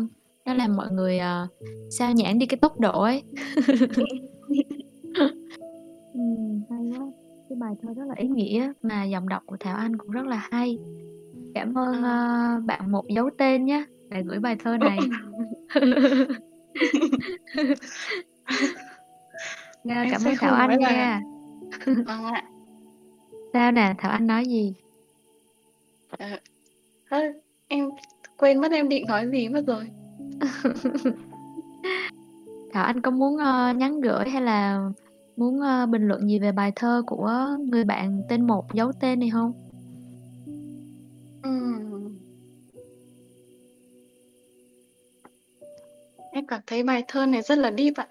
nó 0.51 0.57
làm 0.57 0.77
mọi 0.77 0.89
người, 0.93 1.19
ờ, 1.19 1.47
xao 1.91 2.13
nhãng 2.13 2.39
đi 2.39 2.47
cái 2.47 2.59
tốc 2.59 2.81
độ 2.81 3.03
ấy. 3.03 3.23
Ừm, 6.15 6.63
hay 6.71 6.81
quá. 6.99 7.07
Cái 7.49 7.57
bài 7.61 7.75
thơ 7.83 7.89
rất 7.97 8.05
là 8.09 8.15
ý 8.17 8.29
nghĩa, 8.29 8.73
mà 8.83 9.05
giọng 9.05 9.29
đọc 9.29 9.43
của 9.47 9.57
Thảo 9.61 9.77
Anh 9.77 9.97
cũng 9.99 10.11
rất 10.11 10.27
là 10.27 10.37
hay. 10.51 10.79
Cảm 11.55 11.79
ơn, 11.79 12.03
ơ, 12.03 12.61
bạn 12.67 12.93
một 12.93 13.05
giấu 13.09 13.31
tên 13.39 13.65
nhá, 13.65 13.85
đã 14.09 14.21
gửi 14.27 14.39
bài 14.39 14.57
thơ 14.59 14.77
này. 14.77 14.99
Nha, 19.85 20.03
Em 20.03 20.11
cảm 20.11 20.25
ơn 20.25 20.35
Thảo 20.41 20.55
Anh 20.55 20.79
nha. 20.79 21.21
Vâng 21.87 22.25
ạ. 22.25 22.45
Sao 23.53 23.73
nè, 23.73 23.95
Thảo 23.99 24.11
Anh 24.13 24.27
nói 24.27 24.45
gì? 24.47 24.75
Ờ. 26.19 26.27
Ơ, 27.09 27.23
em 27.69 27.89
quên 28.39 28.61
mất 28.61 28.73
em 28.73 28.89
định 28.89 29.07
nói 29.09 29.27
gì 29.33 29.49
mất 29.49 29.65
rồi. 29.67 29.87
Thảo 32.73 32.85
Anh 32.85 33.01
có 33.01 33.11
muốn, 33.11 33.37
ơ, 33.37 33.73
nhắn 33.73 34.01
gửi 34.01 34.29
hay 34.29 34.43
là 34.43 34.91
muốn, 35.37 35.61
ơ, 35.61 35.87
bình 35.87 36.09
luận 36.09 36.29
gì 36.29 36.39
về 36.39 36.53
bài 36.53 36.73
thơ 36.77 37.03
của 37.07 37.47
người 37.59 37.85
bạn 37.85 38.23
tên 38.29 38.47
một 38.47 38.75
giấu 38.75 38.93
tên 39.01 39.21
này 39.21 39.29
hông? 39.29 39.53
Ừm. 41.43 42.19
Em 46.33 46.47
cảm 46.47 46.61
thấy 46.67 46.83
bài 46.83 47.05
thơ 47.09 47.27
này 47.27 47.43
rất 47.43 47.59
là 47.59 47.73
deep 47.79 47.95
ạ. 47.97 48.07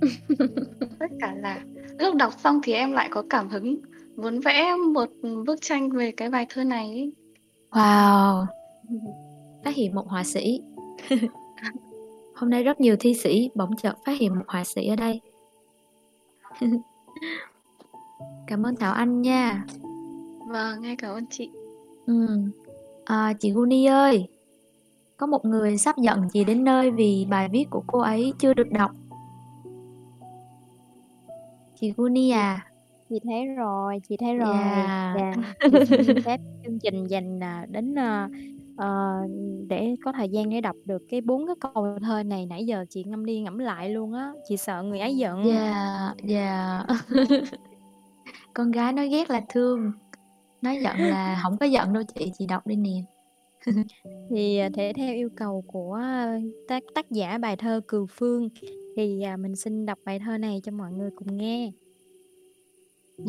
Tất 0.98 1.10
cả 1.20 1.34
là 1.36 1.60
lúc 1.98 2.14
đọc 2.14 2.32
xong 2.38 2.60
thì 2.62 2.72
em 2.72 2.92
lại 2.92 3.08
có 3.10 3.22
cảm 3.30 3.48
hứng 3.48 3.76
muốn 4.16 4.40
vẽ 4.40 4.74
một 4.94 5.08
bức 5.46 5.60
tranh 5.60 5.90
về 5.90 6.12
cái 6.16 6.30
bài 6.30 6.46
thơ 6.48 6.64
này 6.64 6.86
ấy. 6.86 7.12
Wow! 7.70 8.46
Phát 9.64 9.74
hiện 9.74 9.94
một 9.94 10.08
họa 10.08 10.24
sĩ. 10.24 10.60
Hôm 12.34 12.50
nay 12.50 12.62
rất 12.62 12.80
nhiều 12.80 12.96
thi 13.00 13.14
sĩ 13.14 13.50
bỗng 13.54 13.76
chợt 13.76 13.94
phát 14.06 14.12
hiện 14.20 14.34
một 14.34 14.44
họa 14.48 14.64
sĩ 14.64 14.88
ở 14.88 14.96
đây. 14.96 15.20
Cảm 18.46 18.62
ơn 18.62 18.76
Thảo 18.76 18.92
Anh 18.92 19.22
nha. 19.22 19.64
Vâng, 20.48 20.82
em 20.82 20.96
cảm 20.96 21.14
ơn 21.14 21.24
chị. 21.30 21.50
Ừm. 22.06 22.50
À, 23.04 23.32
chị 23.40 23.52
Guni 23.52 23.86
ơi, 23.86 24.28
có 25.16 25.26
một 25.26 25.44
người 25.44 25.78
sắp 25.78 25.98
giận 25.98 26.28
chị 26.32 26.44
đến 26.44 26.64
nơi 26.64 26.90
vì 26.90 27.26
bài 27.30 27.48
viết 27.52 27.64
của 27.70 27.82
cô 27.86 27.98
ấy 27.98 28.32
chưa 28.38 28.54
được 28.54 28.70
đọc. 28.70 28.90
Chị 31.80 31.92
Guni 31.96 32.28
Chị 32.28 32.30
à? 32.30 32.66
chị 33.10 33.20
thấy 33.24 33.46
rồi, 33.46 33.98
chị 34.08 34.16
thấy 34.16 34.36
rồi. 34.36 34.54
Yeah. 34.54 35.36
Và 35.72 35.84
chị 35.88 35.96
xin 36.06 36.22
phép 36.22 36.40
chương 36.64 36.78
trình 36.78 37.06
dành, 37.06 37.40
à, 37.42 37.66
đến, 37.68 37.94
ơ, 37.94 38.28
ờ, 38.76 39.14
để 39.68 39.94
có 40.04 40.12
thời 40.12 40.28
gian 40.28 40.50
để 40.50 40.60
đọc 40.60 40.76
được 40.84 41.02
cái 41.08 41.20
4 41.20 41.46
cái 41.46 41.56
câu 41.60 41.98
thơ 42.02 42.22
này, 42.22 42.46
nãy 42.46 42.66
giờ 42.66 42.84
chị 42.90 43.04
ngâm 43.04 43.24
đi 43.24 43.40
ngẫm 43.40 43.58
lại 43.58 43.90
luôn 43.90 44.12
á, 44.12 44.32
chị 44.48 44.56
sợ 44.56 44.82
người 44.82 45.00
ấy 45.00 45.16
giận. 45.16 45.44
Yeah, 45.44 46.16
yeah. 46.28 46.86
Con 48.54 48.70
gái 48.70 48.92
nói 48.92 49.08
ghét 49.08 49.30
là 49.30 49.42
thương, 49.48 49.92
nói 50.62 50.78
giận 50.82 50.96
là 50.98 51.40
hổng 51.42 51.56
có 51.56 51.66
giận 51.66 51.92
đâu 51.92 52.02
chị, 52.14 52.32
chị 52.38 52.46
đọc 52.46 52.66
đi 52.66 52.76
nè. 52.76 53.02
Thì, 54.30 54.58
à, 54.58 54.68
thể 54.74 54.92
theo 54.96 55.14
yêu 55.14 55.28
cầu 55.36 55.64
của 55.66 56.00
tác 56.68 56.82
tác 56.94 57.10
giả 57.10 57.38
bài 57.38 57.56
thơ 57.56 57.80
Cừu 57.88 58.06
Phương 58.10 58.48
thì, 58.96 59.22
à, 59.22 59.36
mình 59.36 59.56
xin 59.56 59.86
đọc 59.86 59.98
bài 60.04 60.18
thơ 60.18 60.38
này 60.38 60.60
cho 60.64 60.72
mọi 60.72 60.92
người 60.92 61.10
cùng 61.16 61.36
nghe. 61.36 61.72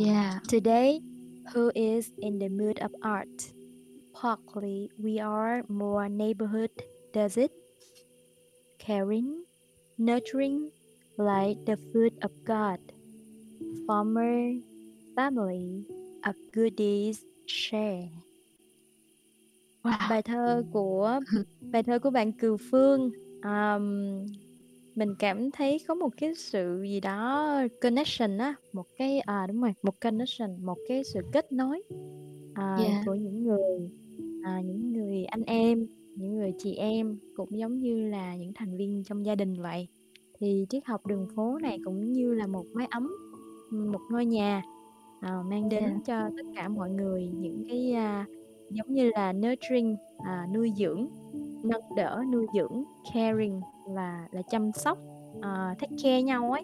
Yeah. 0.06 0.42
Today, 0.52 1.02
who 1.54 1.70
is 1.74 2.10
in 2.18 2.40
the 2.40 2.50
mood 2.50 2.78
of 2.78 2.90
art? 3.02 3.57
Partly 4.22 4.90
we 4.98 5.20
are 5.20 5.64
more 5.70 6.10
neighborhood, 6.10 6.72
does 7.14 7.38
it? 7.38 7.52
Caring, 8.80 9.44
nurturing, 10.00 10.72
like 11.18 11.58
the 11.66 11.78
food 11.94 12.14
of 12.22 12.32
God. 12.46 12.80
Farmer, 13.88 14.60
family, 15.16 15.86
of 16.24 16.36
good 16.52 16.74
deeds 16.78 17.20
share. 17.46 18.10
Wow. 19.84 20.08
Bài 20.10 20.22
thơ 20.22 20.64
của 20.72 21.20
bài 21.72 21.84
thơ 21.84 22.00
của 22.00 22.10
bạn 22.10 22.32
Cừu 22.32 22.58
Phương, 22.72 23.12
ờm, 23.42 24.26
mình 24.96 25.16
cảm 25.20 25.52
thấy 25.52 25.80
có 25.88 25.96
một 25.96 26.10
cái 26.18 26.36
sự 26.36 26.82
gì 26.82 27.00
đó 27.00 27.62
connection 27.82 28.38
á, 28.38 28.56
một 28.74 28.86
cái 28.98 29.20
à, 29.20 29.48
đúng 29.48 29.62
rồi, 29.62 29.74
một 29.84 30.02
connection, 30.02 30.66
một 30.66 30.78
cái 30.88 31.04
sự 31.04 31.22
kết 31.32 31.52
nối, 31.52 31.84
à, 32.54 32.76
Yeah. 32.80 33.06
của 33.06 33.14
những 33.16 33.44
người, 33.44 33.90
à, 34.48 34.62
những 34.62 34.94
người 34.94 35.26
anh 35.26 35.44
em, 35.44 35.88
những 36.16 36.36
người 36.38 36.54
chị 36.58 36.76
em 36.76 37.18
cũng 37.36 37.60
giống 37.60 37.80
như 37.80 38.10
là 38.10 38.36
những 38.36 38.52
thành 38.56 38.78
viên 38.78 39.04
trong 39.04 39.26
gia 39.26 39.36
đình 39.36 39.62
vậy. 39.62 39.88
Thì 40.40 40.66
triết 40.70 40.86
học 40.86 41.06
đường 41.06 41.28
phố 41.36 41.58
này 41.62 41.80
cũng 41.86 42.14
như 42.14 42.34
là 42.34 42.48
một 42.48 42.66
mái 42.74 42.88
ấm, 42.92 43.12
một 43.72 44.02
ngôi 44.12 44.26
nhà, 44.26 44.64
ờ, 45.22 45.44
mang 45.44 45.70
đến 45.70 45.84
Yeah. 45.84 46.06
cho 46.06 46.30
tất 46.38 46.46
cả 46.56 46.70
mọi 46.70 46.90
người 46.90 47.32
những 47.34 47.66
cái, 47.70 47.92
a, 47.94 48.26
giống 48.72 48.94
như 48.94 49.10
là 49.10 49.34
nurturing, 49.34 49.96
à, 50.18 50.48
nuôi 50.54 50.72
dưỡng, 50.78 51.08
nâng 51.64 51.82
đỡ, 51.96 52.24
nuôi 52.32 52.46
dưỡng, 52.54 52.84
caring 53.14 53.62
là 53.90 54.28
là 54.32 54.42
chăm 54.42 54.72
sóc, 54.72 54.98
ờ, 55.42 55.74
take 55.80 55.96
care 56.04 56.22
nhau 56.22 56.52
ấy. 56.52 56.64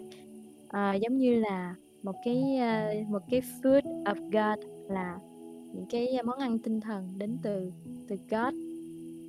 Ờ, 0.68 0.94
giống 0.94 1.18
như 1.18 1.34
là 1.40 1.74
một 2.02 2.14
cái, 2.24 2.56
a, 2.56 2.92
một 3.08 3.22
cái 3.30 3.40
food 3.40 4.04
of 4.04 4.14
God 4.24 4.64
là 4.90 5.18
những 5.74 5.86
cái 5.86 6.22
món 6.24 6.38
ăn 6.38 6.58
tinh 6.58 6.80
thần 6.80 7.14
đến 7.18 7.38
từ 7.42 7.72
từ 8.08 8.16
God. 8.30 8.54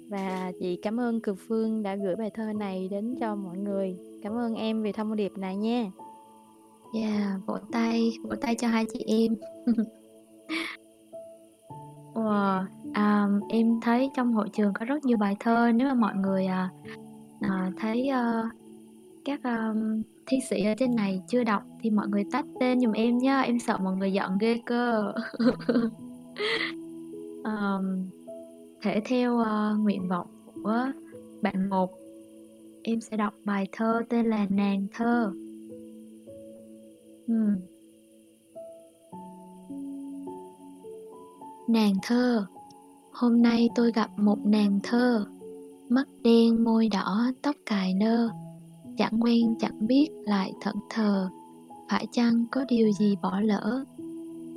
Và 0.10 0.52
chị 0.60 0.76
cảm 0.76 1.00
ơn 1.00 1.22
Cừu 1.22 1.36
Phương 1.48 1.84
đã 1.84 1.96
gửi 1.96 2.16
bài 2.16 2.32
thơ 2.34 2.54
này 2.54 2.88
đến 2.92 3.16
cho 3.20 3.36
mọi 3.36 3.58
người. 3.58 3.98
Cảm 4.24 4.38
ơn 4.38 4.56
em 4.56 4.82
vì 4.82 4.92
thông 4.92 5.16
điệp 5.16 5.32
này 5.38 5.56
nha. 5.56 5.92
Yeah, 6.94 7.46
vỗ 7.46 7.58
tay, 7.72 8.12
vỗ 8.24 8.36
tay 8.42 8.56
cho 8.56 8.68
hai 8.68 8.86
chị 8.94 9.00
em. 9.08 9.36
Wow, 12.14 12.60
um, 12.60 12.94
à, 12.94 13.28
em 13.50 13.80
thấy 13.82 14.10
trong 14.16 14.34
hội 14.34 14.50
trường 14.54 14.74
có 14.74 14.86
rất 14.86 15.06
nhiều 15.06 15.18
bài 15.18 15.36
thơ 15.40 15.72
nếu 15.76 15.88
mà 15.88 15.94
mọi 15.94 16.16
người 16.16 16.46
à, 16.46 16.70
à, 17.42 17.72
thấy 17.78 18.10
uh, 18.10 18.52
các 19.26 19.40
um, 19.44 20.02
thi 20.26 20.38
sĩ 20.50 20.66
ở 20.66 20.74
trên 20.78 20.96
này 20.96 21.22
chưa 21.28 21.44
đọc 21.44 21.64
thì 21.82 21.90
mọi 21.90 22.08
người 22.08 22.24
tách 22.32 22.46
tên 22.60 22.80
dùm 22.80 22.92
em 22.92 23.18
nhá, 23.18 23.42
em 23.42 23.60
sợ 23.60 23.78
mọi 23.78 23.96
người 23.96 24.14
giận 24.14 24.38
ghê 24.40 24.60
cơ. 24.66 25.14
um, 27.44 28.10
thể 28.82 29.02
theo 29.06 29.38
uh, 29.38 29.80
nguyện 29.80 30.08
vọng 30.08 30.28
của 30.64 30.86
bạn 31.42 31.70
một, 31.70 31.90
em 32.84 33.02
sẽ 33.02 33.18
đọc 33.18 33.34
bài 33.44 33.68
thơ 33.72 34.02
tên 34.10 34.26
là 34.26 34.48
Nàng 34.50 34.88
thơ. 34.94 35.32
Hmm. 37.28 37.56
Nàng 41.68 41.94
thơ 42.04 42.46
Hôm 43.14 43.42
nay 43.42 43.70
tôi 43.76 43.92
gặp 43.92 44.10
một 44.18 44.38
nàng 44.46 44.80
thơ 44.84 45.26
Mắt 45.90 46.08
đen 46.24 46.64
môi 46.64 46.90
đỏ 46.90 47.32
tóc 47.42 47.56
cài 47.66 47.94
nơ 47.94 48.30
Chẳng 48.98 49.24
quen 49.24 49.56
chẳng 49.60 49.88
biết 49.88 50.10
lại 50.26 50.54
thẫn 50.62 50.76
thờ 50.90 51.30
Phải 51.90 52.08
chăng 52.12 52.46
có 52.52 52.66
điều 52.68 52.92
gì 52.92 53.16
bỏ 53.22 53.40
lỡ 53.40 53.86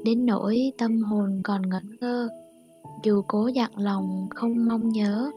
Đến 0.05 0.26
nỗi 0.26 0.72
tâm 0.78 1.03
hồn 1.03 1.40
còn 1.44 1.68
ngẩn 1.68 1.82
ngơ. 2.01 2.28
Dù 3.03 3.22
cố 3.28 3.46
dặn 3.46 3.70
lòng 3.76 4.26
không 4.30 4.66
mong 4.68 4.88
nhớ 4.88 5.30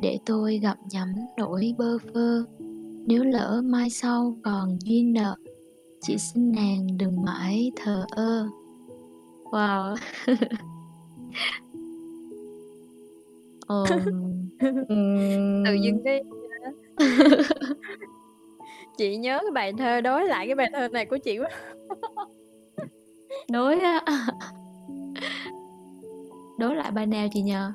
Để 0.00 0.18
tôi 0.26 0.58
gặp 0.58 0.76
nhắm 0.90 1.14
nỗi 1.36 1.74
bơ 1.78 1.98
phơ 1.98 2.44
Nếu 3.06 3.24
lỡ 3.24 3.62
mai 3.64 3.90
sau 3.90 4.36
còn 4.42 4.78
duyên 4.80 5.12
nợ 5.12 5.36
Chỉ 6.00 6.18
xin 6.18 6.52
nàng 6.52 6.86
đừng 6.96 7.22
mãi 7.24 7.72
thờ 7.76 8.04
ơ. 8.10 8.48
Wow. 9.44 9.96
Ờm, 13.66 13.86
Tự 15.64 15.74
dưng 15.84 16.02
cái 16.04 16.22
Chị 18.96 19.16
nhớ 19.16 19.38
cái 19.42 19.50
bài 19.50 19.72
thơ 19.78 20.00
đối 20.00 20.24
lại 20.24 20.46
cái 20.46 20.54
bài 20.54 20.70
thơ 20.72 20.88
này 20.88 21.06
của 21.06 21.18
chị 21.18 21.38
quá. 21.38 21.48
Đối 23.50 23.80
á. 23.80 24.00
Đối 26.58 26.76
lại 26.76 26.90
bài 26.90 27.06
nào 27.06 27.28
chị 27.32 27.42
nhờ? 27.42 27.72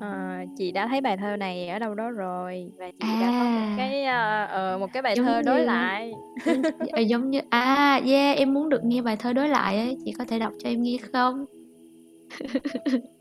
Ờ, 0.00 0.08
chị 0.56 0.72
đã 0.72 0.86
thấy 0.88 1.00
bài 1.00 1.16
thơ 1.16 1.36
này 1.36 1.68
ở 1.68 1.78
đâu 1.78 1.94
đó 1.94 2.10
rồi 2.10 2.72
và 2.78 2.90
chị 3.00 3.06
đã 3.20 3.26
có 3.26 3.44
một 3.44 3.60
À. 3.60 3.74
cái, 3.76 4.04
ờ, 4.04 4.78
một 4.80 4.92
cái 4.92 5.02
bài 5.02 5.14
Giống 5.16 5.26
thơ 5.26 5.42
đối 5.42 5.58
như 5.58 5.64
lại. 5.64 6.12
giống 7.08 7.30
như 7.30 7.40
à, 7.50 8.00
yeah, 8.06 8.36
em 8.38 8.54
muốn 8.54 8.68
được 8.68 8.84
nghe 8.84 9.02
bài 9.02 9.16
thơ 9.16 9.32
đối 9.32 9.48
lại 9.48 9.78
ấy, 9.78 9.96
chị 10.04 10.12
có 10.18 10.24
thể 10.24 10.38
đọc 10.38 10.52
cho 10.58 10.68
em 10.70 10.82
nghe 10.82 10.96
không? 11.12 11.44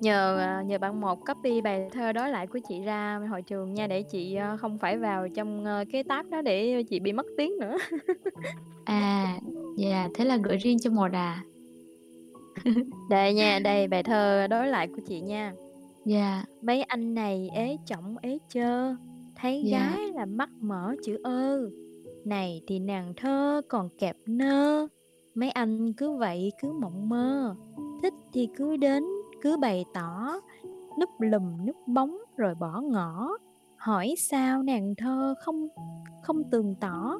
Nhờ, 0.00 0.38
à, 0.38 0.62
nhờ 0.66 0.78
bạn 0.78 1.00
một 1.00 1.18
copy 1.26 1.60
bài 1.60 1.88
thơ 1.92 2.12
đối 2.12 2.30
lại 2.30 2.46
của 2.46 2.58
chị 2.68 2.80
ra 2.80 3.20
hội 3.30 3.42
trường 3.42 3.74
nha, 3.74 3.86
để 3.86 4.02
chị, 4.02 4.38
không 4.60 4.78
phải 4.78 4.96
vào 4.98 5.28
trong, 5.28 5.64
cái 5.92 6.04
tab 6.04 6.26
đó 6.30 6.42
để 6.42 6.82
chị 6.90 7.00
bị 7.00 7.12
mất 7.12 7.26
tiếng 7.36 7.52
nữa. 7.60 7.76
À, 8.84 9.38
yeah, 9.76 10.10
thế 10.14 10.24
là 10.24 10.36
gửi 10.36 10.56
riêng 10.56 10.78
cho 10.78 10.90
một 10.90 11.12
à? 11.12 11.44
Đây 13.10 13.34
nha, 13.34 13.58
đây 13.64 13.88
bài 13.88 14.02
thơ 14.02 14.46
đối 14.46 14.66
lại 14.66 14.88
của 14.88 15.00
chị 15.06 15.20
nha. 15.20 15.52
Yeah. 16.06 16.48
Mấy 16.62 16.82
anh 16.82 17.14
này 17.14 17.48
ế 17.54 17.76
chổng 17.86 18.16
ế 18.22 18.38
chơ, 18.48 18.94
thấy 19.36 19.62
Yeah. 19.70 19.82
gái 19.82 20.12
là 20.14 20.26
mắt 20.26 20.50
mở 20.60 20.94
chữ 21.04 21.18
ơ. 21.22 21.70
Này 22.24 22.62
thì 22.66 22.78
nàng 22.78 23.12
thơ 23.16 23.62
còn 23.68 23.88
kẹp 23.98 24.16
nơ, 24.26 24.86
mấy 25.34 25.50
anh 25.50 25.92
cứ 25.92 26.16
vậy 26.16 26.52
cứ 26.62 26.72
mộng 26.72 27.08
mơ, 27.08 27.54
thích 28.02 28.14
thì 28.32 28.48
cứ 28.56 28.76
đến, 28.76 29.04
cứ 29.40 29.56
bày 29.56 29.84
tỏ, 29.94 30.40
núp 31.00 31.08
lùm 31.18 31.66
núp 31.66 31.76
bóng 31.86 32.18
rồi 32.36 32.54
bỏ 32.54 32.80
ngỏ. 32.80 33.38
Hỏi 33.76 34.14
sao 34.18 34.62
nàng 34.62 34.94
thơ 34.98 35.34
không 35.44 35.68
không 36.22 36.50
tường 36.50 36.74
tỏ, 36.80 37.18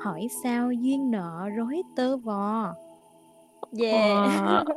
hỏi 0.00 0.28
sao 0.44 0.72
duyên 0.72 1.10
nợ 1.10 1.48
rối 1.56 1.82
tơ 1.96 2.16
vò. 2.16 2.74
Yeah. 3.78 4.64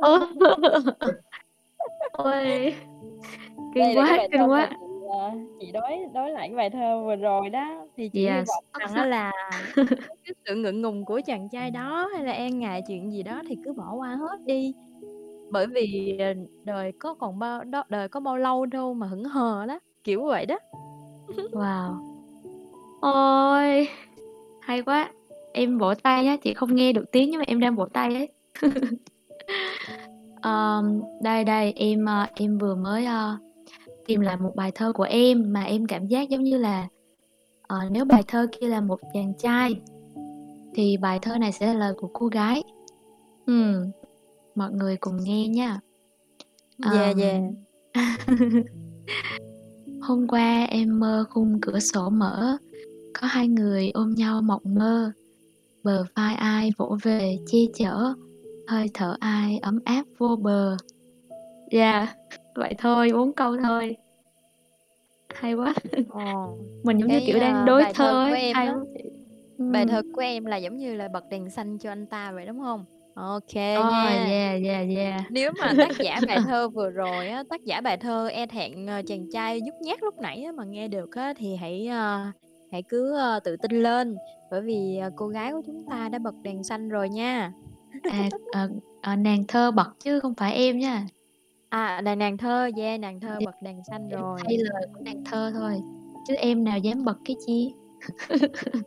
Ôi, 2.12 2.74
kinh 3.74 3.96
quá, 3.96 4.18
kinh 4.32 4.50
quá. 4.50 4.68
chị, 4.70 4.76
ờ, 5.10 5.30
chị 5.60 5.72
đối 5.72 5.90
đối 6.14 6.30
lại 6.30 6.48
cái 6.48 6.56
bài 6.56 6.70
thơ 6.70 7.02
vừa 7.04 7.16
rồi 7.16 7.50
đó, 7.50 7.86
thì 7.96 8.08
chị 8.08 8.20
hy 8.20 8.26
Yes, 8.26 8.48
vọng 8.48 8.64
xuất 8.72 8.80
rằng 8.80 8.90
sắc. 8.94 9.04
là 9.04 9.32
cái 10.24 10.34
sự 10.46 10.54
ngượng 10.54 10.82
ngùng 10.82 11.04
của 11.04 11.20
chàng 11.26 11.48
trai 11.48 11.70
đó 11.70 12.10
hay 12.14 12.24
là 12.24 12.32
e 12.32 12.50
ngại 12.50 12.82
chuyện 12.88 13.12
gì 13.12 13.22
đó 13.22 13.42
thì 13.48 13.56
cứ 13.64 13.72
bỏ 13.72 13.94
qua 13.94 14.08
hết 14.08 14.40
đi. 14.44 14.74
Bởi 15.50 15.66
vì, 15.66 16.16
ờ, 16.18 16.34
đời 16.64 16.92
có 16.92 17.14
còn 17.14 17.38
bao 17.38 17.64
đó 17.64 17.84
đời 17.88 18.08
có 18.08 18.20
bao 18.20 18.36
lâu 18.36 18.66
đâu 18.66 18.94
mà 18.94 19.06
hững 19.06 19.24
hờ 19.24 19.66
đó, 19.66 19.78
kiểu 20.04 20.24
vậy 20.24 20.46
đó. 20.46 20.58
Wow. 21.52 21.94
Ôi, 23.00 23.88
hay 24.64 24.82
quá. 24.82 25.10
Em 25.52 25.78
vỗ 25.78 25.94
tay 25.94 26.24
nhá, 26.24 26.36
chị 26.36 26.54
không 26.54 26.74
nghe 26.74 26.92
được 26.92 27.04
tiếng 27.12 27.30
nhưng 27.30 27.38
mà 27.38 27.44
em 27.46 27.60
đang 27.60 27.76
vỗ 27.76 27.86
tay 27.92 28.14
ấy. 28.14 28.28
Ờm, 30.40 31.02
đây 31.22 31.44
đây, 31.44 31.72
em, 31.76 32.04
ơ, 32.04 32.26
em 32.34 32.58
vừa 32.58 32.74
mới, 32.74 33.04
ơ, 33.04 33.36
tìm 34.06 34.20
lại 34.20 34.36
một 34.36 34.52
bài 34.56 34.72
thơ 34.74 34.92
của 34.92 35.02
em 35.02 35.52
mà 35.52 35.62
em 35.62 35.86
cảm 35.86 36.06
giác 36.06 36.28
giống 36.28 36.42
như 36.42 36.58
là, 36.58 36.88
ờ, 37.62 37.78
nếu 37.90 38.04
bài 38.04 38.22
thơ 38.28 38.46
kia 38.52 38.66
là 38.66 38.80
một 38.80 39.00
chàng 39.14 39.32
trai 39.38 39.80
thì 40.74 40.96
bài 40.96 41.18
thơ 41.22 41.38
này 41.38 41.52
sẽ 41.52 41.66
là 41.66 41.74
lời 41.74 41.94
của 41.96 42.08
cô 42.12 42.26
gái. 42.26 42.62
Ừm, 43.46 43.90
mọi 44.54 44.72
người 44.72 44.96
cùng 44.96 45.16
nghe 45.24 45.48
nha. 45.48 45.80
Yeah, 46.92 47.16
Ờm. 47.16 47.18
yeah. 47.18 47.42
Hôm 50.02 50.28
qua 50.28 50.64
em 50.64 51.00
mơ 51.00 51.24
khung 51.30 51.60
cửa 51.62 51.78
sổ 51.78 52.10
mở, 52.10 52.56
có 53.20 53.26
hai 53.26 53.48
người 53.48 53.90
ôm 53.94 54.14
nhau 54.14 54.42
mộng 54.42 54.62
mơ. 54.64 55.12
Bờ 55.82 56.04
vai 56.16 56.34
ai 56.34 56.70
vỗ 56.76 56.98
về 57.02 57.36
che 57.46 57.58
chở, 57.74 58.14
hơi 58.66 58.90
thở 58.94 59.16
ai 59.20 59.58
ấm 59.58 59.78
áp 59.84 60.04
vô 60.18 60.36
bờ. 60.36 60.76
Yeah, 61.70 62.08
vậy 62.54 62.74
thôi, 62.78 63.10
4 63.12 63.32
câu 63.32 63.56
thôi. 63.62 63.96
Hay 65.34 65.54
quá. 65.54 65.74
Ờ, 66.10 66.20
Mình 66.84 66.98
giống 66.98 67.08
như 67.08 67.18
cái, 67.18 67.26
kiểu 67.26 67.40
đang 67.40 67.54
ơ, 67.54 67.64
đối 67.66 67.82
bài 67.82 67.92
thơ 67.94 68.24
ấy, 68.24 68.40
em 68.40 68.54
hay 68.54 68.68
quá. 68.68 68.84
bài 69.58 69.86
thơ 69.86 70.02
của 70.12 70.20
em 70.20 70.44
là 70.44 70.56
giống 70.56 70.76
như 70.76 70.94
là 70.94 71.08
bật 71.08 71.24
đèn 71.30 71.50
xanh 71.50 71.78
cho 71.78 71.90
anh 71.90 72.06
ta 72.06 72.32
vậy, 72.32 72.46
đúng 72.46 72.58
hông? 72.58 72.84
Ok 73.14 73.54
Ồ, 73.54 73.90
nha. 73.92 74.26
yeah, 74.28 74.62
yeah, 74.64 74.86
yeah. 74.96 75.24
Nếu 75.30 75.52
mà 75.60 75.72
tác 75.78 75.98
giả 75.98 76.20
bài 76.26 76.38
thơ 76.46 76.68
vừa 76.68 76.90
rồi 76.90 77.28
á, 77.28 77.42
tác 77.50 77.64
giả 77.64 77.80
bài 77.80 77.96
thơ 77.96 78.28
e 78.28 78.46
thẹn 78.46 78.86
ờ, 78.86 79.02
chàng 79.06 79.26
trai 79.32 79.60
nhút 79.60 79.74
nhát 79.80 80.02
lúc 80.02 80.14
nãy 80.22 80.42
á, 80.42 80.52
mà 80.52 80.64
nghe 80.64 80.88
được 80.88 81.14
á, 81.16 81.32
thì 81.36 81.56
hãy 81.56 81.86
ờ, 81.86 82.26
hãy 82.74 82.82
cứ 82.82 83.16
ờ, 83.16 83.40
tự 83.40 83.56
tin 83.56 83.82
lên 83.82 84.16
bởi 84.50 84.62
vì 84.62 84.96
ờ, 84.96 85.10
cô 85.16 85.28
gái 85.28 85.52
của 85.52 85.62
chúng 85.66 85.84
ta 85.90 86.08
đã 86.08 86.18
bật 86.18 86.34
đèn 86.42 86.64
xanh 86.64 86.88
rồi 86.88 87.08
nha. 87.08 87.52
À, 88.02 88.28
ờ, 88.52 88.68
ờ, 89.02 89.16
nàng 89.16 89.44
thơ 89.48 89.70
bật 89.70 89.88
chứ 90.04 90.20
không 90.20 90.34
phải 90.34 90.54
em 90.54 90.78
nha. 90.78 91.06
À 91.68 92.00
là 92.04 92.14
nàng 92.14 92.38
thơ, 92.38 92.70
yeah, 92.76 93.00
nàng 93.00 93.20
thơ 93.20 93.38
bật 93.44 93.62
đèn 93.62 93.84
xanh 93.90 94.08
rồi. 94.08 94.40
thay 94.44 94.56
lời 94.58 94.86
của 94.94 95.00
nàng 95.04 95.24
thơ 95.24 95.50
thôi. 95.54 95.80
Chứ 96.28 96.34
em 96.34 96.64
nào 96.64 96.78
dám 96.78 97.04
bật 97.04 97.16
cái 97.24 97.36
chi. 97.46 97.74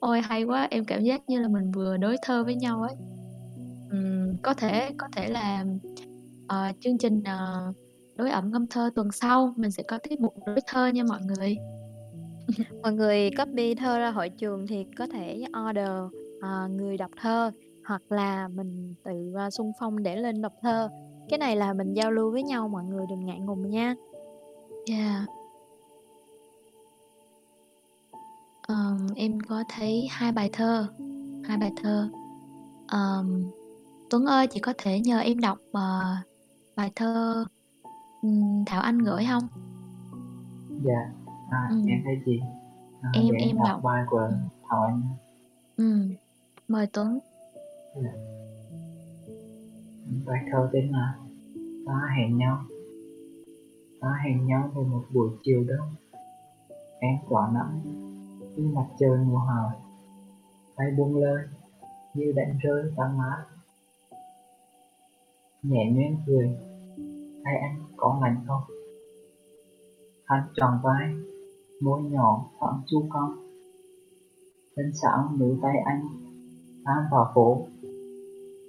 Ôi 0.00 0.20
hay 0.20 0.44
quá, 0.44 0.68
em 0.70 0.84
cảm 0.84 1.02
giác 1.02 1.22
như 1.26 1.40
là 1.40 1.48
mình 1.48 1.72
vừa 1.72 1.96
đối 1.96 2.16
thơ 2.22 2.44
với 2.44 2.54
nhau 2.54 2.82
ấy. 2.82 2.94
Ừm, 3.90 4.36
có 4.42 4.54
thể 4.54 4.90
có 4.98 5.06
thể 5.16 5.28
là 5.28 5.64
ờ, 6.48 6.72
chương 6.80 6.98
trình 6.98 7.22
ờ, 7.24 7.72
đối 8.16 8.30
ẩm 8.30 8.50
ngâm 8.50 8.66
thơ 8.66 8.90
tuần 8.94 9.12
sau 9.12 9.54
mình 9.56 9.70
sẽ 9.70 9.82
có 9.88 9.98
tiết 9.98 10.20
mục 10.20 10.34
đối 10.46 10.58
thơ 10.66 10.86
nha 10.86 11.02
mọi 11.08 11.20
người. 11.22 11.56
Mọi 12.82 12.92
người 12.92 13.30
copy 13.38 13.74
thơ 13.74 13.98
ra 13.98 14.10
hội 14.10 14.28
trường 14.28 14.66
thì 14.66 14.86
có 14.98 15.06
thể 15.06 15.44
order 15.68 15.88
ờ, 16.40 16.68
người 16.68 16.96
đọc 16.96 17.10
thơ 17.20 17.50
hoặc 17.84 18.02
là 18.08 18.48
mình 18.48 18.94
tự 19.04 19.32
ờ, 19.34 19.50
xung 19.50 19.72
phong 19.80 20.02
để 20.02 20.16
lên 20.16 20.42
đọc 20.42 20.52
thơ. 20.62 20.88
Cái 21.28 21.38
này 21.38 21.56
là 21.56 21.72
mình 21.72 21.94
giao 21.94 22.10
lưu 22.10 22.30
với 22.30 22.42
nhau 22.42 22.68
mọi 22.68 22.84
người 22.84 23.06
đừng 23.10 23.26
ngại 23.26 23.40
ngùng 23.40 23.70
nha. 23.70 23.94
Yeah. 24.90 25.28
Ờm, 28.66 29.06
em 29.16 29.40
có 29.40 29.64
thấy 29.68 30.06
hai 30.10 30.32
bài 30.32 30.50
thơ, 30.52 30.86
hai 31.44 31.58
bài 31.58 31.72
thơ. 31.82 32.08
Ờm, 32.88 33.44
Tuấn 34.10 34.26
ơi, 34.26 34.46
chị 34.46 34.60
có 34.60 34.72
thể 34.78 35.00
nhờ 35.00 35.18
em 35.18 35.40
đọc 35.40 35.58
ờ, 35.72 36.16
bài 36.76 36.90
thơ 36.96 37.44
ừm, 38.22 38.64
Thảo 38.66 38.82
Anh 38.82 38.98
gửi 38.98 39.24
không? 39.30 39.42
Dạ, 40.84 41.10
à, 41.50 41.68
Ừ. 41.70 41.76
em 41.88 42.00
thấy 42.04 42.14
chị. 42.26 42.40
À, 43.02 43.10
Em 43.14 43.24
để 43.32 43.38
em 43.38 43.56
đọc 43.56 43.68
đọc. 43.68 43.80
bài 43.84 44.04
của 44.10 44.18
Ừ. 44.18 44.32
Thảo 44.68 44.82
Anh. 44.82 45.02
Ừ. 45.76 46.08
Mời 46.68 46.86
Tuấn. 46.92 47.18
Bài 50.26 50.44
thơ 50.52 50.68
tên 50.72 50.88
là 50.88 51.14
Ta 51.86 52.00
hẹn 52.18 52.36
nhau. 52.38 52.58
Ta 54.00 54.18
hẹn 54.24 54.46
nhau 54.46 54.70
về 54.74 54.82
một 54.82 55.04
buổi 55.14 55.30
chiều 55.42 55.64
đông. 55.68 55.88
Em 57.00 57.14
tỏa 57.30 57.50
nắng 57.54 57.80
như 58.56 58.68
mặt 58.74 58.86
trời 58.98 59.18
mùa 59.18 59.38
hè. 59.38 59.78
Tay 60.76 60.90
buông 60.98 61.16
lơi 61.16 61.42
như 62.14 62.32
đánh 62.36 62.58
rơi 62.62 62.92
tán 62.96 63.18
lá. 63.20 63.44
Nhẹ 65.62 65.90
nhuyễn 65.92 66.16
cười. 66.26 66.56
Hay 67.44 67.56
anh 67.58 67.76
có 67.96 68.18
lạnh 68.22 68.36
không? 68.46 68.60
Hắn 70.24 70.42
tròn 70.56 70.78
vai, 70.82 71.12
môi 71.80 72.02
nhỏ 72.02 72.46
thoáng 72.60 72.80
chu 72.86 73.06
cong. 73.10 73.36
Chân 74.76 74.92
sáng 75.02 75.38
níu 75.38 75.58
tay 75.62 75.76
anh, 75.84 76.08
tan 76.84 77.04
vào 77.10 77.32
phố. 77.34 77.66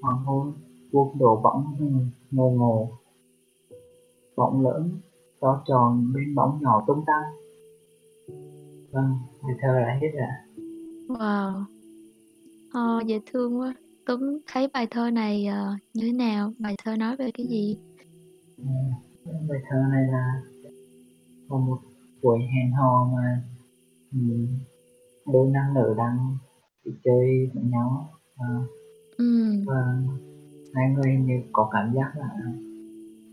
Hoàng 0.02 0.18
hôn 0.26 0.54
buộc 0.92 1.16
đổ 1.20 1.42
bóng 1.44 1.76
hình 1.80 2.10
ngồ 2.32 2.50
ngồ. 2.50 2.90
Bóng 4.36 4.62
lớn, 4.62 4.90
to 5.42 5.64
tròn 5.68 6.14
bên 6.16 6.36
bóng 6.36 6.60
nhỏ 6.62 6.84
tung 6.88 7.04
tăng. 7.06 7.24
Vâng, 8.92 9.18
bài 9.44 9.56
thơ 9.62 9.80
đã 9.80 9.98
hết 10.02 10.08
rồi. 10.14 10.22
ạ. 10.28 10.46
Wow. 11.08 11.64
Ờ, 12.72 13.02
dễ 13.06 13.20
thương 13.26 13.60
quá. 13.60 13.74
Tuấn 14.06 14.40
thấy 14.48 14.68
bài 14.74 14.88
thơ 14.92 15.10
này 15.10 15.46
ờ, 15.46 15.74
như 15.94 16.02
thế 16.06 16.12
nào? 16.12 16.52
Bài 16.60 16.76
thơ 16.84 16.96
nói 16.96 17.16
về 17.16 17.32
cái 17.32 17.48
gì? 17.48 17.78
Ừ, 18.58 18.64
Bài 19.50 19.60
thơ 19.70 19.78
này 19.90 20.04
là 20.12 20.42
một 21.50 21.78
buổi 22.26 22.40
hẹn 22.40 22.72
hò 22.72 23.08
mà 23.14 23.42
ừ, 24.12 24.20
đôi 25.34 25.48
nam 25.50 25.74
nữ 25.74 25.94
đang 25.98 26.38
chơi 27.04 27.50
với 27.54 27.64
nhau 27.64 28.10
à, 28.38 28.48
Ừ. 29.18 29.52
và 29.66 29.76
hai 30.74 30.90
người 30.90 31.16
như 31.16 31.42
có 31.54 31.70
cảm 31.72 31.94
giác 31.96 32.12
là 32.16 32.30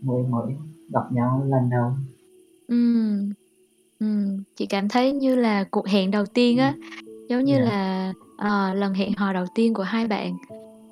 mới 0.01 0.23
mới 0.23 0.53
gặp 0.93 1.11
nhau 1.11 1.43
lần 1.47 1.69
đầu 1.69 1.91
Ừ. 2.67 3.15
Ừ. 3.99 4.37
Chị 4.55 4.65
cảm 4.65 4.89
thấy 4.89 5.11
như 5.13 5.35
là 5.35 5.63
cuộc 5.71 5.87
hẹn 5.87 6.11
đầu 6.11 6.25
tiên 6.25 6.57
á, 6.57 6.73
giống 7.29 7.43
như 7.43 7.55
Dạ. 7.57 7.63
là 7.65 8.13
ờ, 8.37 8.73
lần 8.73 8.93
hẹn 8.93 9.11
hò 9.17 9.33
đầu 9.33 9.45
tiên 9.55 9.73
của 9.73 9.83
hai 9.83 10.07
bạn 10.07 10.37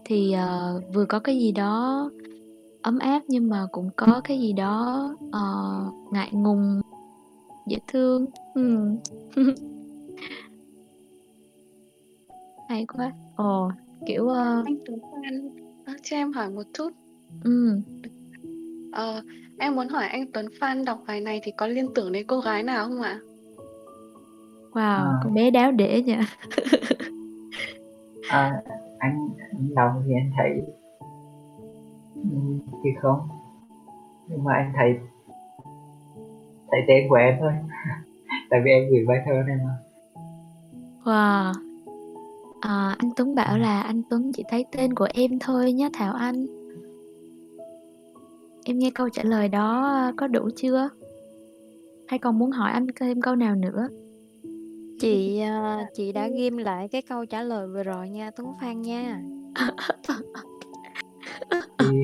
thì 0.05 0.31
ờ, 0.31 0.81
vừa 0.93 1.05
có 1.05 1.19
cái 1.19 1.37
gì 1.39 1.51
đó 1.51 2.09
ấm 2.81 2.99
áp 2.99 3.21
nhưng 3.27 3.49
mà 3.49 3.65
cũng 3.71 3.89
có 3.95 4.21
cái 4.23 4.39
gì 4.39 4.53
đó 4.53 5.09
ờ, 5.31 5.41
ngại 6.11 6.29
ngùng, 6.31 6.81
dễ 7.71 7.77
thương. 7.87 8.25
Ừ. 8.53 8.95
Hay 12.69 12.85
quá. 12.97 13.11
Ồ, 13.35 13.71
kiểu 14.05 14.27
ờ, 14.27 14.63
Anh 14.65 14.77
Tuấn 14.85 14.99
Phan 15.11 15.49
ờ, 15.85 15.93
cho 16.03 16.15
em 16.17 16.31
hỏi 16.33 16.49
một 16.49 16.63
chút. 16.73 16.89
ừ. 17.43 17.79
Ờ, 18.91 19.21
em 19.59 19.75
muốn 19.75 19.87
hỏi 19.87 20.07
anh 20.07 20.31
Tuấn 20.31 20.45
Phan 20.59 20.85
đọc 20.85 21.03
bài 21.07 21.21
này 21.21 21.39
thì 21.43 21.51
có 21.57 21.67
liên 21.67 21.87
tưởng 21.95 22.11
đến 22.11 22.27
cô 22.27 22.39
gái 22.39 22.63
nào 22.63 22.87
không 22.87 23.01
ạ? 23.01 23.19
Wow, 24.71 24.79
À. 25.05 25.19
con 25.23 25.33
bé 25.33 25.51
đáo 25.51 25.71
để 25.71 26.01
nha. 26.01 26.21
à, 28.29 28.61
anh 28.99 29.29
anh 29.51 29.75
đọc 29.75 29.91
thì 30.07 30.13
anh 30.13 30.31
thấy 30.37 30.49
ừ, 32.15 32.37
thì 32.83 32.89
không 33.01 33.19
nhưng 34.29 34.43
mà 34.43 34.53
anh 34.53 34.73
thấy 34.75 34.99
thấy 36.71 36.81
tên 36.87 37.09
của 37.09 37.15
em 37.15 37.35
thôi 37.39 37.51
tại 38.49 38.59
vì 38.63 38.71
em 38.71 38.89
gửi 38.89 39.05
bài 39.07 39.17
thơ 39.25 39.33
này 39.47 39.57
mà 39.65 39.73
Wow. 41.03 41.53
À, 42.61 42.95
anh 42.97 43.11
Tuấn 43.15 43.35
bảo 43.35 43.57
là 43.57 43.81
anh 43.81 44.01
Tuấn 44.09 44.31
chỉ 44.33 44.43
thấy 44.49 44.65
tên 44.71 44.93
của 44.93 45.07
em 45.13 45.39
thôi 45.39 45.73
nhé 45.73 45.89
Thảo 45.93 46.13
Anh. 46.13 46.45
Em 48.65 48.77
nghe 48.77 48.91
câu 48.95 49.09
trả 49.09 49.23
lời 49.23 49.47
đó 49.47 50.11
có 50.17 50.27
đủ 50.27 50.49
chưa? 50.55 50.89
Hay 52.07 52.19
còn 52.19 52.39
muốn 52.39 52.51
hỏi 52.51 52.71
anh 52.71 52.87
thêm 52.95 53.21
câu 53.21 53.35
nào 53.35 53.55
nữa? 53.55 53.87
Chị 54.99 55.39
ờ, 55.39 55.77
chị 55.93 56.11
đã 56.11 56.27
ghim 56.27 56.57
lại 56.57 56.87
cái 56.87 57.01
câu 57.01 57.25
trả 57.25 57.43
lời 57.43 57.67
vừa 57.67 57.83
rồi 57.83 58.09
nha 58.09 58.31
Tuấn 58.35 58.53
Phan 58.61 58.81
nha. 58.81 59.21
thì 61.79 61.97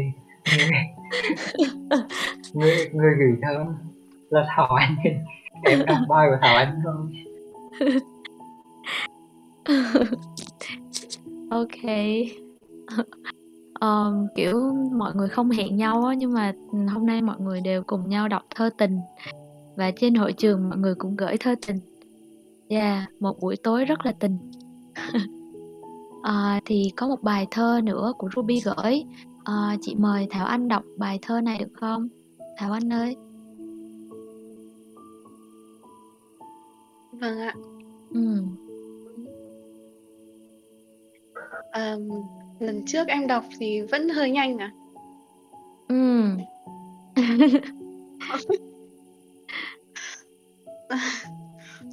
người 2.53 2.89
người 2.93 3.11
gửi 3.19 3.37
thơ 3.41 3.65
là 4.29 4.45
Thảo 4.55 4.67
Anh 4.67 4.95
em 5.63 5.85
đọc 5.85 5.97
bài 6.09 6.27
của 6.29 6.37
Thảo 6.41 6.55
Anh 6.55 6.81
không 6.83 7.11
Ok. 11.49 11.83
um, 13.81 14.27
kiểu 14.35 14.73
mọi 14.93 15.15
người 15.15 15.29
không 15.29 15.49
hẹn 15.49 15.75
nhau 15.75 16.05
á 16.05 16.13
nhưng 16.13 16.33
mà 16.33 16.53
ừ, 16.71 16.77
hôm 16.93 17.05
nay 17.05 17.21
mọi 17.21 17.35
người 17.39 17.61
đều 17.61 17.83
cùng 17.83 18.09
nhau 18.09 18.27
đọc 18.27 18.43
thơ 18.55 18.69
tình 18.77 18.99
và 19.75 19.91
trên 19.91 20.15
hội 20.15 20.33
trường 20.33 20.69
mọi 20.69 20.77
người 20.77 20.95
cũng 20.95 21.15
gửi 21.15 21.37
thơ 21.37 21.55
tình. 21.67 21.77
Yeah, 22.69 23.03
một 23.19 23.39
buổi 23.41 23.55
tối 23.63 23.85
rất 23.85 24.05
là 24.05 24.11
tình. 24.19 24.37
À, 26.23 26.59
thì 26.65 26.91
có 26.97 27.07
một 27.07 27.23
bài 27.23 27.47
thơ 27.51 27.81
nữa 27.83 28.13
của 28.17 28.29
Ruby 28.35 28.61
gửi. 28.65 29.03
À, 29.43 29.77
chị 29.81 29.95
mời 29.95 30.27
Thảo 30.29 30.45
Anh 30.45 30.67
đọc 30.67 30.83
bài 30.97 31.19
thơ 31.21 31.41
này 31.41 31.59
được 31.59 31.71
không? 31.81 32.07
Thảo 32.57 32.71
Anh 32.71 32.93
ơi. 32.93 33.15
Vâng 37.19 37.39
ạ. 37.39 37.53
Ừ. 38.13 38.43
Ờ, 41.71 41.99
lần 42.59 42.83
trước 42.85 43.07
em 43.07 43.27
đọc 43.27 43.43
thì 43.59 43.81
vẫn 43.81 44.09
hơi 44.09 44.31
nhanh 44.31 44.57
à? 44.57 44.71
Ừ. 45.87 46.27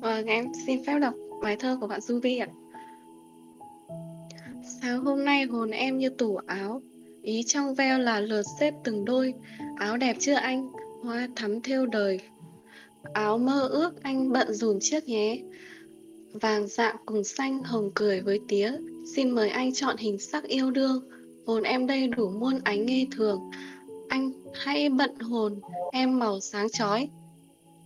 Vâng, 0.00 0.26
em 0.26 0.44
xin 0.66 0.84
phép 0.84 0.98
đọc 0.98 1.14
bài 1.42 1.56
thơ 1.56 1.78
của 1.80 1.86
bạn 1.86 2.00
Ruby 2.00 2.38
ạ. 2.38 2.46
Sáng 4.62 5.04
hôm 5.04 5.24
nay 5.24 5.44
hồn 5.44 5.70
em 5.70 5.98
như 5.98 6.08
tủ 6.08 6.36
áo, 6.46 6.82
ý 7.22 7.42
trong 7.46 7.74
veo 7.74 7.98
là 7.98 8.20
lượt 8.20 8.42
xếp 8.60 8.74
từng 8.84 9.04
đôi, 9.04 9.34
áo 9.78 9.96
đẹp 9.96 10.16
chưa 10.20 10.34
anh, 10.34 10.68
hoa 11.02 11.28
thắm 11.36 11.60
theo 11.60 11.86
đời. 11.86 12.20
Áo 13.12 13.38
mơ 13.38 13.68
ước 13.68 14.02
anh 14.02 14.32
bận 14.32 14.52
dùm 14.52 14.78
chiếc 14.80 15.08
nhé, 15.08 15.42
vàng 16.32 16.66
dạng 16.66 16.96
cùng 17.06 17.24
xanh 17.24 17.62
hồng 17.62 17.90
cười 17.94 18.20
với 18.20 18.40
tía, 18.48 18.72
xin 19.14 19.30
mời 19.30 19.50
anh 19.50 19.74
chọn 19.74 19.96
hình 19.96 20.18
sắc 20.18 20.44
yêu 20.44 20.70
đương, 20.70 21.08
hồn 21.46 21.62
em 21.62 21.86
đây 21.86 22.08
đủ 22.08 22.30
muôn 22.30 22.58
ánh 22.64 22.86
nghe 22.86 23.06
thường, 23.12 23.50
anh 24.08 24.32
hãy 24.54 24.88
bận 24.88 25.18
hồn 25.18 25.60
em 25.92 26.18
màu 26.18 26.40
sáng 26.40 26.68
chói. 26.70 27.08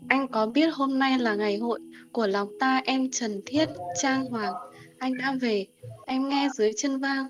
Anh 0.08 0.28
có 0.28 0.46
biết 0.46 0.74
hôm 0.74 0.98
nay 0.98 1.18
là 1.18 1.34
ngày 1.34 1.58
hội 1.58 1.80
của 2.12 2.26
lòng 2.26 2.48
ta 2.60 2.82
em 2.84 3.10
trần 3.10 3.40
thiết 3.46 3.68
trang 4.02 4.24
hoàng, 4.24 4.54
anh 4.98 5.18
đã 5.18 5.36
về, 5.40 5.66
em 6.06 6.28
nghe 6.28 6.48
dưới 6.54 6.72
chân 6.76 6.98
vang, 6.98 7.26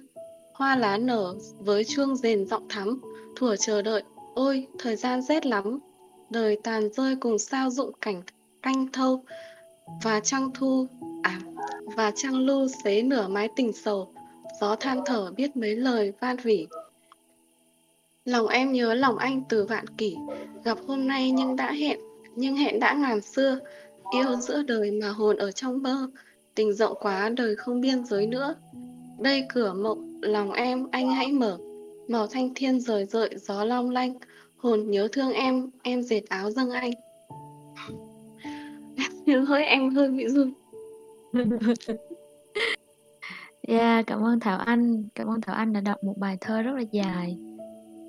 hoa 0.55 0.77
lá 0.77 0.99
nở 0.99 1.35
với 1.59 1.85
chuông 1.85 2.17
rền 2.17 2.47
giọng 2.47 2.69
thắm, 2.69 3.01
Thủa 3.37 3.57
chờ 3.57 3.83
đợi, 3.83 4.03
ôi, 4.35 4.67
thời 4.79 4.97
gian 4.97 5.23
rét 5.23 5.47
lắm, 5.47 5.79
đời 6.31 6.59
tàn 6.63 6.93
rơi 6.93 7.17
cùng 7.17 7.39
sao 7.39 7.71
dụng 7.71 7.93
cảnh 8.01 8.23
canh 8.63 8.93
thâu, 8.93 9.25
và 10.03 10.21
trăng 10.21 10.51
thu, 10.55 10.87
à, 11.23 11.41
và 11.97 12.13
trăng 12.17 12.35
lưu 12.35 12.69
xế 12.85 13.03
nửa 13.03 13.29
mái 13.29 13.49
tình 13.57 13.73
sầu, 13.73 14.13
gió 14.61 14.77
than 14.77 15.01
thở 15.07 15.33
biết 15.37 15.57
mấy 15.57 15.77
lời 15.77 16.13
van 16.21 16.37
vỉ. 16.37 16.67
Lòng 18.25 18.49
em 18.49 18.73
nhớ 18.73 18.95
lòng 18.95 19.19
anh 19.19 19.43
từ 19.49 19.65
vạn 19.65 19.87
kỷ, 19.87 20.17
gặp 20.65 20.79
hôm 20.87 21.07
nay 21.07 21.31
nhưng 21.31 21.57
đã 21.57 21.73
hẹn, 21.73 21.99
nhưng 22.37 22.57
hẹn 22.57 22.81
đã 22.81 22.95
ngàn 22.95 23.21
xưa, 23.21 23.59
yêu 24.13 24.37
giữa 24.37 24.63
đời 24.63 24.91
mà 24.91 25.09
hồn 25.09 25.37
ở 25.37 25.53
trong 25.53 25.83
mơ, 25.83 26.11
tình 26.55 26.73
rộng 26.73 26.95
quá 27.01 27.29
đời 27.29 27.57
không 27.57 27.81
biên 27.81 28.05
giới 28.05 28.27
nữa. 28.27 28.55
Đây 29.19 29.47
cửa 29.55 29.73
mộng, 29.73 30.21
lòng 30.23 30.53
em, 30.53 30.87
anh 30.91 31.11
hãy 31.11 31.33
mở, 31.33 31.59
màu 32.09 32.27
thanh 32.27 32.55
thiên 32.55 32.81
rời 32.81 33.05
rợi 33.05 33.35
gió 33.37 33.65
long 33.65 33.91
lanh, 33.91 34.19
hồn 34.59 34.91
nhớ 34.91 35.09
thương 35.13 35.33
em, 35.33 35.71
em 35.83 36.03
dệt 36.03 36.23
áo 36.29 36.51
dâng 36.51 36.71
anh. 36.71 36.91
Hơi 39.47 39.65
em 39.65 39.91
hơi 39.91 40.09
bị 40.09 40.29
run. 40.29 40.53
Yeah, 43.69 44.07
cảm 44.07 44.25
ơn 44.25 44.41
Thảo 44.41 44.59
Anh, 44.59 45.05
cảm 45.15 45.27
ơn 45.27 45.41
Thảo 45.41 45.57
Anh 45.57 45.73
đã 45.73 45.81
đọc 45.81 46.05
một 46.05 46.15
bài 46.19 46.39
thơ 46.41 46.63
rất 46.63 46.73
là 46.73 46.81
dài. 46.81 47.37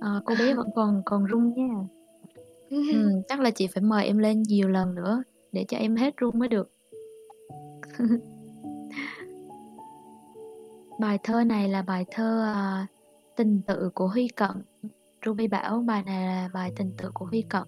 Ờ, 0.02 0.22
cô 0.26 0.36
bé 0.40 0.54
vẫn 0.54 0.70
còn 0.76 1.02
còn 1.06 1.26
run 1.26 1.54
nha. 1.56 1.74
Ừm, 2.70 3.22
chắc 3.28 3.40
là 3.40 3.52
chị 3.52 3.68
phải 3.68 3.84
mời 3.84 4.06
em 4.06 4.18
lên 4.18 4.44
nhiều 4.44 4.68
lần 4.70 4.96
nữa 4.96 5.24
để 5.52 5.66
cho 5.68 5.78
em 5.78 5.96
hết 5.96 6.18
run 6.18 6.40
mới 6.40 6.48
được. 6.48 6.72
Bài 11.00 11.18
thơ 11.24 11.44
này 11.44 11.70
là 11.70 11.82
bài 11.82 12.06
thơ, 12.12 12.44
à, 12.44 12.88
Tình 13.36 13.62
tự 13.68 13.90
của 13.94 14.08
Huy 14.08 14.28
Cận. 14.28 14.62
Ruby 15.26 15.48
bảo 15.48 15.84
bài 15.88 16.04
này 16.06 16.26
là 16.28 16.50
bài 16.54 16.72
Tình 16.76 16.92
tự 16.98 17.12
của 17.14 17.26
Huy 17.26 17.42
Cận. 17.42 17.64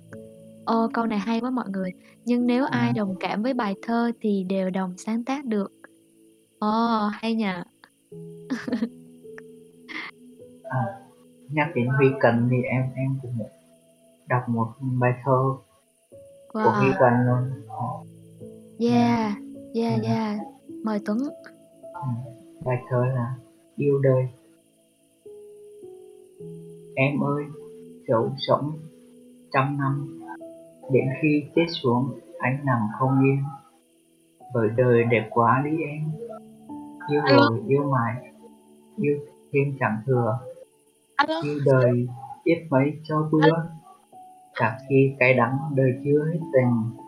Ô, 0.65 0.87
câu 0.93 1.05
này 1.05 1.19
hay 1.19 1.41
quá 1.41 1.49
mọi 1.49 1.69
người. 1.69 1.91
Nhưng 2.25 2.47
nếu 2.47 2.65
ai 2.65 2.87
À. 2.89 2.93
đồng 2.95 3.15
cảm 3.19 3.43
với 3.43 3.53
bài 3.53 3.75
thơ 3.81 4.11
thì 4.21 4.43
đều 4.43 4.69
đồng 4.69 4.93
sáng 4.97 5.23
tác 5.23 5.45
được. 5.45 5.71
Ồ, 6.59 7.07
hay 7.11 7.35
nhỉ. 7.35 7.45
À, 10.63 10.85
nhắc 11.49 11.67
đến 11.75 11.87
Huy 11.87 12.07
Cận 12.19 12.47
thì 12.51 12.57
em 12.63 12.83
em 12.95 13.17
cũng 13.21 13.37
đọc 14.27 14.41
một 14.49 14.67
bài 14.99 15.11
thơ 15.25 15.55
của 16.53 16.71
Huy 16.79 16.87
Wow. 16.89 16.99
Cận 16.99 17.13
luôn. 17.25 17.51
Yeah, 18.79 19.33
yeah, 19.73 20.01
yeah. 20.03 20.39
Mời 20.83 20.99
Tuấn. 21.05 21.17
Bài 22.65 22.77
thơ 22.89 23.05
là 23.15 23.35
Yêu 23.75 23.99
đời. 23.99 24.27
Em 26.95 27.23
ơi, 27.23 27.43
dẫu 28.07 28.29
sống 28.47 28.71
trăm 29.51 29.77
năm, 29.77 30.19
đến 30.91 31.03
khi 31.21 31.43
chết 31.55 31.65
xuống 31.67 32.19
anh 32.39 32.59
nằm 32.65 32.79
không 32.99 33.23
yên. 33.23 33.43
Bởi 34.53 34.69
đời 34.77 35.03
đẹp 35.03 35.27
quá 35.29 35.61
đi 35.65 35.71
em, 35.83 36.11
yêu 37.09 37.21
rồi 37.29 37.61
yêu 37.67 37.83
mãi, 37.83 38.31
yêu 38.97 39.17
thêm 39.53 39.63
chẳng 39.79 39.97
thừa. 40.05 40.39
Yêu 41.43 41.59
đời 41.65 42.07
biết 42.45 42.67
mấy 42.69 42.93
cho 43.03 43.29
bữa, 43.31 43.51
cả 44.55 44.77
khi 44.89 45.15
cái 45.19 45.33
đắng 45.33 45.57
đời 45.75 45.91
chưa 46.03 46.25
hết 46.33 46.39
tình. 46.53 46.99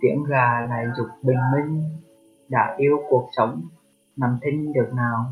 Tiếng 0.00 0.24
gà 0.24 0.66
lại 0.68 0.84
dục 0.96 1.08
bình 1.22 1.38
minh, 1.52 1.82
đã 2.48 2.74
yêu 2.78 2.98
cuộc 3.10 3.28
sống, 3.36 3.62
nằm 4.16 4.38
thinh 4.42 4.72
được 4.72 4.90
nào. 4.94 5.24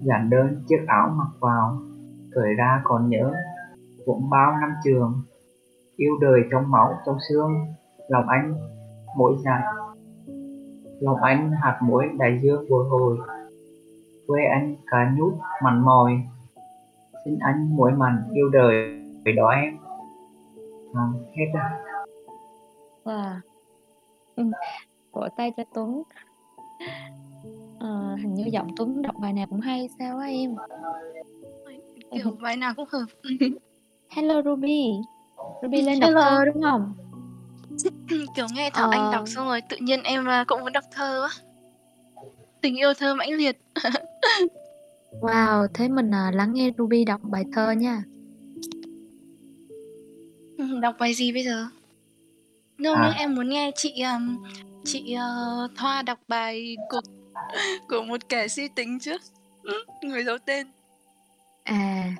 Giản 0.00 0.30
đơn 0.30 0.62
chiếc 0.68 0.84
áo 0.86 1.10
mặc 1.16 1.28
vào, 1.40 1.78
cởi 2.34 2.54
ra 2.54 2.80
còn 2.84 3.08
nhớ, 3.08 3.32
cũng 4.06 4.30
bao 4.30 4.52
năm 4.60 4.74
trường. 4.84 5.22
Yêu 5.96 6.18
đời 6.20 6.40
trong 6.52 6.70
máu 6.70 6.94
trong 7.06 7.16
xương, 7.28 7.52
lòng 8.08 8.28
anh 8.28 8.54
mỗi 9.16 9.36
dại. 9.44 9.62
Lòng 11.00 11.22
anh 11.22 11.52
hạt 11.52 11.80
muối 11.82 12.04
đại 12.18 12.38
dương 12.42 12.64
bồi 12.70 12.88
hồi, 12.88 13.18
quê 14.26 14.44
anh 14.44 14.76
cá 14.86 15.14
nhút 15.16 15.34
mặn 15.62 15.80
mòi. 15.84 16.12
Xin 17.24 17.38
anh 17.38 17.76
muối 17.76 17.92
mặn 17.92 18.28
yêu 18.32 18.48
đời 18.48 19.02
để 19.24 19.32
đó 19.32 19.48
em. 19.48 19.76
À, 20.94 21.02
hết 21.36 21.44
rồi. 21.54 21.70
Wow. 23.04 23.34
Ừ, 24.36 24.44
Vỗ 25.12 25.28
tay 25.36 25.52
cho 25.56 25.62
Tuấn. 25.74 26.02
à, 27.78 28.16
hình 28.22 28.34
như 28.34 28.44
giọng 28.46 28.68
Tuấn 28.76 29.02
đọc 29.02 29.14
bài 29.20 29.32
nào 29.32 29.46
cũng 29.50 29.60
hay 29.60 29.88
sao 29.98 30.18
á 30.18 30.26
em 30.26 30.56
kiểu 32.14 32.30
bài 32.40 32.56
nào 32.56 32.74
cũng 32.76 32.88
hợp 32.92 33.06
Hello 34.10 34.42
Ruby. 34.42 34.84
Ruby 35.62 35.82
lên 35.82 36.00
đọc 36.00 36.08
hello. 36.08 36.20
thơ 36.22 36.44
đúng 36.44 36.62
không? 36.62 36.94
kiểu 38.34 38.46
nghe 38.54 38.70
Thảo 38.70 38.88
Anh 38.90 39.04
Ờ. 39.04 39.12
đọc 39.12 39.24
xong 39.28 39.46
rồi 39.46 39.60
tự 39.60 39.76
nhiên 39.76 40.02
em 40.02 40.26
à, 40.28 40.44
cũng 40.48 40.60
muốn 40.60 40.72
đọc 40.72 40.84
thơ 40.92 41.22
á 41.22 41.30
tình 42.60 42.76
yêu 42.76 42.94
thơ 42.94 43.14
mãnh 43.14 43.32
liệt 43.32 43.60
Wow, 45.20 45.66
thế 45.74 45.88
mình 45.88 46.10
à, 46.14 46.30
lắng 46.34 46.52
nghe 46.54 46.70
Ruby 46.78 47.04
đọc 47.04 47.20
bài 47.24 47.44
thơ 47.52 47.70
nha. 47.70 48.02
Ừ, 50.58 50.64
đọc 50.82 50.94
bài 50.98 51.14
gì 51.14 51.32
bây 51.32 51.44
giờ 51.44 51.66
no 52.78 52.94
À. 52.94 53.14
em 53.18 53.34
muốn 53.34 53.48
nghe 53.48 53.70
chị 53.76 54.02
um, 54.02 54.44
chị 54.84 55.12
ờ, 55.14 55.68
Thoa 55.76 56.02
đọc 56.02 56.18
bài 56.28 56.76
của 56.88 57.00
của 57.88 58.02
một 58.02 58.28
kẻ 58.28 58.48
si 58.48 58.68
tính 58.68 58.98
trước 58.98 59.20
người 60.02 60.24
giấu 60.24 60.38
tên 60.38 60.66
À, 61.70 62.14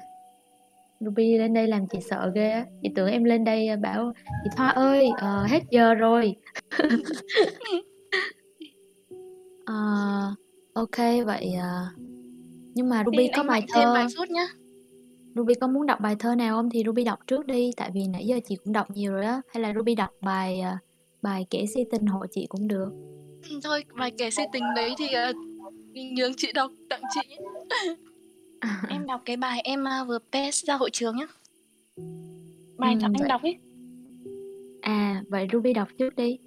Ruby 1.00 1.38
lên 1.38 1.54
đây 1.54 1.66
làm 1.66 1.86
chị 1.86 1.98
sợ 2.10 2.32
ghê 2.34 2.50
á. 2.50 2.66
Chị 2.82 2.88
tưởng 2.94 3.08
em 3.08 3.24
lên 3.24 3.44
đây 3.44 3.68
à, 3.68 3.76
bảo 3.76 4.12
chị 4.44 4.50
Thoa 4.56 4.68
ơi, 4.68 5.08
ờ, 5.18 5.46
hết 5.46 5.62
giờ 5.70 5.94
rồi. 5.94 6.36
Ờ, 9.64 10.34
ok 10.72 10.96
vậy 11.26 11.52
à, 11.60 11.86
nhưng 12.74 12.88
mà 12.88 13.02
Ruby 13.04 13.26
Xin 13.26 13.32
có 13.36 13.42
bài 13.42 13.62
thơ 13.68 13.94
vài 13.94 14.06
phút 14.16 14.30
nhá. 14.30 14.46
Ruby 15.34 15.54
có 15.54 15.66
muốn 15.66 15.86
đọc 15.86 16.00
bài 16.00 16.16
thơ 16.18 16.34
nào 16.34 16.56
không? 16.56 16.70
Thì 16.70 16.82
Ruby 16.86 17.04
đọc 17.04 17.18
trước 17.26 17.46
đi 17.46 17.70
tại 17.76 17.90
vì 17.94 18.00
nãy 18.12 18.26
giờ 18.26 18.36
chị 18.48 18.56
cũng 18.64 18.72
đọc 18.72 18.90
nhiều 18.90 19.12
rồi 19.12 19.24
á. 19.24 19.40
Hay 19.54 19.62
là 19.62 19.72
Ruby 19.74 19.94
đọc 19.94 20.10
bài 20.20 20.60
à, 20.60 20.78
bài 21.22 21.46
kể 21.50 21.64
si 21.74 21.84
tình 21.90 22.06
hộ 22.06 22.26
chị 22.30 22.46
cũng 22.48 22.68
được. 22.68 22.88
Thôi 23.64 23.84
bài 23.98 24.12
kẻ 24.18 24.30
si 24.30 24.42
tình 24.52 24.64
đấy 24.76 24.94
thì 24.98 25.06
uh, 25.30 25.36
nhường 26.12 26.32
chị 26.36 26.52
đọc 26.52 26.70
tặng 26.88 27.02
chị 27.14 27.36
em 28.88 29.06
đọc 29.06 29.22
cái 29.24 29.36
bài 29.36 29.60
em 29.64 29.84
à, 29.88 30.04
vừa 30.04 30.18
pass 30.32 30.64
ra 30.64 30.76
hội 30.76 30.90
trường 30.90 31.16
nhá. 31.16 31.26
Bài 32.78 32.94
Ừ, 32.94 32.98
Anh 33.02 33.12
vậy- 33.18 33.28
đọc 33.28 33.42
ấy? 33.42 33.58
À 34.80 35.22
vậy 35.28 35.46
Ruby 35.52 35.72
đọc 35.72 35.88
trước 35.98 36.16
đi. 36.16 36.38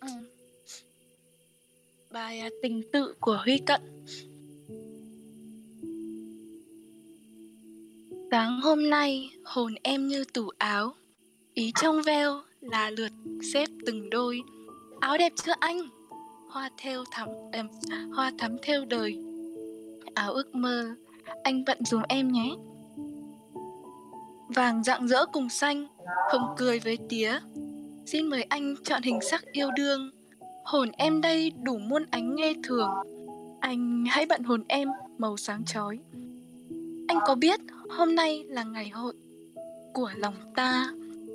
Ừ. 0.00 0.08
Bài 2.10 2.40
à, 2.40 2.48
tình 2.62 2.82
tự 2.92 3.14
của 3.20 3.38
Huy 3.44 3.58
Cận. 3.58 3.80
Sáng 8.30 8.60
hôm 8.60 8.90
nay 8.90 9.30
hồn 9.44 9.74
em 9.82 10.08
như 10.08 10.24
tủ 10.24 10.48
áo. 10.58 10.94
Ý 11.54 11.72
trong 11.80 12.02
veo 12.02 12.40
là 12.60 12.90
lượt 12.90 13.12
xếp 13.52 13.68
từng 13.86 14.10
đôi. 14.10 14.40
Áo 15.00 15.18
đẹp 15.18 15.32
chưa 15.44 15.52
anh? 15.60 15.80
Hoa 16.54 16.70
theo 16.76 17.04
thắm, 17.10 17.28
em, 17.52 17.68
hoa 18.12 18.32
thắm 18.38 18.56
theo 18.62 18.84
đời. 18.84 19.18
Áo 20.14 20.32
ước 20.32 20.54
mơ, 20.54 20.94
anh 21.42 21.64
bận 21.66 21.78
dùm 21.84 22.02
em 22.08 22.28
nhé. 22.28 22.54
Vàng 24.48 24.84
rạng 24.84 25.08
rỡ 25.08 25.26
cùng 25.26 25.48
xanh, 25.48 25.86
Không 26.30 26.54
cười 26.56 26.78
với 26.78 26.98
tía. 27.08 27.38
Xin 28.06 28.26
mời 28.26 28.42
anh 28.42 28.74
chọn 28.84 29.02
hình 29.02 29.18
sắc 29.30 29.44
yêu 29.52 29.70
đương. 29.76 30.10
Hồn 30.64 30.90
em 30.96 31.20
đây 31.20 31.52
đủ 31.62 31.78
muôn 31.78 32.04
ánh 32.10 32.34
nghe 32.34 32.52
thường. 32.64 32.90
Anh 33.60 34.04
hãy 34.08 34.26
bận 34.26 34.42
hồn 34.42 34.64
em, 34.68 34.88
màu 35.18 35.36
sáng 35.36 35.64
chói. 35.64 35.98
Anh 37.08 37.18
có 37.26 37.34
biết 37.34 37.60
hôm 37.90 38.14
nay 38.14 38.44
là 38.48 38.64
ngày 38.64 38.88
hội 38.88 39.14
Của 39.94 40.10
lòng 40.16 40.34
ta? 40.56 40.88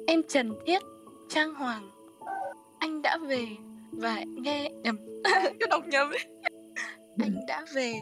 Em 0.07 0.21
Trần 0.29 0.53
Thiết, 0.65 0.81
Trang 1.29 1.53
Hoàng. 1.55 1.89
Anh 2.79 3.01
đã 3.01 3.17
về. 3.17 3.47
Và 3.99 4.23
nghe 4.35 4.71
nhầm. 4.83 4.97
Cái 5.23 5.67
đọc 5.69 5.83
nhầm 5.87 6.07
ấy. 6.09 6.25
Anh 7.19 7.45
đã 7.47 7.65
về. 7.73 7.93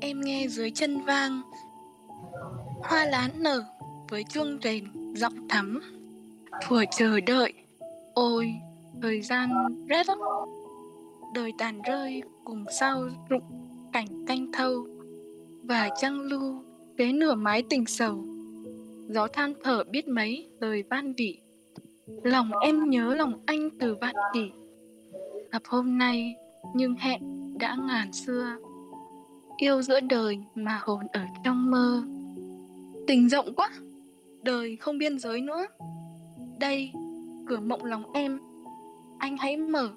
Em 0.00 0.20
nghe 0.20 0.48
dưới 0.48 0.70
chân 0.70 1.04
vang. 1.04 1.42
Hoa 2.82 3.04
lá 3.04 3.28
nở 3.38 3.64
Với 4.08 4.24
chuông 4.24 4.58
rền 4.62 4.84
giọng 5.14 5.48
thắm. 5.48 5.80
Thuở 6.62 6.84
chờ 6.96 7.20
đợi. 7.20 7.52
Ôi, 8.14 8.54
thời 9.02 9.22
gian 9.22 9.50
rét 9.88 10.08
lắm. 10.08 10.18
Đời 11.34 11.52
tàn 11.58 11.82
rơi 11.82 12.22
cùng 12.44 12.64
sao 12.80 13.08
rụng 13.28 13.42
cảnh 13.92 14.26
canh 14.26 14.52
thâu. 14.52 14.86
Và 15.62 15.88
trăng 16.00 16.20
lưu 16.20 16.64
kế 16.96 17.12
nửa 17.12 17.34
mái 17.34 17.62
tình 17.62 17.86
sầu. 17.86 18.24
Gió 19.08 19.26
than 19.32 19.54
thở 19.64 19.84
biết 19.84 20.08
mấy 20.08 20.48
lời 20.60 20.84
van 20.90 21.14
vỉ 21.14 21.38
Lòng 22.22 22.50
em 22.62 22.90
nhớ 22.90 23.14
lòng 23.14 23.42
anh 23.46 23.68
từ 23.80 23.96
vạn 24.00 24.14
kỷ 24.34 24.50
Gặp 25.52 25.62
hôm 25.68 25.98
nay 25.98 26.34
nhưng 26.74 26.94
hẹn 26.94 27.22
đã 27.58 27.76
ngàn 27.86 28.12
xưa 28.12 28.56
Yêu 29.56 29.82
giữa 29.82 30.00
đời 30.00 30.38
mà 30.54 30.80
hồn 30.82 31.06
ở 31.12 31.22
trong 31.44 31.70
mơ 31.70 32.02
Tình 33.06 33.28
rộng 33.28 33.54
quá 33.54 33.70
Đời 34.42 34.76
không 34.76 34.98
biên 34.98 35.18
giới 35.18 35.40
nữa 35.40 35.66
Đây 36.60 36.92
cửa 37.46 37.60
mộng 37.60 37.84
lòng 37.84 38.12
em 38.12 38.40
Anh 39.18 39.36
hãy 39.36 39.56
mở 39.56 39.90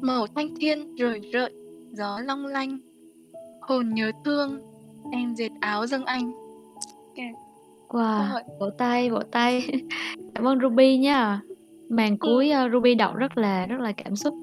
Màu 0.00 0.26
thanh 0.26 0.54
thiên 0.60 0.94
rời 0.94 1.20
rợi 1.32 1.54
Gió 1.92 2.18
long 2.18 2.46
lanh 2.46 2.78
Hồn 3.60 3.94
nhớ 3.94 4.12
thương 4.24 4.60
Em 5.12 5.34
dệt 5.34 5.50
áo 5.60 5.86
dâng 5.86 6.04
anh 6.04 6.32
okay. 7.18 7.32
Wow, 7.88 8.40
vỗ 8.60 8.70
tay, 8.70 9.10
vỗ 9.10 9.22
tay. 9.30 9.68
Cảm 10.34 10.44
ơn 10.44 10.60
Ruby 10.60 10.96
nha. 10.96 11.40
Màn 11.88 12.18
cuối 12.18 12.50
uh, 12.66 12.72
Ruby 12.72 12.94
đọc 12.94 13.14
rất 13.16 13.38
là 13.38 13.66
rất 13.66 13.80
là 13.80 13.92
cảm 13.92 14.16
xúc. 14.16 14.34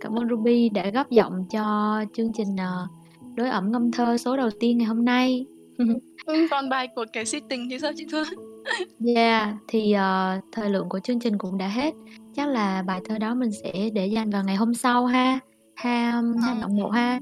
Cảm 0.00 0.18
ơn 0.18 0.28
Ruby 0.28 0.68
đã 0.68 0.90
góp 0.90 1.10
giọng 1.10 1.44
cho 1.50 1.94
chương 2.14 2.32
trình 2.34 2.48
uh, 2.54 2.90
đối 3.36 3.48
ẩm 3.48 3.72
ngâm 3.72 3.92
thơ 3.92 4.16
số 4.16 4.36
đầu 4.36 4.50
tiên 4.60 4.78
ngày 4.78 4.86
hôm 4.86 5.04
nay. 5.04 5.46
ừ, 6.26 6.46
Còn 6.50 6.68
bài 6.68 6.88
của 6.96 7.04
kẻ 7.12 7.24
si 7.24 7.38
tình 7.48 7.68
thì 7.70 7.78
sao 7.78 7.92
chị 7.96 8.06
Thương? 8.10 8.24
Yeah, 9.16 9.54
thì 9.68 9.94
uh, 9.96 10.44
thời 10.52 10.70
lượng 10.70 10.88
của 10.88 11.00
chương 11.00 11.20
trình 11.20 11.38
cũng 11.38 11.58
đã 11.58 11.68
hết. 11.68 11.94
Chắc 12.34 12.48
là 12.48 12.82
bài 12.86 13.00
thơ 13.08 13.18
đó 13.18 13.34
mình 13.34 13.50
sẽ 13.62 13.90
để 13.92 14.06
dành 14.06 14.30
vào 14.30 14.44
ngày 14.44 14.56
hôm 14.56 14.74
sau 14.74 15.06
ha. 15.06 15.38
Ha, 15.76 16.10
ha 16.12 16.20
Ờ. 16.46 16.60
bạn 16.60 16.76
một 16.76 16.90
ha. 16.90 17.20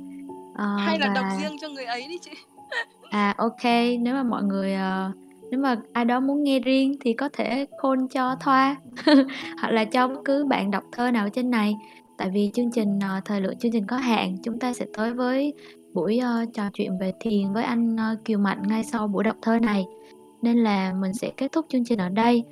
Ờ, 0.57 0.77
Hay 0.79 0.99
là 0.99 1.07
đọc 1.14 1.25
và- 1.31 1.37
riêng 1.43 1.57
cho 1.61 1.69
người 1.69 1.85
ấy 1.85 2.05
đi 2.09 2.19
chị 2.23 2.31
À 3.11 3.35
ok, 3.39 3.64
nếu 4.01 4.14
mà 4.14 4.23
mọi 4.23 4.43
người 4.43 4.75
ờ, 4.75 5.12
nếu 5.51 5.61
mà 5.61 5.76
ai 5.92 6.05
đó 6.05 6.20
muốn 6.20 6.42
nghe 6.42 6.61
riêng 6.61 6.94
thì 7.01 7.12
có 7.12 7.28
thể 7.32 7.66
call 7.82 8.01
cho 8.11 8.36
Thoa 8.40 8.76
hoặc 9.61 9.70
là 9.70 9.84
cho 9.84 10.09
bất 10.09 10.20
cứ 10.24 10.44
bạn 10.44 10.70
đọc 10.70 10.84
thơ 10.92 11.11
nào 11.11 11.28
trên 11.28 11.51
này. 11.51 11.76
Tại 12.18 12.30
vì 12.34 12.51
chương 12.55 12.70
trình 12.70 12.99
ờ, 13.03 13.20
thời 13.24 13.40
lượng 13.40 13.59
chương 13.59 13.72
trình 13.72 13.86
có 13.86 13.96
hạn, 13.96 14.36
chúng 14.42 14.59
ta 14.59 14.72
sẽ 14.72 14.86
tới 14.96 15.12
với 15.12 15.53
buổi 15.94 16.20
uh, 16.42 16.55
trò 16.55 16.62
chuyện 16.74 16.99
về 17.01 17.12
thiền 17.20 17.53
với 17.53 17.64
anh 17.64 17.94
uh, 17.94 18.24
Kiều 18.24 18.38
Mạnh 18.38 18.62
ngay 18.68 18.84
sau 18.84 19.09
buổi 19.09 19.24
đọc 19.24 19.36
thơ 19.42 19.59
này. 19.59 19.84
Nên 20.42 20.57
là 20.57 20.92
mình 21.01 21.14
sẽ 21.14 21.30
kết 21.36 21.53
thúc 21.53 21.66
chương 21.68 21.84
trình 21.84 21.99
ở 21.99 22.09
đây. 22.09 22.42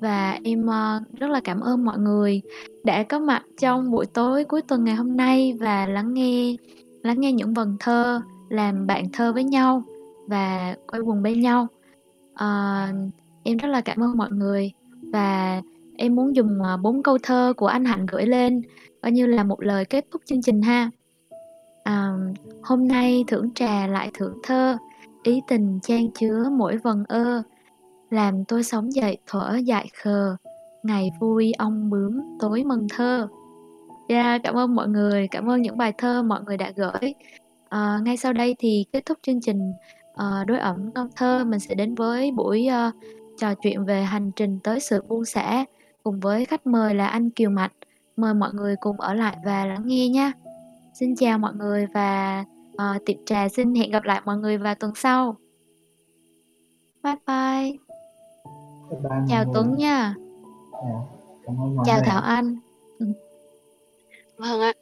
Và 0.00 0.38
em 0.44 0.64
uh, 0.64 1.18
rất 1.18 1.30
là 1.30 1.40
cảm 1.44 1.60
ơn 1.60 1.84
mọi 1.84 1.98
người 1.98 2.40
đã 2.84 3.02
có 3.02 3.18
mặt 3.18 3.42
trong 3.60 3.90
buổi 3.90 4.06
tối 4.06 4.44
cuối 4.44 4.62
tuần 4.62 4.84
ngày 4.84 4.94
hôm 4.94 5.16
nay 5.16 5.54
và 5.60 5.86
lắng 5.86 6.14
nghe 6.14 6.56
lắng 7.02 7.20
nghe 7.20 7.32
những 7.32 7.54
vần 7.54 7.76
thơ 7.80 8.20
làm 8.48 8.86
bạn 8.86 9.04
thơ 9.12 9.32
với 9.32 9.44
nhau 9.44 9.82
và 10.26 10.76
quay 10.86 11.00
quần 11.00 11.22
bên 11.22 11.40
nhau 11.40 11.68
Ờ, 12.40 12.86
em 13.42 13.56
rất 13.56 13.68
là 13.68 13.80
cảm 13.80 14.02
ơn 14.02 14.16
mọi 14.16 14.30
người 14.30 14.72
và 15.12 15.62
em 15.96 16.14
muốn 16.14 16.36
dùng 16.36 16.62
ờ, 16.62 16.76
bốn 16.76 17.02
câu 17.02 17.18
thơ 17.22 17.52
của 17.56 17.66
anh 17.66 17.84
Hạnh 17.84 18.06
gửi 18.06 18.26
lên 18.26 18.62
coi 19.02 19.12
như 19.12 19.26
là 19.26 19.44
một 19.44 19.62
lời 19.62 19.84
kết 19.84 20.04
thúc 20.10 20.22
chương 20.24 20.42
trình 20.42 20.62
ha. 20.62 20.90
À, 21.84 22.12
hôm 22.62 22.88
nay 22.88 23.24
thưởng 23.26 23.50
trà 23.54 23.86
lại 23.86 24.10
thưởng 24.14 24.38
thơ 24.42 24.76
ý 25.22 25.40
tình 25.48 25.78
chan 25.82 26.10
chứa 26.14 26.44
mỗi 26.52 26.76
vần 26.76 27.04
ơ 27.08 27.42
làm 28.10 28.44
tôi 28.44 28.62
sống 28.62 28.92
dậy 28.92 29.18
thuở 29.26 29.56
dại 29.64 29.88
khờ 30.02 30.36
ngày 30.82 31.10
vui 31.20 31.52
ong 31.58 31.90
bướm 31.90 32.20
tối 32.40 32.64
mừng 32.64 32.86
thơ. 32.90 33.28
Yeah, 34.08 34.40
cảm 34.44 34.54
ơn 34.54 34.74
mọi 34.74 34.88
người, 34.88 35.28
cảm 35.30 35.50
ơn 35.50 35.62
những 35.62 35.78
bài 35.78 35.92
thơ 35.98 36.22
mọi 36.22 36.40
người 36.46 36.56
đã 36.56 36.72
gửi. 36.76 37.14
Ờ, 37.68 37.98
ngay 38.04 38.16
sau 38.16 38.32
đây 38.32 38.54
thì 38.58 38.84
kết 38.92 39.06
thúc 39.06 39.18
chương 39.22 39.40
trình 39.40 39.72
ờ, 40.20 40.44
đối 40.44 40.58
ẩm 40.58 40.90
ngâm 40.94 41.08
thơ 41.16 41.44
mình 41.44 41.60
sẽ 41.60 41.74
đến 41.74 41.94
với 41.94 42.32
buổi 42.32 42.66
ờ, 42.66 42.90
trò 43.38 43.54
chuyện 43.54 43.84
về 43.84 44.02
hành 44.02 44.30
trình 44.36 44.58
tới 44.64 44.80
sự 44.80 45.02
buông 45.08 45.24
xả 45.24 45.64
cùng 46.02 46.20
với 46.20 46.44
khách 46.44 46.66
mời 46.66 46.94
là 46.94 47.06
anh 47.06 47.30
Kiều 47.30 47.50
Mạnh. 47.50 47.70
Mời 48.16 48.34
mọi 48.34 48.50
người 48.54 48.76
cùng 48.80 49.00
ở 49.00 49.14
lại 49.14 49.36
và 49.44 49.66
lắng 49.66 49.82
nghe 49.84 50.08
nha. 50.08 50.32
Xin 50.94 51.16
chào 51.16 51.38
mọi 51.38 51.54
người 51.54 51.86
và 51.94 52.44
ờ, 52.76 52.98
tiệc 53.06 53.16
trà 53.26 53.48
xin 53.48 53.74
hẹn 53.74 53.90
gặp 53.90 54.04
lại 54.04 54.20
mọi 54.24 54.36
người 54.36 54.58
vào 54.58 54.74
tuần 54.74 54.92
sau. 54.94 55.36
Bye 57.02 57.14
bye. 57.26 57.72
Bye 58.90 59.00
bye 59.02 59.26
Chào. 59.28 59.44
Tuấn 59.54 59.74
nha. 59.78 60.14
Dạ, 60.72 61.00
Cảm 61.46 61.56
ơn 61.60 61.76
mọi 61.76 61.84
Chào 61.86 61.96
người. 61.96 62.06
Thảo 62.06 62.22
Anh. 62.22 62.56
Vâng 64.36 64.60
ạ 64.60 64.72